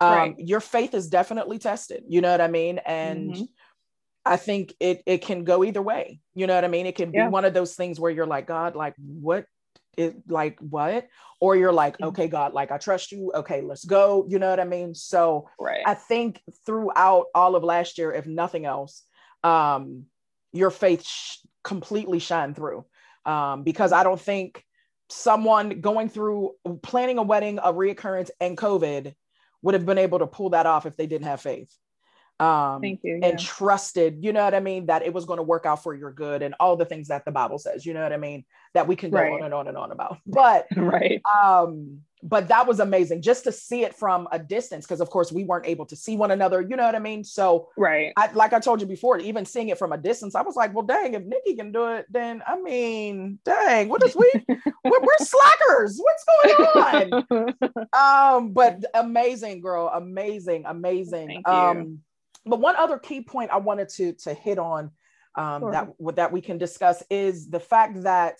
Um, 0.01 0.33
Right. 0.33 0.35
Your 0.37 0.61
faith 0.61 0.93
is 0.93 1.09
definitely 1.09 1.59
tested. 1.59 2.03
You 2.07 2.21
know 2.21 2.31
what 2.31 2.41
I 2.41 2.47
mean? 2.47 2.79
And 2.85 3.35
Mhm. 3.35 3.49
I 4.25 4.37
think 4.37 4.75
it 4.79 5.01
it 5.05 5.19
can 5.19 5.43
go 5.43 5.63
either 5.63 5.81
way. 5.81 6.21
You 6.35 6.47
know 6.47 6.55
what 6.55 6.65
I 6.65 6.67
mean? 6.67 6.85
It 6.85 6.95
can 6.95 7.13
be 7.13 7.23
Yeah. 7.23 7.27
one 7.27 7.45
of 7.45 7.53
those 7.53 7.75
things 7.75 7.99
where 7.99 8.11
you're 8.11 8.25
like, 8.27 8.47
God, 8.47 8.75
like 8.75 8.95
what 8.97 9.45
is 9.97 10.13
like 10.27 10.59
what? 10.59 11.07
Or 11.39 11.55
you're 11.55 11.73
like, 11.73 11.97
Mhm. 11.99 12.09
okay, 12.09 12.27
God, 12.27 12.53
like 12.53 12.71
I 12.71 12.77
trust 12.77 13.11
you. 13.11 13.31
Okay, 13.33 13.61
let's 13.61 13.85
go. 13.85 14.25
You 14.29 14.39
know 14.39 14.49
what 14.49 14.59
I 14.59 14.65
mean? 14.65 14.93
So 14.93 15.49
right 15.59 15.85
I 15.85 15.93
think 15.93 16.41
throughout 16.65 17.27
all 17.33 17.55
of 17.55 17.63
last 17.63 17.97
year, 17.97 18.13
if 18.13 18.27
nothing 18.27 18.65
else, 18.65 19.03
um, 19.43 20.05
your 20.53 20.71
faith 20.71 21.05
sh- 21.05 21.37
completely 21.63 22.19
shined 22.19 22.55
through. 22.55 22.85
Um, 23.25 23.63
because 23.63 23.91
I 23.91 24.03
don't 24.03 24.19
think 24.19 24.63
someone 25.09 25.81
going 25.81 26.09
through 26.09 26.55
planning 26.81 27.17
a 27.17 27.23
wedding, 27.23 27.59
a 27.59 27.73
reoccurrence, 27.73 28.29
and 28.39 28.57
COVID 28.57 29.13
would 29.61 29.73
have 29.73 29.85
been 29.85 29.97
able 29.97 30.19
to 30.19 30.27
pull 30.27 30.51
that 30.51 30.65
off 30.65 30.85
if 30.85 30.95
they 30.95 31.07
didn't 31.07 31.27
have 31.27 31.41
faith. 31.41 31.75
Um, 32.39 32.81
Thank 32.81 33.01
you. 33.03 33.19
and 33.21 33.37
trusted, 33.37 34.23
you 34.23 34.31
know 34.31 34.43
what 34.45 34.53
I 34.55 34.61
mean, 34.61 34.85
that 34.85 35.01
it 35.01 35.13
was 35.13 35.25
going 35.25 35.37
to 35.37 35.43
work 35.43 35.65
out 35.65 35.83
for 35.83 35.93
your 35.93 36.11
good 36.11 36.41
and 36.41 36.55
all 36.59 36.77
the 36.77 36.85
things 36.85 37.09
that 37.09 37.25
the 37.25 37.31
Bible 37.31 37.57
says, 37.59 37.85
you 37.85 37.93
know 37.93 38.01
what 38.01 38.13
I 38.13 38.17
mean, 38.17 38.45
that 38.73 38.87
we 38.87 38.95
can 38.95 39.09
go 39.11 39.17
Right. 39.17 39.33
on 39.33 39.43
and 39.43 39.53
on 39.53 39.67
and 39.67 39.77
on 39.77 39.91
about. 39.91 40.17
But 40.25 40.67
right. 40.77 41.21
um 41.43 41.99
but 42.21 42.49
that 42.49 42.67
was 42.67 42.79
amazing 42.81 43.21
just 43.21 43.45
to 43.45 43.51
see 43.51 43.83
it 43.83 43.95
from 43.95 44.27
a 44.31 44.39
distance 44.39 44.85
because 44.85 44.99
of 44.99 45.09
course 45.09 45.31
we 45.31 45.43
weren't 45.45 45.65
able 45.65 45.85
to 45.85 45.95
see 45.95 46.17
one 46.17 46.31
another 46.31 46.61
you 46.61 46.75
know 46.75 46.83
what 46.85 46.95
i 46.95 46.99
mean 46.99 47.23
so 47.23 47.69
Right. 47.77 48.11
I, 48.17 48.29
like 48.33 48.51
i 48.51 48.59
told 48.59 48.81
you 48.81 48.87
before 48.87 49.17
even 49.19 49.45
seeing 49.45 49.69
it 49.69 49.77
from 49.77 49.93
a 49.93 49.97
distance 49.97 50.35
i 50.35 50.41
was 50.41 50.57
like 50.57 50.73
well 50.73 50.85
dang 50.85 51.13
if 51.13 51.23
nikki 51.23 51.55
can 51.55 51.71
do 51.71 51.87
it 51.93 52.07
then 52.09 52.43
i 52.45 52.59
mean 52.59 53.39
dang 53.45 53.87
what 53.87 54.03
is 54.03 54.17
we 54.17 54.29
we're, 54.49 54.99
we're 55.01 55.17
slackers 55.19 55.97
what's 56.01 56.25
going 56.25 56.55
on 56.55 58.37
um 58.37 58.51
but 58.51 58.83
amazing 58.95 59.61
girl 59.61 59.89
amazing 59.93 60.63
amazing 60.67 61.27
Thank 61.27 61.47
you. 61.47 61.99
But 62.45 62.59
one 62.59 62.75
other 62.75 62.97
key 62.97 63.21
point 63.21 63.51
i 63.51 63.57
wanted 63.57 63.89
to 63.89 64.13
to 64.13 64.33
hit 64.33 64.57
on 64.57 64.91
um 65.35 65.61
Sure. 65.63 65.71
that 65.71 65.89
that 66.15 66.31
we 66.31 66.41
can 66.41 66.57
discuss 66.57 67.03
is 67.09 67.49
the 67.49 67.59
fact 67.59 68.03
that 68.03 68.39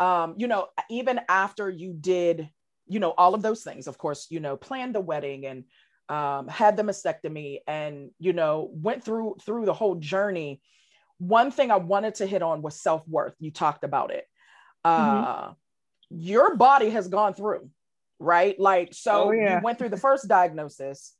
um 0.00 0.34
you 0.36 0.46
know 0.46 0.68
even 0.90 1.20
after 1.28 1.68
you 1.70 1.92
did 1.98 2.48
you 2.86 3.00
know 3.00 3.10
all 3.16 3.34
of 3.34 3.42
those 3.42 3.62
things 3.62 3.86
of 3.86 3.98
course 3.98 4.26
you 4.30 4.40
know 4.40 4.56
planned 4.56 4.94
the 4.94 5.00
wedding 5.00 5.46
and 5.46 5.64
um 6.08 6.48
had 6.48 6.76
the 6.76 6.82
mastectomy 6.82 7.58
and 7.66 8.10
you 8.18 8.32
know 8.32 8.70
went 8.72 9.04
through 9.04 9.36
through 9.44 9.64
the 9.66 9.74
whole 9.74 9.94
journey 9.96 10.60
one 11.18 11.50
thing 11.50 11.70
i 11.70 11.76
wanted 11.76 12.14
to 12.14 12.26
hit 12.26 12.42
on 12.42 12.62
was 12.62 12.80
self-worth 12.80 13.34
you 13.40 13.50
talked 13.50 13.84
about 13.84 14.10
it 14.12 14.24
uh 14.84 15.52
your 16.10 16.56
body 16.56 16.90
has 16.90 17.08
gone 17.08 17.34
through 17.34 17.68
right 18.18 18.58
like 18.58 18.94
so 18.94 19.28
Oh, 19.28 19.32
yeah. 19.32 19.58
you 19.58 19.62
went 19.62 19.78
through 19.78 19.88
the 19.90 19.96
first 19.96 20.28
diagnosis 20.28 21.14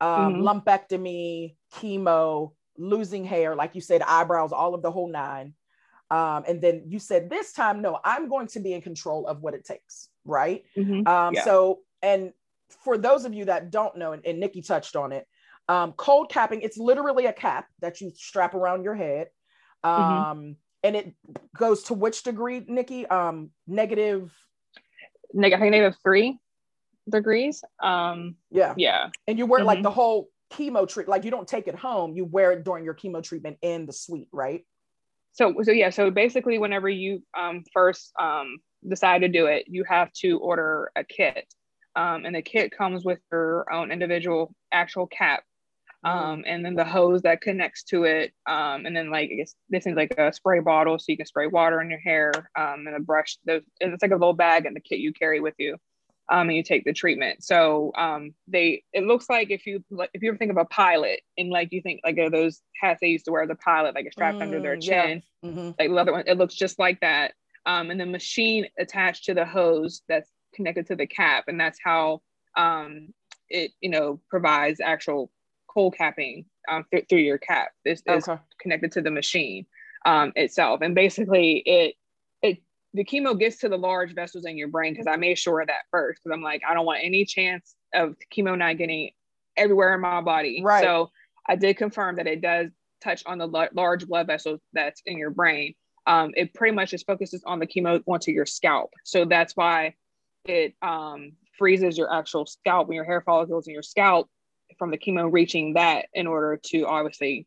um, 0.00 0.34
Mhm. 0.34 0.64
lumpectomy 0.64 1.56
chemo 1.74 2.52
losing 2.78 3.24
hair 3.24 3.54
like 3.54 3.74
you 3.74 3.80
said 3.80 4.02
eyebrows 4.02 4.52
all 4.52 4.74
of 4.74 4.82
the 4.82 4.90
whole 4.90 5.08
nine 5.08 5.54
um, 6.10 6.44
and 6.46 6.60
then 6.60 6.82
you 6.86 6.98
said 6.98 7.28
this 7.30 7.52
time 7.52 7.82
no 7.82 7.98
i'm 8.04 8.28
going 8.28 8.46
to 8.46 8.60
be 8.60 8.72
in 8.72 8.80
control 8.82 9.26
of 9.26 9.40
what 9.42 9.54
it 9.54 9.64
takes 9.64 10.08
right 10.24 10.64
Mhm. 10.76 11.06
um, 11.06 11.34
Yeah. 11.34 11.44
so 11.44 11.80
and 12.02 12.32
for 12.84 12.96
those 12.98 13.24
of 13.24 13.34
you 13.34 13.44
that 13.46 13.70
don't 13.70 13.96
know 13.96 14.12
and, 14.12 14.24
and 14.26 14.40
nikki 14.40 14.62
touched 14.62 14.96
on 14.96 15.12
it 15.12 15.26
um, 15.68 15.92
cold 15.92 16.30
capping 16.30 16.62
it's 16.62 16.76
literally 16.78 17.26
a 17.26 17.32
cap 17.32 17.66
that 17.80 18.00
you 18.00 18.10
strap 18.14 18.54
around 18.54 18.82
your 18.84 18.94
head 18.94 19.28
um, 19.84 19.92
Mhm. 19.92 20.56
and 20.84 20.96
it 20.96 21.14
goes 21.56 21.84
to 21.84 21.94
which 21.94 22.22
degree 22.22 22.64
nikki 22.66 23.06
um, 23.06 23.50
negative 23.66 24.32
Neg- 25.34 25.52
I 25.54 25.58
think 25.58 25.70
negative 25.72 25.98
three 26.02 26.38
degrees. 27.08 27.64
Um. 27.82 28.36
yeah 28.50 28.74
Yeah. 28.76 29.10
and 29.26 29.38
you 29.38 29.46
wear 29.46 29.64
like 29.64 29.78
Mhm. 29.80 29.82
the 29.84 29.90
whole 29.90 30.28
chemo 30.52 30.88
treat 30.88 31.08
like 31.08 31.24
you 31.24 31.30
don't 31.30 31.48
take 31.48 31.66
it 31.68 31.74
home 31.74 32.14
you 32.14 32.24
wear 32.24 32.52
it 32.52 32.64
during 32.64 32.84
your 32.84 32.94
chemo 32.94 33.22
treatment 33.22 33.56
in 33.62 33.86
the 33.86 33.92
suite 33.92 34.28
right 34.32 34.64
So 35.32 35.54
so 35.62 35.72
yeah. 35.72 35.90
So 35.90 36.10
basically, 36.10 36.58
whenever 36.58 36.88
you 36.88 37.22
um 37.38 37.64
first 37.72 38.12
um 38.20 38.58
decide 38.88 39.20
to 39.22 39.28
do 39.28 39.46
it, 39.46 39.64
you 39.68 39.84
have 39.88 40.12
to 40.22 40.38
order 40.40 40.90
a 40.96 41.04
kit. 41.04 41.46
Um, 41.96 42.24
and 42.26 42.34
the 42.34 42.42
kit 42.42 42.72
comes 42.76 43.04
with 43.04 43.20
your 43.30 43.72
own 43.72 43.92
individual 43.92 44.54
actual 44.72 45.06
cap 45.06 45.42
um, 46.04 46.44
and 46.46 46.64
then 46.64 46.74
the 46.74 46.84
hose 46.84 47.22
that 47.22 47.40
connects 47.42 47.84
to 47.84 48.04
it, 48.04 48.32
um, 48.46 48.86
and 48.86 48.96
then 48.96 49.10
like 49.10 49.30
I 49.32 49.36
guess 49.36 49.54
this 49.70 49.86
is 49.86 49.94
like 49.94 50.12
a 50.18 50.32
spray 50.32 50.60
bottle, 50.60 50.98
so 50.98 51.04
you 51.08 51.16
can 51.16 51.26
spray 51.26 51.46
water 51.46 51.80
in 51.80 51.90
your 51.90 52.00
hair, 52.00 52.32
um, 52.58 52.86
and 52.86 52.96
a 52.96 53.00
brush. 53.00 53.38
Those 53.46 53.62
and 53.80 53.92
it's 53.92 54.02
like 54.02 54.10
a 54.10 54.16
little 54.16 54.32
bag 54.32 54.66
in 54.66 54.74
the 54.74 54.80
kit 54.80 54.98
you 54.98 55.12
carry 55.12 55.40
with 55.40 55.54
you, 55.58 55.76
um, 56.32 56.48
and 56.48 56.56
you 56.56 56.62
take 56.64 56.84
the 56.84 56.92
treatment. 56.92 57.44
So 57.44 57.92
um, 57.96 58.34
they 58.48 58.82
it 58.92 59.04
looks 59.04 59.28
like 59.30 59.50
if 59.50 59.66
you 59.66 59.84
if 60.14 60.22
you 60.22 60.30
ever 60.30 60.38
think 60.38 60.50
of 60.50 60.56
a 60.56 60.64
pilot 60.64 61.20
and 61.38 61.50
like 61.50 61.68
you 61.70 61.80
think 61.82 62.00
like 62.04 62.18
of 62.18 62.32
those 62.32 62.60
hats 62.80 63.00
they 63.00 63.08
used 63.08 63.26
to 63.26 63.32
wear 63.32 63.42
as 63.42 63.50
a 63.50 63.54
pilot, 63.54 63.94
like 63.94 64.06
a 64.06 64.12
strapped 64.12 64.40
under 64.42 64.60
their 64.60 64.76
Mm, 64.76 64.86
yeah. 64.86 65.02
chin, 65.06 65.22
Mhm. 65.44 65.74
like 65.78 65.90
leather 65.90 66.12
one, 66.12 66.24
it 66.26 66.38
looks 66.38 66.54
just 66.54 66.78
like 66.78 66.98
that. 67.00 67.34
Um, 67.66 67.90
and 67.90 68.00
the 68.00 68.06
machine 68.06 68.66
attached 68.78 69.24
to 69.26 69.34
the 69.34 69.44
hose 69.44 70.02
that's 70.08 70.30
connected 70.54 70.86
to 70.88 70.96
the 70.96 71.06
cap, 71.06 71.44
and 71.48 71.60
that's 71.60 71.78
how 71.84 72.22
um, 72.56 73.14
it 73.48 73.70
you 73.80 73.90
know 73.90 74.20
provides 74.30 74.80
actual 74.80 75.30
cold 75.68 75.94
capping 75.96 76.44
um, 76.68 76.84
th- 76.90 77.06
through 77.08 77.20
your 77.20 77.38
cap. 77.38 77.68
This 77.84 78.02
is 78.06 78.26
okay 78.28 78.40
connected 78.60 78.92
to 78.92 79.02
the 79.02 79.10
machine. 79.10 79.66
um, 80.04 80.32
itself. 80.34 80.80
And 80.82 80.94
basically, 80.96 81.62
it 81.66 81.94
the 82.94 83.04
chemo 83.04 83.38
gets 83.38 83.58
to 83.58 83.68
the 83.68 83.78
large 83.78 84.14
vessels 84.14 84.44
in 84.44 84.56
your 84.56 84.68
brain 84.68 84.92
because 84.92 85.06
I 85.06 85.16
made 85.16 85.38
sure 85.38 85.60
of 85.60 85.68
that 85.68 85.84
first 85.90 86.20
because 86.22 86.34
I'm 86.34 86.42
like 86.42 86.62
I 86.68 86.74
don't 86.74 86.86
want 86.86 87.00
any 87.02 87.24
chance 87.24 87.74
of 87.94 88.16
chemo 88.34 88.56
not 88.56 88.78
getting 88.78 89.10
everywhere 89.56 89.94
in 89.94 90.00
my 90.00 90.20
body. 90.20 90.62
Right. 90.62 90.82
So 90.82 91.10
I 91.48 91.56
did 91.56 91.76
confirm 91.76 92.16
that 92.16 92.26
it 92.26 92.40
does 92.40 92.70
touch 93.02 93.22
on 93.26 93.38
the 93.38 93.48
l- 93.48 93.68
large 93.74 94.06
blood 94.06 94.26
vessels 94.26 94.60
that's 94.72 95.02
in 95.06 95.18
your 95.18 95.30
brain. 95.30 95.74
Um, 96.06 96.32
it 96.36 96.54
pretty 96.54 96.74
much 96.74 96.90
just 96.90 97.06
focuses 97.06 97.42
on 97.44 97.58
the 97.58 97.66
chemo 97.66 98.02
onto 98.06 98.30
your 98.30 98.46
scalp. 98.46 98.90
So 99.04 99.24
that's 99.24 99.56
why 99.56 99.94
it 100.44 100.74
um, 100.82 101.32
freezes 101.58 101.96
your 101.96 102.12
actual 102.12 102.46
scalp 102.46 102.88
and 102.88 102.94
your 102.94 103.04
hair 103.04 103.22
follicles 103.22 103.66
in 103.66 103.74
your 103.74 103.82
scalp 103.82 104.28
from 104.78 104.90
the 104.90 104.98
chemo 104.98 105.30
reaching 105.30 105.74
that 105.74 106.06
in 106.14 106.26
order 106.26 106.58
to 106.66 106.86
obviously 106.86 107.46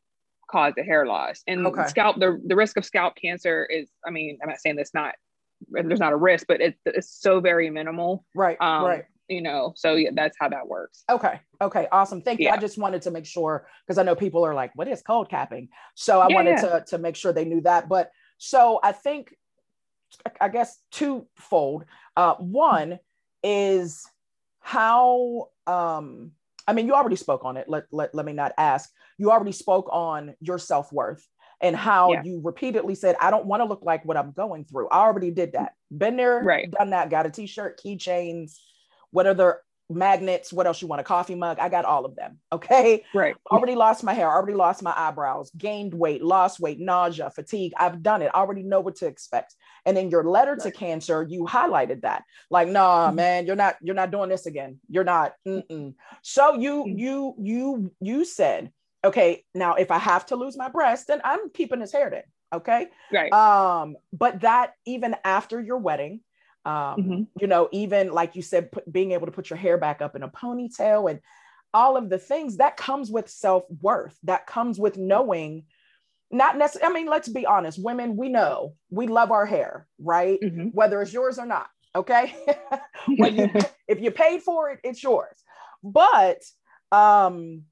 cause 0.49 0.73
the 0.77 0.83
hair 0.83 1.05
loss. 1.05 1.41
And 1.47 1.65
Okay. 1.67 1.87
scalp, 1.87 2.19
the, 2.19 2.39
the 2.45 2.55
risk 2.55 2.77
of 2.77 2.85
scalp 2.85 3.15
cancer 3.15 3.65
is, 3.65 3.89
I 4.05 4.11
mean, 4.11 4.37
I'm 4.41 4.49
not 4.49 4.59
saying 4.59 4.75
that's 4.75 4.93
not, 4.93 5.15
there's 5.69 5.99
not 5.99 6.13
a 6.13 6.17
risk, 6.17 6.45
but 6.47 6.61
it, 6.61 6.75
it's 6.85 7.09
so 7.09 7.39
very 7.39 7.69
minimal. 7.69 8.25
Right. 8.33 8.59
Um, 8.61 8.85
right. 8.85 9.05
You 9.27 9.41
know, 9.41 9.73
so 9.75 9.95
yeah, 9.95 10.11
that's 10.13 10.37
how 10.39 10.49
that 10.49 10.67
works. 10.67 11.03
Okay. 11.09 11.39
Okay. 11.59 11.87
Awesome. 11.91 12.21
Thank 12.21 12.39
you. 12.39 12.49
I 12.49 12.57
just 12.57 12.77
wanted 12.77 13.01
to 13.03 13.11
make 13.11 13.25
sure 13.25 13.67
because 13.85 13.97
I 13.97 14.03
know 14.03 14.15
people 14.15 14.45
are 14.45 14.53
like, 14.53 14.71
what 14.75 14.87
is 14.87 15.01
cold 15.01 15.29
capping? 15.29 15.69
So 15.95 16.19
I 16.21 16.27
Yeah, 16.27 16.35
wanted 16.35 16.57
to 16.57 16.85
to 16.89 16.97
make 16.99 17.15
sure 17.15 17.33
they 17.33 17.45
knew 17.45 17.61
that. 17.61 17.89
But 17.89 18.11
so 18.37 18.79
I 18.83 18.91
think 18.91 19.35
I 20.39 20.49
guess 20.49 20.79
twofold. 20.91 21.85
Uh 22.15 22.35
one 22.35 22.99
is 23.43 24.05
how 24.59 25.49
um 25.65 26.31
I 26.67 26.73
mean 26.73 26.85
you 26.85 26.93
already 26.93 27.15
spoke 27.15 27.45
on 27.45 27.57
it. 27.57 27.67
Let 27.67 27.85
let, 27.91 28.13
let 28.13 28.25
me 28.25 28.33
not 28.33 28.53
ask. 28.57 28.91
You 29.17 29.31
already 29.31 29.53
spoke 29.53 29.89
on 29.91 30.35
your 30.39 30.59
self-worth 30.59 31.27
and 31.61 31.75
how 31.75 32.11
Yeah. 32.11 32.23
you 32.23 32.41
repeatedly 32.43 32.95
said, 32.95 33.15
I 33.19 33.31
don't 33.31 33.45
want 33.45 33.61
to 33.61 33.65
look 33.65 33.81
like 33.83 34.03
what 34.05 34.17
I'm 34.17 34.31
going 34.31 34.65
through. 34.65 34.89
I 34.89 34.99
already 34.99 35.31
did 35.31 35.53
that. 35.53 35.73
Been 35.95 36.17
there, 36.17 36.41
Right. 36.43 36.69
done 36.69 36.89
that, 36.91 37.09
got 37.09 37.25
a 37.25 37.29
t-shirt, 37.29 37.79
keychains, 37.83 38.57
what 39.11 39.27
other 39.27 39.61
magnets, 39.87 40.51
what 40.51 40.65
else 40.65 40.81
you 40.81 40.87
want, 40.87 40.99
a 40.99 41.03
coffee 41.03 41.35
mug. 41.35 41.59
I 41.59 41.69
got 41.69 41.85
all 41.85 42.05
of 42.05 42.15
them. 42.15 42.39
Okay. 42.51 43.03
Right. 43.13 43.35
Already 43.51 43.75
lost 43.75 44.03
my 44.03 44.13
hair, 44.13 44.27
already 44.31 44.55
lost 44.55 44.81
my 44.81 44.93
eyebrows, 44.95 45.51
gained 45.55 45.93
weight, 45.93 46.23
lost 46.23 46.59
weight, 46.59 46.79
nausea, 46.79 47.29
fatigue. 47.29 47.73
I've 47.77 48.01
done 48.01 48.21
it. 48.23 48.31
I 48.33 48.39
already 48.39 48.63
know 48.63 48.79
what 48.79 48.95
to 48.97 49.05
expect. 49.07 49.55
And 49.85 49.97
in 49.97 50.09
your 50.09 50.23
letter 50.23 50.55
to 50.55 50.71
cancer, 50.71 51.21
you 51.29 51.43
highlighted 51.43 52.01
that. 52.01 52.23
Like, 52.49 52.69
nah, 52.69 53.11
Mhm. 53.11 53.15
man, 53.15 53.45
you're 53.45 53.55
not, 53.55 53.75
you're 53.81 53.93
not 53.93 54.09
doing 54.09 54.29
this 54.29 54.47
again. 54.47 54.79
You're 54.89 55.03
not. 55.03 55.33
Mm-mm. 55.47 55.93
So 56.23 56.55
you, 56.55 56.85
Mhm. 56.85 56.97
you, 56.97 57.35
you, 57.37 57.91
you 57.99 58.25
said, 58.25 58.71
okay, 59.05 59.45
now 59.53 59.75
if 59.75 59.91
I 59.91 59.97
have 59.97 60.25
to 60.27 60.35
lose 60.35 60.57
my 60.57 60.69
breast, 60.69 61.07
then 61.07 61.21
I'm 61.23 61.49
keeping 61.51 61.79
his 61.81 61.91
hair 61.91 62.09
then. 62.09 62.23
Okay. 62.53 62.87
Right. 63.11 63.31
Um, 63.33 63.95
but 64.13 64.41
that 64.41 64.73
even 64.85 65.15
after 65.23 65.59
your 65.61 65.77
wedding, 65.77 66.21
um, 66.65 67.01
Mhm. 67.01 67.27
you 67.39 67.47
know, 67.47 67.69
even 67.71 68.11
like 68.11 68.35
you 68.35 68.41
said, 68.41 68.71
put, 68.71 68.91
being 68.91 69.11
able 69.11 69.27
to 69.27 69.31
put 69.31 69.49
your 69.49 69.57
hair 69.57 69.77
back 69.77 70.01
up 70.01 70.15
in 70.15 70.23
a 70.23 70.29
ponytail 70.29 71.09
and 71.09 71.19
all 71.73 71.97
of 71.97 72.09
the 72.09 72.17
things 72.17 72.57
that 72.57 72.77
comes 72.77 73.11
with 73.11 73.29
self 73.29 73.63
worth, 73.81 74.17
that 74.23 74.47
comes 74.47 74.79
with 74.79 74.97
knowing, 74.97 75.65
not 76.31 76.57
necessarily, 76.57 76.95
I 76.95 76.99
mean, 77.01 77.09
let's 77.09 77.27
be 77.27 77.45
honest, 77.45 77.83
women, 77.83 78.15
we 78.15 78.29
know 78.29 78.75
we 78.89 79.07
love 79.07 79.31
our 79.31 79.45
hair, 79.45 79.87
right? 79.99 80.39
Mhm. 80.41 80.73
Whether 80.73 81.01
it's 81.01 81.13
yours 81.13 81.37
or 81.37 81.45
not. 81.45 81.67
Okay. 81.95 82.35
you, 83.07 83.49
if 83.87 83.99
you 84.01 84.11
paid 84.11 84.41
for 84.41 84.71
it, 84.71 84.79
it's 84.83 85.03
yours. 85.03 85.43
But, 85.83 86.41
um, 86.91 87.63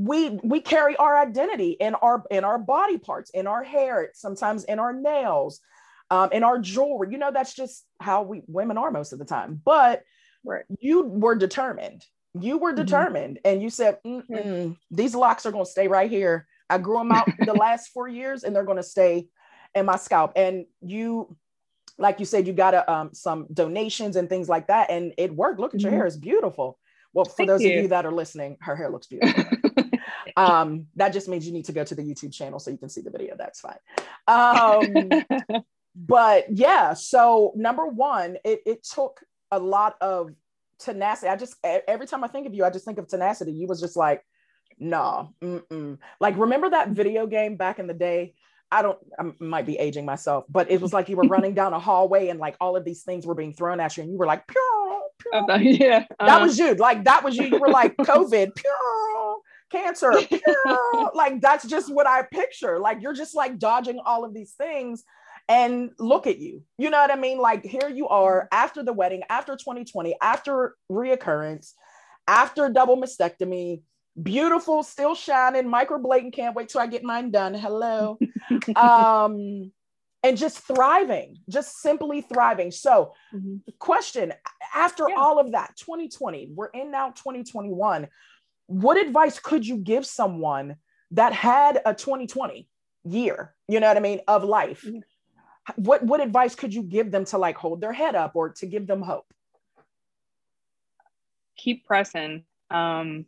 we 0.00 0.30
we 0.42 0.60
carry 0.60 0.96
our 0.96 1.18
identity 1.18 1.72
in 1.72 1.94
our 1.96 2.24
in 2.30 2.42
our 2.42 2.58
body 2.58 2.96
parts 2.96 3.28
in 3.30 3.46
our 3.46 3.62
hair 3.62 4.08
sometimes 4.14 4.64
in 4.64 4.78
our 4.78 4.94
nails 4.94 5.60
um, 6.10 6.30
in 6.32 6.42
our 6.42 6.58
jewelry. 6.58 7.08
You 7.12 7.18
know 7.18 7.30
that's 7.30 7.52
just 7.54 7.84
how 8.00 8.22
we 8.22 8.42
women 8.46 8.78
are 8.78 8.90
most 8.90 9.12
of 9.12 9.18
the 9.18 9.26
time. 9.26 9.60
But 9.62 10.02
Right. 10.42 10.64
you 10.78 11.02
were 11.02 11.34
determined. 11.34 12.02
You 12.32 12.56
were 12.56 12.72
Mhm. 12.72 12.76
determined. 12.76 13.40
And 13.44 13.62
you 13.62 13.68
said 13.68 13.98
"Mm-mm, 14.06 14.78
these 14.90 15.14
locks 15.14 15.44
are 15.44 15.52
going 15.52 15.66
to 15.66 15.70
stay 15.70 15.86
right 15.86 16.10
here. 16.10 16.46
I 16.70 16.78
grew 16.78 16.96
them 16.96 17.12
out 17.12 17.34
the 17.38 17.52
last 17.66 17.88
four 17.88 18.08
years 18.08 18.42
and 18.42 18.56
they're 18.56 18.64
going 18.64 18.78
to 18.78 18.82
stay 18.82 19.28
in 19.74 19.84
my 19.84 19.96
scalp. 19.96 20.32
And 20.34 20.64
you 20.80 21.36
like 21.98 22.20
you 22.20 22.24
said 22.24 22.46
you 22.46 22.54
got 22.54 22.72
a, 22.72 22.90
um, 22.90 23.10
some 23.12 23.46
donations 23.52 24.16
and 24.16 24.30
things 24.30 24.48
like 24.48 24.68
that 24.68 24.90
and 24.90 25.12
it 25.18 25.34
worked. 25.34 25.60
Look 25.60 25.74
at 25.74 25.82
your 25.82 25.92
Mhm. 25.92 25.96
hair 25.96 26.06
it's 26.06 26.16
beautiful. 26.16 26.78
Well 27.12 27.26
for 27.26 27.36
Thank 27.36 27.48
those 27.48 27.66
of 27.66 27.72
you. 27.72 27.82
you 27.82 27.88
that 27.88 28.06
are 28.06 28.12
listening 28.12 28.56
her 28.62 28.74
hair 28.76 28.88
looks 28.88 29.08
beautiful 29.08 29.44
um 30.36 30.86
that 30.96 31.12
just 31.12 31.28
means 31.28 31.46
you 31.46 31.52
need 31.52 31.64
to 31.64 31.72
go 31.72 31.84
to 31.84 31.94
the 31.94 32.02
youtube 32.02 32.32
channel 32.32 32.58
so 32.58 32.70
you 32.70 32.78
can 32.78 32.88
see 32.88 33.00
the 33.00 33.10
video. 33.10 33.36
That's 33.36 33.60
fine. 33.60 33.78
Um 34.26 35.62
but 35.96 36.46
yeah 36.50 36.94
so 36.94 37.52
number 37.56 37.86
one 37.86 38.36
it, 38.44 38.60
it 38.64 38.84
took 38.84 39.20
a 39.50 39.58
lot 39.58 39.96
of 40.00 40.30
tenacity. 40.78 41.28
I 41.28 41.36
just 41.36 41.56
every 41.64 42.06
time 42.06 42.24
i 42.24 42.28
think 42.28 42.46
of 42.46 42.54
you 42.54 42.64
i 42.64 42.70
just 42.70 42.84
think 42.84 42.98
of 42.98 43.08
tenacity. 43.08 43.52
You 43.52 43.66
was 43.66 43.80
just 43.80 43.96
like 43.96 44.24
no 44.78 45.34
mm-mm. 45.42 45.98
like 46.20 46.38
remember 46.38 46.70
that 46.70 46.90
video 46.90 47.26
game 47.26 47.56
back 47.56 47.78
in 47.78 47.86
the 47.86 47.94
day? 47.94 48.34
I 48.72 48.82
don't 48.82 48.98
i 49.18 49.24
might 49.40 49.66
be 49.66 49.76
aging 49.76 50.04
myself 50.04 50.44
but 50.48 50.70
it 50.70 50.80
was 50.80 50.92
like 50.92 51.08
you 51.08 51.16
were 51.16 51.24
running 51.28 51.54
down 51.54 51.72
a 51.72 51.80
hallway 51.80 52.28
and 52.28 52.38
like 52.38 52.56
all 52.60 52.76
of 52.76 52.84
these 52.84 53.02
things 53.02 53.26
were 53.26 53.34
being 53.34 53.52
thrown 53.52 53.80
at 53.80 53.96
you 53.96 54.02
and 54.04 54.12
you 54.12 54.18
were 54.18 54.26
like. 54.26 54.44
I 55.32 55.40
thought- 55.46 55.62
yeah. 55.64 56.06
that 56.18 56.40
uh, 56.40 56.44
was 56.44 56.58
you. 56.58 56.74
Like 56.74 57.04
that 57.04 57.22
was 57.22 57.36
you. 57.36 57.44
You 57.44 57.58
were 57.58 57.68
like 57.68 57.96
covid 57.98 58.54
pure 58.54 58.72
cancer 59.70 60.12
like 61.14 61.40
that's 61.40 61.66
just 61.66 61.92
what 61.92 62.06
i 62.06 62.22
picture. 62.22 62.78
Like 62.78 63.00
you're 63.00 63.14
just 63.14 63.34
like 63.34 63.58
dodging 63.58 64.00
all 64.04 64.24
of 64.24 64.34
these 64.34 64.52
things 64.52 65.04
and 65.48 65.90
look 65.98 66.26
at 66.26 66.38
you. 66.38 66.62
You 66.78 66.90
know 66.90 66.98
what 66.98 67.10
i 67.10 67.16
mean? 67.16 67.38
Like 67.38 67.64
here 67.64 67.88
you 67.88 68.08
are 68.08 68.48
after 68.52 68.82
the 68.82 68.92
wedding 68.92 69.22
after 69.28 69.56
2020 69.56 70.16
after 70.20 70.76
reoccurrence 70.90 71.72
after 72.26 72.68
double 72.68 72.96
mastectomy 72.96 73.82
beautiful 74.20 74.82
still 74.82 75.14
shining 75.14 75.64
microblading. 75.64 76.32
Can't 76.32 76.54
wait 76.54 76.68
till 76.68 76.80
i 76.80 76.86
get 76.86 77.02
mine 77.02 77.30
done. 77.30 77.54
Hello. 77.54 78.18
Um 78.76 79.72
and 80.22 80.36
just 80.36 80.58
thriving 80.58 81.38
just 81.48 81.80
simply 81.80 82.20
thriving. 82.20 82.70
So 82.70 83.14
mhm. 83.34 83.60
question 83.78 84.32
after 84.74 85.08
Yeah. 85.08 85.16
all 85.16 85.38
of 85.38 85.52
that 85.52 85.76
2020 85.76 86.50
we're 86.54 86.66
in 86.66 86.90
now 86.90 87.10
2021 87.10 88.08
what 88.70 88.96
advice 88.96 89.38
could 89.40 89.66
you 89.66 89.76
give 89.76 90.06
someone 90.06 90.76
that 91.10 91.32
had 91.32 91.80
a 91.84 91.92
2020 91.92 92.68
year 93.04 93.54
you 93.66 93.80
know 93.80 93.88
what 93.88 93.96
i 93.96 94.00
mean 94.00 94.20
of 94.28 94.44
life 94.44 94.82
Mhm. 94.84 95.02
what 95.76 96.02
what 96.04 96.20
advice 96.20 96.54
could 96.54 96.72
you 96.72 96.82
give 96.82 97.10
them 97.10 97.24
to 97.24 97.38
like 97.38 97.56
hold 97.56 97.80
their 97.80 97.92
head 97.92 98.14
up 98.14 98.36
or 98.36 98.50
to 98.50 98.66
give 98.66 98.86
them 98.86 99.02
hope 99.02 99.26
keep 101.60 101.84
pressing. 101.86 102.44
Um, 102.70 103.26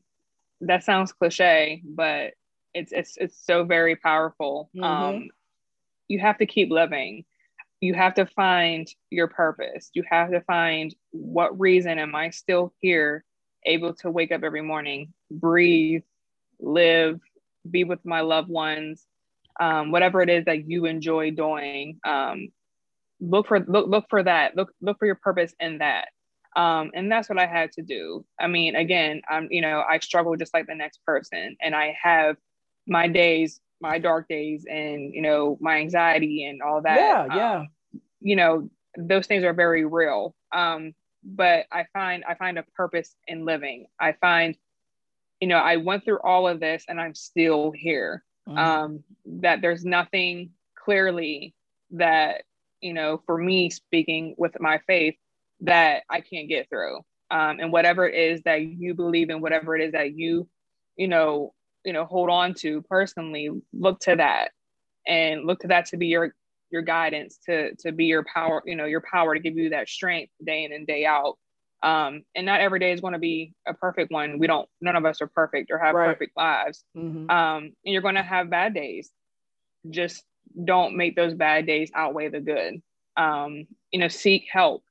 that 0.60 0.84
sounds 0.84 1.12
cliche, 1.12 1.82
but 1.84 2.32
it's 2.74 2.92
it's 2.92 3.16
it's 3.18 3.44
so 3.44 3.64
very 3.64 3.96
powerful. 3.96 4.70
Mhm. 4.74 4.84
Um, 4.84 5.28
you 6.08 6.18
have 6.20 6.38
to 6.38 6.46
keep 6.46 6.70
living. 6.70 7.24
You 7.80 7.94
have 7.94 8.14
to 8.14 8.26
find 8.26 8.88
your 9.10 9.26
purpose. 9.28 9.90
You 9.92 10.04
have 10.08 10.30
to 10.30 10.40
find 10.42 10.94
what 11.10 11.58
reason 11.58 11.98
am 11.98 12.14
I 12.14 12.30
still 12.30 12.72
here, 12.78 13.24
able 13.64 13.94
to 13.94 14.10
wake 14.10 14.32
up 14.32 14.42
every 14.42 14.62
morning, 14.62 15.12
breathe, 15.30 16.02
live, 16.60 17.20
be 17.70 17.84
with 17.84 18.04
my 18.04 18.20
loved 18.20 18.48
ones, 18.48 19.06
um, 19.60 19.90
whatever 19.90 20.22
it 20.22 20.30
is 20.30 20.44
that 20.46 20.68
you 20.68 20.86
enjoy 20.86 21.30
doing. 21.30 21.98
Um, 22.04 22.48
look 23.20 23.46
for 23.46 23.60
look 23.60 23.88
look 23.88 24.06
for 24.08 24.22
that. 24.22 24.56
Look 24.56 24.72
look 24.80 24.98
for 24.98 25.06
your 25.06 25.16
purpose 25.16 25.54
in 25.60 25.78
that 25.78 26.08
um, 26.56 26.90
and 26.94 27.10
that's 27.10 27.28
what 27.28 27.38
i 27.38 27.46
had 27.46 27.72
to 27.72 27.82
do 27.82 28.24
i 28.40 28.46
mean 28.46 28.74
again 28.76 29.20
i'm 29.28 29.48
you 29.50 29.60
know 29.60 29.82
i 29.88 29.98
struggle 29.98 30.36
just 30.36 30.54
like 30.54 30.66
the 30.66 30.74
next 30.74 31.00
person 31.04 31.56
and 31.60 31.74
i 31.74 31.96
have 32.02 32.36
my 32.86 33.08
days 33.08 33.60
my 33.80 33.98
dark 33.98 34.28
days 34.28 34.64
and 34.68 35.12
you 35.14 35.22
know 35.22 35.56
my 35.60 35.76
anxiety 35.78 36.44
and 36.46 36.62
all 36.62 36.82
that 36.82 37.16
yeah 37.16 37.26
Um, 37.30 37.36
yeah 37.36 37.64
you 38.20 38.36
know 38.36 38.68
those 38.96 39.26
things 39.26 39.44
are 39.44 39.52
very 39.54 39.84
real 39.84 40.34
um, 40.54 40.92
but 41.24 41.66
i 41.72 41.84
find 41.92 42.24
i 42.28 42.34
find 42.34 42.58
a 42.58 42.62
purpose 42.76 43.14
in 43.28 43.44
living. 43.44 43.86
I 44.00 44.12
find 44.12 44.56
you 45.40 45.48
know 45.48 45.58
i 45.58 45.76
went 45.76 46.04
through 46.04 46.20
all 46.20 46.48
of 46.48 46.60
this 46.60 46.84
and 46.88 47.00
i'm 47.00 47.14
still 47.14 47.70
here. 47.72 48.24
Mhm. 48.48 48.58
um, 48.58 49.04
that 49.26 49.60
there's 49.60 49.84
nothing 49.84 50.50
clearly 50.74 51.54
that 51.92 52.42
you 52.80 52.92
know 52.92 53.22
for 53.26 53.38
me 53.38 53.70
speaking 53.70 54.34
with 54.38 54.58
my 54.60 54.78
faith 54.86 55.16
that 55.60 56.02
i 56.10 56.20
can't 56.20 56.48
get 56.48 56.68
through. 56.68 56.98
Um, 57.30 57.60
and 57.60 57.72
whatever 57.72 58.06
it 58.08 58.14
is 58.14 58.42
that 58.42 58.62
you 58.62 58.94
believe 58.94 59.30
in 59.30 59.40
whatever 59.40 59.74
it 59.76 59.82
is 59.82 59.92
that 59.92 60.14
you 60.14 60.48
you 60.96 61.08
know 61.08 61.54
you 61.84 61.92
know 61.92 62.04
hold 62.04 62.30
on 62.30 62.54
to 62.54 62.82
personally 62.82 63.48
look 63.72 64.00
to 64.00 64.16
that 64.16 64.50
and 65.06 65.44
look 65.46 65.60
to 65.60 65.68
that 65.68 65.86
to 65.86 65.96
be 65.96 66.08
your 66.08 66.34
your 66.72 66.82
guidance 66.82 67.38
to 67.46 67.74
to 67.76 67.92
be 67.92 68.06
your 68.06 68.24
power 68.24 68.62
you 68.66 68.74
know 68.74 68.86
your 68.86 69.02
power 69.12 69.34
to 69.34 69.40
give 69.40 69.56
you 69.56 69.70
that 69.70 69.88
strength 69.88 70.32
day 70.44 70.64
in 70.64 70.72
and 70.72 70.86
day 70.86 71.04
out 71.04 71.36
um, 71.84 72.22
and 72.36 72.46
not 72.46 72.60
every 72.60 72.78
day 72.78 72.92
is 72.92 73.00
going 73.00 73.12
to 73.12 73.18
be 73.18 73.54
a 73.66 73.74
perfect 73.74 74.12
one 74.12 74.38
we 74.38 74.46
don't 74.46 74.68
none 74.80 74.96
of 74.96 75.04
us 75.04 75.20
are 75.20 75.26
perfect 75.26 75.70
or 75.70 75.78
have 75.78 75.94
Right. 75.94 76.06
perfect 76.06 76.36
lives 76.36 76.84
Mhm. 76.96 77.30
um, 77.30 77.64
and 77.64 77.92
you're 77.92 78.02
going 78.02 78.14
to 78.14 78.22
have 78.22 78.50
bad 78.50 78.74
days. 78.74 79.10
Just 79.90 80.24
don't 80.64 80.96
make 80.96 81.16
those 81.16 81.34
bad 81.34 81.66
days 81.66 81.90
outweigh 81.94 82.28
the 82.28 82.40
good. 82.40 82.82
Um, 83.16 83.66
you 83.90 83.98
know, 83.98 84.08
seek 84.08 84.46
help 84.50 84.84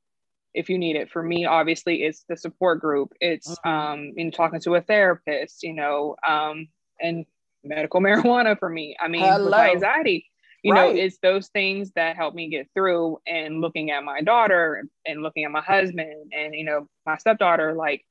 if 0.53 0.69
you 0.69 0.77
need 0.77 0.95
it. 0.95 1.09
For 1.09 1.23
me, 1.23 1.45
obviously, 1.45 2.03
it's 2.03 2.23
the 2.27 2.35
support 2.35 2.81
group. 2.81 3.13
It's 3.21 3.49
mm-hmm. 3.49 3.69
um, 3.69 4.13
in 4.17 4.31
talking 4.31 4.59
to 4.61 4.75
a 4.75 4.81
therapist. 4.81 5.63
You 5.63 5.73
know, 5.73 6.15
um, 6.27 6.67
and 6.99 7.25
medical 7.63 7.99
marijuana 8.01 8.57
for 8.57 8.69
me. 8.69 8.95
I 8.99 9.07
mean, 9.07 9.23
anxiety, 9.23 10.30
you 10.63 10.73
right. 10.73 10.95
know, 10.95 11.01
it's 11.01 11.17
those 11.21 11.47
things 11.47 11.91
that 11.95 12.15
help 12.15 12.35
me 12.35 12.49
get 12.49 12.67
through. 12.73 13.19
And 13.27 13.61
looking 13.61 13.91
at 13.91 14.03
my 14.03 14.21
daughter 14.21 14.83
and 15.05 15.23
looking 15.23 15.43
at 15.43 15.51
my 15.51 15.61
husband 15.61 16.31
and 16.31 16.53
you 16.53 16.63
know 16.63 16.87
my 17.05 17.17
stepdaughter, 17.17 17.73
like 17.73 18.05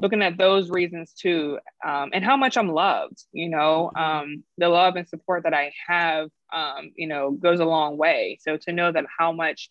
looking 0.00 0.22
at 0.22 0.36
those 0.36 0.70
reasons 0.70 1.12
too, 1.12 1.58
um, 1.84 2.10
and 2.12 2.24
how 2.24 2.36
much 2.36 2.56
I'm 2.56 2.68
loved. 2.68 3.24
You 3.32 3.48
know, 3.48 3.90
mm-hmm. 3.96 4.02
um, 4.02 4.44
the 4.58 4.68
love 4.68 4.96
and 4.96 5.08
support 5.08 5.44
that 5.44 5.54
I 5.54 5.72
have, 5.86 6.30
um, 6.52 6.92
you 6.96 7.06
know, 7.06 7.30
goes 7.32 7.60
a 7.60 7.64
long 7.64 7.96
way. 7.96 8.38
So 8.40 8.56
to 8.56 8.72
know 8.72 8.92
that 8.92 9.04
how 9.18 9.32
much 9.32 9.70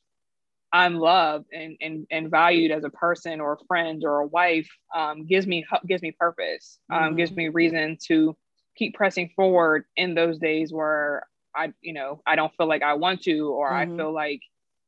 I'm 0.74 0.96
loved 0.96 1.46
and, 1.54 1.78
and, 1.80 2.06
and 2.12 2.30
valued 2.30 2.72
as 2.72 2.84
a 2.84 2.90
person 2.90 3.40
or 3.40 3.54
a 3.54 3.66
friend 3.66 4.04
or 4.04 4.20
a 4.20 4.28
wife 4.28 4.68
um, 4.94 5.26
gives 5.26 5.48
me 5.48 5.66
gives 5.88 6.02
me 6.02 6.12
purpose, 6.12 6.80
um, 6.92 7.00
mm-hmm. 7.00 7.16
gives 7.16 7.32
me 7.32 7.48
reason 7.50 7.98
to 8.08 8.36
keep 8.76 8.94
pressing 8.94 9.32
forward 9.38 9.86
in 9.96 10.16
those 10.16 10.38
days 10.38 10.74
where 10.74 11.26
I 11.56 11.74
you 11.82 11.94
know 11.94 12.22
I 12.26 12.36
don't 12.36 12.54
feel 12.56 12.68
like 12.68 12.84
I 12.84 12.94
want 12.94 13.24
to 13.24 13.50
or 13.50 13.72
mm-hmm. 13.72 13.94
I 13.94 13.98
feel 13.98 14.14
like 14.14 14.42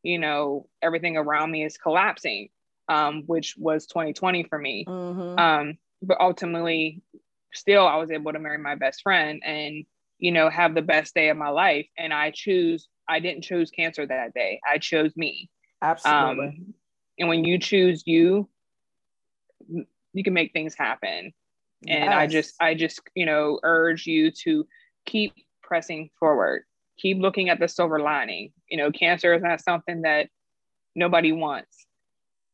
you 0.03 0.19
know 0.19 0.67
everything 0.81 1.17
around 1.17 1.51
me 1.51 1.63
is 1.63 1.77
collapsing, 1.77 2.49
um, 2.89 3.23
which 3.25 3.55
was 3.57 3.87
2020 3.87 4.43
for 4.43 4.59
me. 4.59 4.85
Mm-hmm. 4.87 5.39
Um, 5.39 5.77
but 6.01 6.19
ultimately, 6.19 7.01
still 7.53 7.87
I 7.87 7.95
was 7.95 8.11
able 8.11 8.33
to 8.33 8.39
marry 8.39 8.57
my 8.57 8.75
best 8.75 9.01
friend 9.01 9.41
and 9.45 9.85
you 10.19 10.31
know 10.31 10.49
have 10.49 10.75
the 10.75 10.81
best 10.81 11.13
day 11.13 11.29
of 11.29 11.37
my 11.37 11.49
life. 11.49 11.87
And 11.97 12.13
I 12.13 12.31
choose 12.31 12.87
I 13.07 13.19
didn't 13.19 13.43
choose 13.43 13.71
cancer 13.71 14.05
that 14.05 14.33
day. 14.33 14.59
I 14.69 14.77
chose 14.77 15.15
me. 15.15 15.49
Absolutely. 15.81 16.47
Um, 16.47 16.73
and 17.19 17.29
when 17.29 17.45
you 17.45 17.59
choose 17.59 18.03
you, 18.05 18.49
you 19.69 20.23
can 20.23 20.33
make 20.33 20.53
things 20.53 20.75
happen. 20.75 21.33
And 21.87 22.05
yes. 22.05 22.13
I 22.13 22.27
just, 22.27 22.55
I 22.59 22.73
just, 22.73 23.01
you 23.15 23.25
know, 23.25 23.59
urge 23.63 24.07
you 24.07 24.31
to 24.43 24.67
keep 25.05 25.33
pressing 25.67 26.09
forward, 26.19 26.63
keep 26.97 27.19
looking 27.19 27.49
at 27.49 27.59
the 27.59 27.67
silver 27.67 27.99
lining. 27.99 28.51
You 28.69 28.77
know, 28.77 28.91
cancer 28.91 29.33
is 29.33 29.43
not 29.43 29.61
something 29.61 30.01
that 30.01 30.29
nobody 30.95 31.31
wants 31.31 31.85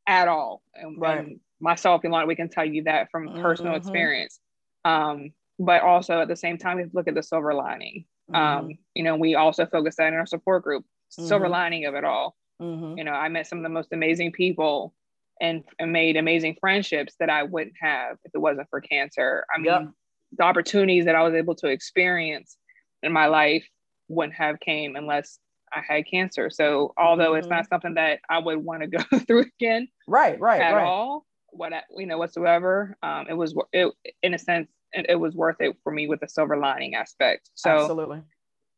at 0.07 0.27
all. 0.27 0.61
And, 0.75 0.99
right. 0.99 1.39
myself 1.59 2.03
and 2.03 2.11
Lana, 2.11 2.27
we 2.27 2.35
can 2.35 2.49
tell 2.49 2.65
you 2.65 2.83
that 2.83 3.09
from 3.09 3.29
mm-hmm. 3.29 3.41
personal 3.41 3.75
experience. 3.75 4.39
Um, 4.85 5.31
but 5.59 5.81
also 5.81 6.19
at 6.19 6.27
the 6.27 6.35
same 6.35 6.57
time, 6.57 6.77
we 6.77 6.85
look 6.93 7.07
at 7.07 7.15
the 7.15 7.23
silver 7.23 7.53
lining. 7.53 8.05
Mm-hmm. 8.31 8.65
Um, 8.65 8.77
you 8.93 9.03
know, 9.03 9.15
we 9.15 9.35
also 9.35 9.65
focus 9.65 9.95
that 9.97 10.07
in 10.07 10.13
our 10.15 10.25
support 10.25 10.63
group, 10.63 10.85
silver 11.09 11.45
mm-hmm. 11.45 11.53
lining 11.53 11.85
of 11.85 11.95
it 11.95 12.03
all. 12.03 12.35
Mm-hmm. 12.61 12.97
You 12.97 13.03
know, 13.03 13.11
I 13.11 13.29
met 13.29 13.47
some 13.47 13.59
of 13.59 13.63
the 13.63 13.69
most 13.69 13.93
amazing 13.93 14.31
people 14.31 14.93
and, 15.41 15.63
and, 15.79 15.91
made 15.91 16.17
amazing 16.17 16.55
friendships 16.59 17.15
that 17.19 17.29
I 17.29 17.43
wouldn't 17.43 17.75
have 17.81 18.17
if 18.23 18.31
it 18.33 18.37
wasn't 18.37 18.69
for 18.69 18.79
cancer. 18.79 19.45
I 19.53 19.57
mean, 19.57 19.65
yep. 19.65 19.89
the 20.37 20.43
opportunities 20.43 21.05
that 21.05 21.15
I 21.15 21.23
was 21.23 21.33
able 21.33 21.55
to 21.55 21.67
experience 21.67 22.57
in 23.03 23.11
my 23.11 23.27
life 23.27 23.67
wouldn't 24.07 24.35
have 24.35 24.59
came 24.59 24.95
unless 24.95 25.39
I 25.73 25.81
had 25.87 26.05
cancer. 26.09 26.49
So 26.49 26.93
although 26.97 27.31
mm-hmm. 27.31 27.39
it's 27.39 27.47
not 27.47 27.67
something 27.67 27.95
that 27.95 28.19
I 28.29 28.39
would 28.39 28.57
want 28.57 28.81
to 28.81 28.87
go 29.11 29.19
through 29.19 29.45
again, 29.59 29.87
right, 30.07 30.39
right, 30.39 30.61
at 30.61 30.73
right. 30.73 30.85
all, 30.85 31.25
what 31.51 31.73
I, 31.73 31.81
you 31.97 32.05
know 32.05 32.17
whatsoever, 32.17 32.97
um, 33.03 33.27
it 33.29 33.33
was 33.33 33.55
it 33.71 33.93
in 34.21 34.33
a 34.33 34.39
sense 34.39 34.69
it, 34.91 35.07
it 35.09 35.15
was 35.15 35.35
worth 35.35 35.57
it 35.59 35.75
for 35.83 35.91
me 35.91 36.07
with 36.07 36.19
the 36.19 36.27
silver 36.27 36.57
lining 36.57 36.95
aspect. 36.95 37.49
So 37.55 37.69
absolutely, 37.69 38.21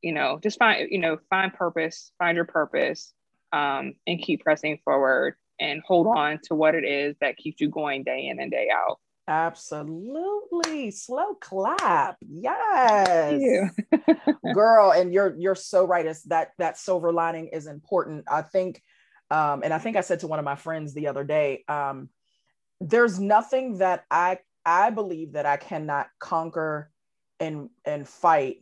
you 0.01 0.13
know, 0.13 0.39
just 0.41 0.59
find 0.59 0.89
you 0.91 0.99
know 0.99 1.17
find 1.29 1.53
purpose, 1.53 2.11
find 2.19 2.35
your 2.35 2.45
purpose, 2.45 3.13
um, 3.51 3.93
and 4.07 4.21
keep 4.21 4.43
pressing 4.43 4.79
forward 4.83 5.35
and 5.59 5.81
hold 5.85 6.07
on 6.07 6.39
to 6.43 6.55
what 6.55 6.75
it 6.75 6.83
is 6.83 7.15
that 7.21 7.37
keeps 7.37 7.61
you 7.61 7.69
going 7.69 8.03
day 8.03 8.27
in 8.27 8.39
and 8.39 8.51
day 8.51 8.69
out. 8.73 8.99
Absolutely. 9.27 10.91
Slow 10.91 11.35
clap. 11.35 12.17
Yes. 12.21 13.71
Girl, 14.53 14.91
and 14.91 15.13
you're 15.13 15.35
you're 15.37 15.55
so 15.55 15.85
right. 15.85 16.05
It's 16.05 16.23
that 16.23 16.51
that 16.57 16.77
silver 16.77 17.11
lining 17.11 17.47
is 17.47 17.65
important. 17.67 18.25
I 18.29 18.43
think 18.43 18.81
um, 19.31 19.63
and 19.63 19.73
I 19.73 19.79
think 19.79 19.97
I 19.97 20.01
said 20.01 20.19
to 20.19 20.27
one 20.27 20.39
of 20.39 20.45
my 20.45 20.55
friends 20.55 20.93
the 20.93 21.07
other 21.07 21.23
day, 21.23 21.63
um, 21.67 22.09
there's 22.79 23.19
nothing 23.19 23.79
that 23.79 24.05
I 24.11 24.39
I 24.65 24.91
believe 24.91 25.33
that 25.33 25.45
I 25.45 25.57
cannot 25.57 26.07
conquer 26.19 26.91
and 27.39 27.69
and 27.83 28.07
fight 28.07 28.57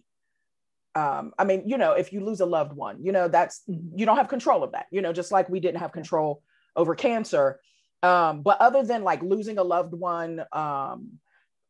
um, 0.96 1.34
I 1.40 1.44
mean, 1.44 1.64
you 1.66 1.78
know, 1.78 1.94
if 1.94 2.14
you 2.14 2.24
lose 2.24 2.40
a 2.40 2.46
loved 2.46 2.74
one, 2.74 3.04
you 3.04 3.12
know, 3.12 3.28
that's 3.28 3.64
you 3.68 4.06
don't 4.06 4.18
have 4.18 4.28
control 4.28 4.64
of 4.64 4.74
that, 4.74 4.86
you 4.92 5.02
know, 5.02 5.12
just 5.12 5.32
like 5.32 5.50
we 5.50 5.60
didn't 5.60 5.80
have 5.80 5.92
control 5.92 6.44
over 6.76 6.96
cancer. 6.96 7.60
Um, 8.04 8.42
but 8.42 8.60
other 8.60 8.84
than 8.84 9.04
like 9.04 9.24
losing 9.24 9.58
a 9.58 9.64
loved 9.64 9.94
one, 9.94 10.44
um, 10.52 11.20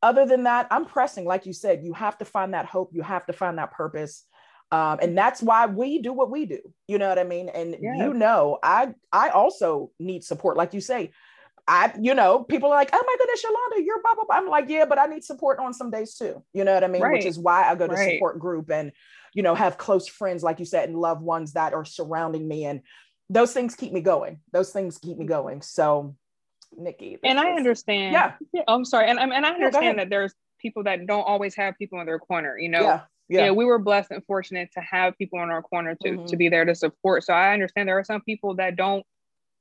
other 0.01 0.25
than 0.25 0.43
that, 0.43 0.67
I'm 0.71 0.85
pressing, 0.85 1.25
like 1.25 1.45
you 1.45 1.53
said, 1.53 1.85
you 1.85 1.93
have 1.93 2.17
to 2.17 2.25
find 2.25 2.53
that 2.53 2.65
hope, 2.65 2.89
you 2.91 3.03
have 3.03 3.25
to 3.27 3.33
find 3.33 3.57
that 3.59 3.71
purpose. 3.71 4.25
Um, 4.71 4.97
and 5.01 5.17
that's 5.17 5.41
why 5.41 5.67
we 5.67 6.01
do 6.01 6.11
what 6.11 6.31
we 6.31 6.45
do. 6.45 6.59
You 6.87 6.97
know 6.97 7.07
what 7.07 7.19
I 7.19 7.23
mean? 7.23 7.47
And 7.49 7.77
yeah. 7.79 7.95
you 7.95 8.13
know, 8.13 8.57
I 8.63 8.95
I 9.11 9.29
also 9.29 9.91
need 9.99 10.23
support, 10.23 10.57
like 10.57 10.73
you 10.73 10.81
say. 10.81 11.11
I, 11.65 11.93
you 11.97 12.13
know, 12.13 12.43
people 12.43 12.69
are 12.69 12.75
like, 12.75 12.89
oh 12.91 13.03
my 13.07 13.15
goodness, 13.17 13.41
Yolanda, 13.41 13.85
you're 13.85 14.01
blah, 14.01 14.15
blah, 14.15 14.25
blah. 14.25 14.35
I'm 14.35 14.49
like, 14.49 14.65
yeah, 14.67 14.83
but 14.83 14.99
I 14.99 15.05
need 15.05 15.23
support 15.23 15.59
on 15.59 15.73
some 15.73 15.91
days 15.91 16.15
too. 16.15 16.43
You 16.53 16.65
know 16.65 16.73
what 16.73 16.83
I 16.83 16.87
mean? 16.87 17.01
Right. 17.01 17.13
Which 17.13 17.25
is 17.25 17.39
why 17.39 17.63
I 17.69 17.75
go 17.75 17.87
to 17.87 17.93
right. 17.93 18.15
support 18.15 18.37
group 18.37 18.69
and, 18.69 18.91
you 19.33 19.43
know, 19.43 19.55
have 19.55 19.77
close 19.77 20.05
friends, 20.05 20.43
like 20.43 20.59
you 20.59 20.65
said, 20.65 20.89
and 20.89 20.99
loved 20.99 21.21
ones 21.21 21.53
that 21.53 21.73
are 21.73 21.85
surrounding 21.85 22.45
me. 22.45 22.65
And 22.65 22.81
those 23.29 23.53
things 23.53 23.75
keep 23.75 23.93
me 23.93 24.01
going. 24.01 24.41
Those 24.51 24.71
things 24.71 24.97
keep 24.97 25.17
me 25.17 25.25
going. 25.25 25.61
So, 25.61 26.17
Nikki. 26.77 27.17
And 27.23 27.39
I 27.39 27.51
understand. 27.51 28.13
Yeah. 28.13 28.33
yeah. 28.53 28.63
I'm 28.67 28.85
sorry. 28.85 29.09
And, 29.09 29.19
and 29.19 29.45
I 29.45 29.49
understand 29.49 29.99
that 29.99 30.09
there's 30.09 30.33
people 30.59 30.83
that 30.83 31.05
don't 31.05 31.23
always 31.23 31.55
have 31.55 31.77
people 31.77 31.99
in 31.99 32.05
their 32.05 32.19
corner, 32.19 32.57
you 32.57 32.69
know? 32.69 32.81
Yeah. 32.81 33.01
Yeah. 33.29 33.45
Know, 33.47 33.53
we 33.53 33.65
were 33.65 33.79
blessed 33.79 34.11
and 34.11 34.23
fortunate 34.25 34.69
to 34.73 34.81
have 34.81 35.17
people 35.17 35.41
in 35.41 35.49
our 35.49 35.61
corner 35.61 35.95
to, 36.03 36.09
mm-hmm. 36.09 36.25
to 36.25 36.35
be 36.35 36.49
there 36.49 36.65
to 36.65 36.75
support. 36.75 37.23
So 37.23 37.33
I 37.33 37.53
understand 37.53 37.87
there 37.87 37.97
are 37.97 38.03
some 38.03 38.21
people 38.21 38.55
that 38.55 38.75
don't 38.75 39.05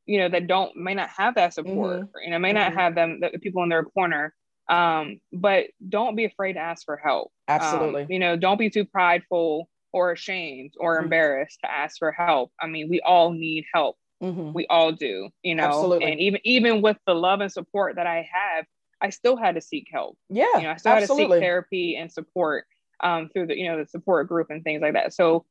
you 0.07 0.19
know 0.19 0.29
that 0.29 0.47
don't 0.47 0.77
may 0.77 0.95
not 0.95 1.09
have 1.11 1.35
that 1.35 1.55
support 1.55 2.01
mm-hmm. 2.01 2.19
you 2.25 2.31
know 2.31 2.39
may 2.39 2.53
not 2.53 2.71
mm-hmm. 2.71 2.79
have 2.79 2.95
them 2.95 3.21
the 3.21 3.39
people 3.39 3.63
in 3.63 3.69
their 3.69 3.85
corner 3.85 4.35
um 4.69 5.21
but 5.33 5.67
don't 5.89 6.17
be 6.17 6.25
afraid 6.25 6.55
to 6.55 6.61
ask 6.61 6.85
for 6.85 6.97
help 6.97 7.33
um, 7.49 7.61
absolutely 7.61 8.03
um, 8.03 8.09
you 8.11 8.19
know 8.19 8.37
don't 8.37 8.59
be 8.59 8.71
too 8.71 8.85
prideful 8.85 9.69
or 9.93 10.13
ashamed 10.13 10.73
or 10.79 10.97
mm-hmm. 10.97 11.05
embarrassed 11.05 11.59
to 11.63 11.71
ask 11.71 11.99
for 11.99 12.13
help 12.13 12.53
i 12.61 12.67
mean 12.67 12.89
we 12.89 13.01
all 13.01 13.33
need 13.33 13.65
help 13.73 13.97
mm-hmm. 14.23 14.53
we 14.53 14.66
all 14.68 14.93
do 14.93 15.29
you 15.43 15.55
know 15.55 15.64
absolutely. 15.64 16.11
and 16.11 16.20
even 16.20 16.41
even 16.45 16.83
with 16.83 16.97
the 17.07 17.14
love 17.14 17.41
and 17.41 17.53
support 17.53 17.97
that 17.97 18.07
i 18.07 18.29
have 18.33 18.64
i 19.01 19.11
still 19.11 19.37
had 19.37 19.55
to 19.55 19.61
seek 19.61 19.87
help 19.93 20.16
yeah 20.31 20.47
you 20.57 20.62
know 20.62 20.70
i 20.70 20.77
still 20.77 20.93
absolutely. 20.93 21.23
had 21.23 21.29
to 21.29 21.35
seek 21.35 21.43
therapy 21.43 21.97
and 21.97 22.12
support 22.12 22.64
um 23.01 23.29
through 23.33 23.47
the 23.47 23.57
you 23.57 23.68
know 23.68 23.79
the 23.79 23.87
support 23.87 24.29
group 24.29 24.49
and 24.51 24.62
things 24.64 24.81
like 24.81 24.93
that 24.93 25.12
so 25.12 25.45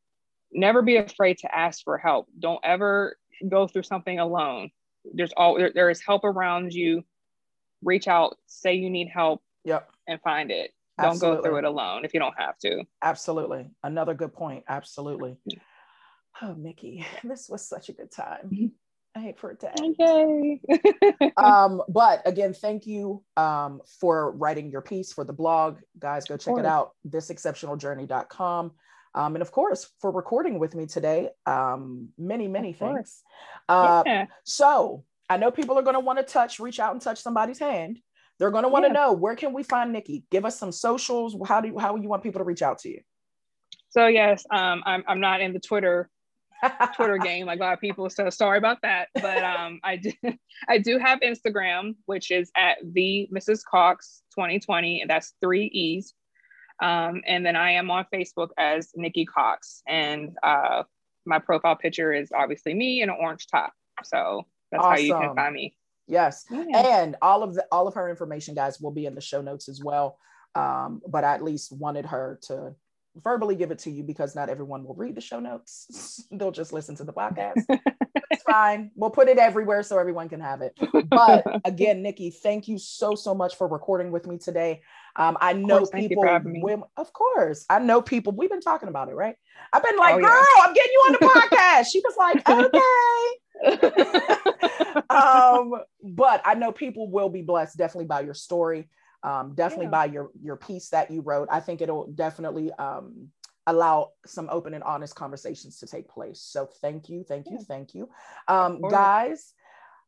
never 0.53 0.81
be 0.81 0.97
afraid 0.97 1.37
to 1.37 1.53
ask 1.55 1.83
for 1.83 1.97
help 1.97 2.27
don't 2.39 2.59
ever 2.63 3.15
go 3.47 3.67
through 3.67 3.83
something 3.83 4.19
alone. 4.19 4.71
There's 5.13 5.33
all 5.35 5.57
there, 5.57 5.71
there 5.73 5.89
is 5.89 6.01
help 6.01 6.23
around 6.23 6.73
you. 6.73 7.03
Reach 7.83 8.07
out, 8.07 8.37
say 8.45 8.75
you 8.75 8.89
need 8.89 9.09
help. 9.13 9.41
Yep. 9.65 9.89
And 10.07 10.21
find 10.21 10.51
it. 10.51 10.71
Don't 11.01 11.19
go 11.19 11.41
through 11.41 11.57
it 11.57 11.63
alone 11.63 12.05
if 12.05 12.13
you 12.13 12.19
don't 12.19 12.35
have 12.37 12.59
to. 12.59 12.83
Absolutely. 13.01 13.67
Another 13.83 14.13
good 14.13 14.33
point. 14.33 14.63
Absolutely. 14.67 15.35
Oh, 16.41 16.55
Nikki, 16.57 17.05
this 17.23 17.49
was 17.49 17.67
such 17.67 17.89
a 17.89 17.93
good 17.93 18.11
time. 18.11 18.71
I 19.15 19.19
hate 19.19 19.39
for 19.39 19.51
it 19.51 19.59
to 19.59 19.81
end. 19.81 19.95
Okay. 19.99 21.31
um, 21.37 21.81
but 21.89 22.21
again, 22.25 22.53
thank 22.53 22.87
you 22.87 23.23
um, 23.35 23.81
for 23.99 24.31
writing 24.31 24.71
your 24.71 24.81
piece 24.81 25.11
for 25.11 25.25
the 25.25 25.33
blog. 25.33 25.79
Guys, 25.99 26.25
go 26.25 26.37
check 26.37 26.57
it 26.57 26.65
out, 26.65 26.91
thisexceptionaljourney.com. 27.07 28.71
Um, 29.13 29.35
and 29.35 29.41
of 29.41 29.51
course, 29.51 29.89
for 29.99 30.11
recording 30.11 30.59
with 30.59 30.73
me 30.73 30.85
today, 30.85 31.29
um, 31.45 32.09
many, 32.17 32.47
many 32.47 32.71
thanks. 32.71 33.23
Uh, 33.67 34.03
yeah. 34.05 34.25
So 34.45 35.03
I 35.29 35.35
know 35.35 35.51
people 35.51 35.77
are 35.77 35.81
going 35.81 35.95
to 35.95 35.99
want 35.99 36.19
to 36.19 36.23
touch, 36.23 36.61
reach 36.61 36.79
out 36.79 36.93
and 36.93 37.01
touch 37.01 37.21
somebody's 37.21 37.59
hand. 37.59 37.99
They're 38.39 38.51
going 38.51 38.63
to 38.63 38.69
want 38.69 38.85
to 38.85 38.89
yeah. 38.89 38.93
know 38.93 39.13
where 39.13 39.35
can 39.35 39.51
we 39.51 39.63
find 39.63 39.91
Nikki? 39.91 40.23
Give 40.31 40.45
us 40.45 40.57
some 40.57 40.71
socials. 40.71 41.35
How 41.45 41.59
do 41.59 41.67
you, 41.67 41.77
how 41.77 41.97
you 41.97 42.07
want 42.07 42.23
people 42.23 42.39
to 42.39 42.45
reach 42.45 42.61
out 42.61 42.79
to 42.79 42.89
you? 42.89 43.01
So 43.89 44.07
yes, 44.07 44.45
um, 44.49 44.81
I'm 44.85 45.03
I'm 45.05 45.19
not 45.19 45.41
in 45.41 45.51
the 45.51 45.59
Twitter 45.59 46.09
Twitter 46.95 47.17
game 47.17 47.45
like 47.45 47.59
a 47.59 47.63
lot 47.63 47.73
of 47.73 47.79
people. 47.79 48.09
So 48.09 48.29
sorry 48.29 48.57
about 48.57 48.81
that. 48.81 49.09
But 49.15 49.43
um, 49.43 49.79
I 49.83 49.97
do 49.97 50.11
I 50.69 50.77
do 50.77 50.97
have 50.99 51.19
Instagram, 51.19 51.95
which 52.05 52.31
is 52.31 52.51
at 52.55 52.77
the 52.83 53.29
Mrs. 53.33 53.61
Cox 53.69 54.23
2020, 54.35 55.01
and 55.01 55.09
that's 55.09 55.33
three 55.41 55.65
E's. 55.67 56.13
Um, 56.81 57.21
and 57.27 57.45
then 57.45 57.55
I 57.55 57.71
am 57.71 57.91
on 57.91 58.05
Facebook 58.13 58.49
as 58.57 58.89
Nikki 58.95 59.25
Cox, 59.25 59.83
and 59.87 60.35
uh, 60.41 60.83
my 61.25 61.37
profile 61.37 61.75
picture 61.75 62.11
is 62.11 62.31
obviously 62.35 62.73
me 62.73 63.01
in 63.01 63.09
an 63.09 63.15
orange 63.19 63.47
top. 63.47 63.73
So 64.03 64.47
that's 64.71 64.83
awesome. 64.83 64.91
how 64.91 64.99
you 65.21 65.27
can 65.27 65.35
find 65.35 65.53
me. 65.53 65.75
Yes, 66.07 66.45
yeah. 66.49 67.01
and 67.03 67.15
all 67.21 67.43
of 67.43 67.53
the 67.53 67.65
all 67.71 67.87
of 67.87 67.93
her 67.93 68.09
information, 68.09 68.55
guys, 68.55 68.79
will 68.79 68.91
be 68.91 69.05
in 69.05 69.15
the 69.15 69.21
show 69.21 69.41
notes 69.41 69.69
as 69.69 69.81
well. 69.83 70.17
Um, 70.55 71.01
but 71.07 71.23
I 71.23 71.35
at 71.35 71.43
least 71.43 71.71
wanted 71.71 72.07
her 72.07 72.39
to 72.47 72.75
verbally 73.15 73.55
give 73.55 73.71
it 73.71 73.79
to 73.79 73.91
you 73.91 74.03
because 74.03 74.35
not 74.35 74.49
everyone 74.49 74.83
will 74.83 74.95
read 74.95 75.15
the 75.15 75.21
show 75.21 75.39
notes. 75.39 76.25
They'll 76.31 76.51
just 76.51 76.73
listen 76.73 76.95
to 76.97 77.03
the 77.03 77.13
podcast. 77.13 77.63
it's 78.31 78.43
fine. 78.43 78.91
We'll 78.95 79.09
put 79.09 79.27
it 79.27 79.37
everywhere 79.37 79.83
so 79.83 79.97
everyone 79.97 80.29
can 80.29 80.39
have 80.39 80.61
it. 80.61 80.77
But 81.09 81.45
again, 81.65 82.01
Nikki, 82.01 82.29
thank 82.31 82.67
you 82.67 82.77
so, 82.77 83.15
so 83.15 83.33
much 83.35 83.55
for 83.55 83.67
recording 83.67 84.11
with 84.11 84.27
me 84.27 84.37
today. 84.37 84.81
Um, 85.15 85.37
I 85.41 85.53
know 85.53 85.79
course, 85.79 85.89
people, 85.89 86.23
women, 86.23 86.83
of 86.95 87.11
course, 87.11 87.65
I 87.69 87.79
know 87.79 88.01
people, 88.01 88.33
we've 88.33 88.49
been 88.49 88.61
talking 88.61 88.87
about 88.87 89.09
it, 89.09 89.15
right? 89.15 89.35
I've 89.73 89.83
been 89.83 89.97
like, 89.97 90.15
oh, 90.15 90.19
girl, 90.19 90.29
yeah. 90.29 90.63
I'm 90.63 90.73
getting 90.73 90.91
you 90.91 90.99
on 90.99 91.11
the 91.13 91.19
podcast. 91.27 91.85
she 91.91 92.01
was 92.01 92.15
like, 92.17 92.49
okay. 92.49 92.79
um, 95.09 95.73
but 96.01 96.41
I 96.45 96.53
know 96.53 96.71
people 96.71 97.11
will 97.11 97.29
be 97.29 97.41
blessed 97.41 97.77
definitely 97.77 98.05
by 98.05 98.21
your 98.21 98.33
story 98.33 98.87
um, 99.23 99.53
definitely 99.55 99.85
yeah. 99.85 99.91
by 99.91 100.05
your 100.05 100.31
your 100.41 100.55
piece 100.55 100.89
that 100.89 101.11
you 101.11 101.21
wrote. 101.21 101.47
I 101.51 101.59
think 101.59 101.81
it'll 101.81 102.07
definitely 102.07 102.71
um, 102.73 103.29
allow 103.67 104.11
some 104.25 104.49
open 104.51 104.73
and 104.73 104.83
honest 104.83 105.15
conversations 105.15 105.79
to 105.79 105.87
take 105.87 106.07
place. 106.09 106.39
So 106.41 106.67
thank 106.81 107.09
you, 107.09 107.23
thank 107.27 107.47
you, 107.49 107.59
thank 107.59 107.93
you, 107.93 108.09
um, 108.47 108.81
guys. 108.81 109.53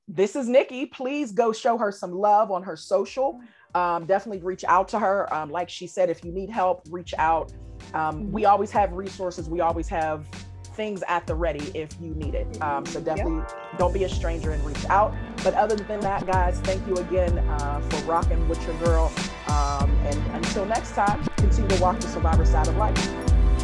This 0.08 0.36
is 0.36 0.50
Nikki. 0.50 0.86
Please 0.86 1.32
go 1.32 1.54
show 1.54 1.78
her 1.78 1.92
some 1.92 2.12
love 2.12 2.52
on 2.52 2.64
her 2.64 2.76
social. 2.76 3.40
Um, 3.74 4.06
definitely 4.06 4.44
reach 4.44 4.66
out 4.66 4.90
to 4.90 5.00
her. 5.00 5.34
Um, 5.34 5.50
like 5.50 5.70
she 5.70 5.88
said, 5.88 6.10
if 6.10 6.26
you 6.26 6.32
need 6.32 6.50
help, 6.50 6.86
reach 6.90 7.14
out. 7.18 7.54
Um, 7.94 8.32
we 8.32 8.42
mm-hmm. 8.42 8.52
always 8.52 8.72
have 8.72 8.92
resources. 8.92 9.50
We 9.50 9.62
always 9.62 9.88
have 9.88 10.28
things 10.74 11.04
at 11.08 11.26
the 11.28 11.36
ready 11.36 11.72
if 11.74 11.96
you 12.02 12.14
need 12.16 12.36
it. 12.36 12.62
Um, 12.62 12.86
so 12.86 13.00
definitely 13.00 13.38
yep. 13.38 13.78
don't 13.78 13.94
be 13.94 14.04
a 14.04 14.10
stranger 14.10 14.52
and 14.52 14.64
reach 14.66 14.86
out. 14.86 15.14
But 15.44 15.54
other 15.54 15.76
than 15.76 16.00
that, 16.02 16.26
guys, 16.26 16.60
thank 16.62 16.86
you 16.88 16.96
again 16.96 17.38
uh, 17.40 17.82
for 17.82 17.98
rocking 18.06 18.48
with 18.48 18.64
your 18.66 18.78
girl. 18.78 19.12
Um, 19.48 19.92
and 20.06 20.36
until 20.36 20.66
next 20.66 20.92
time, 20.92 21.24
continue 21.38 21.70
to 21.70 21.82
walk 21.82 22.00
the 22.00 22.08
survivor 22.08 22.46
side 22.46 22.68
of 22.68 22.78
life. 22.78 22.96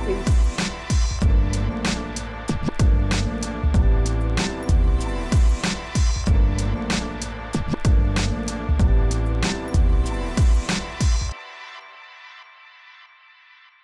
Peace. 0.05 0.38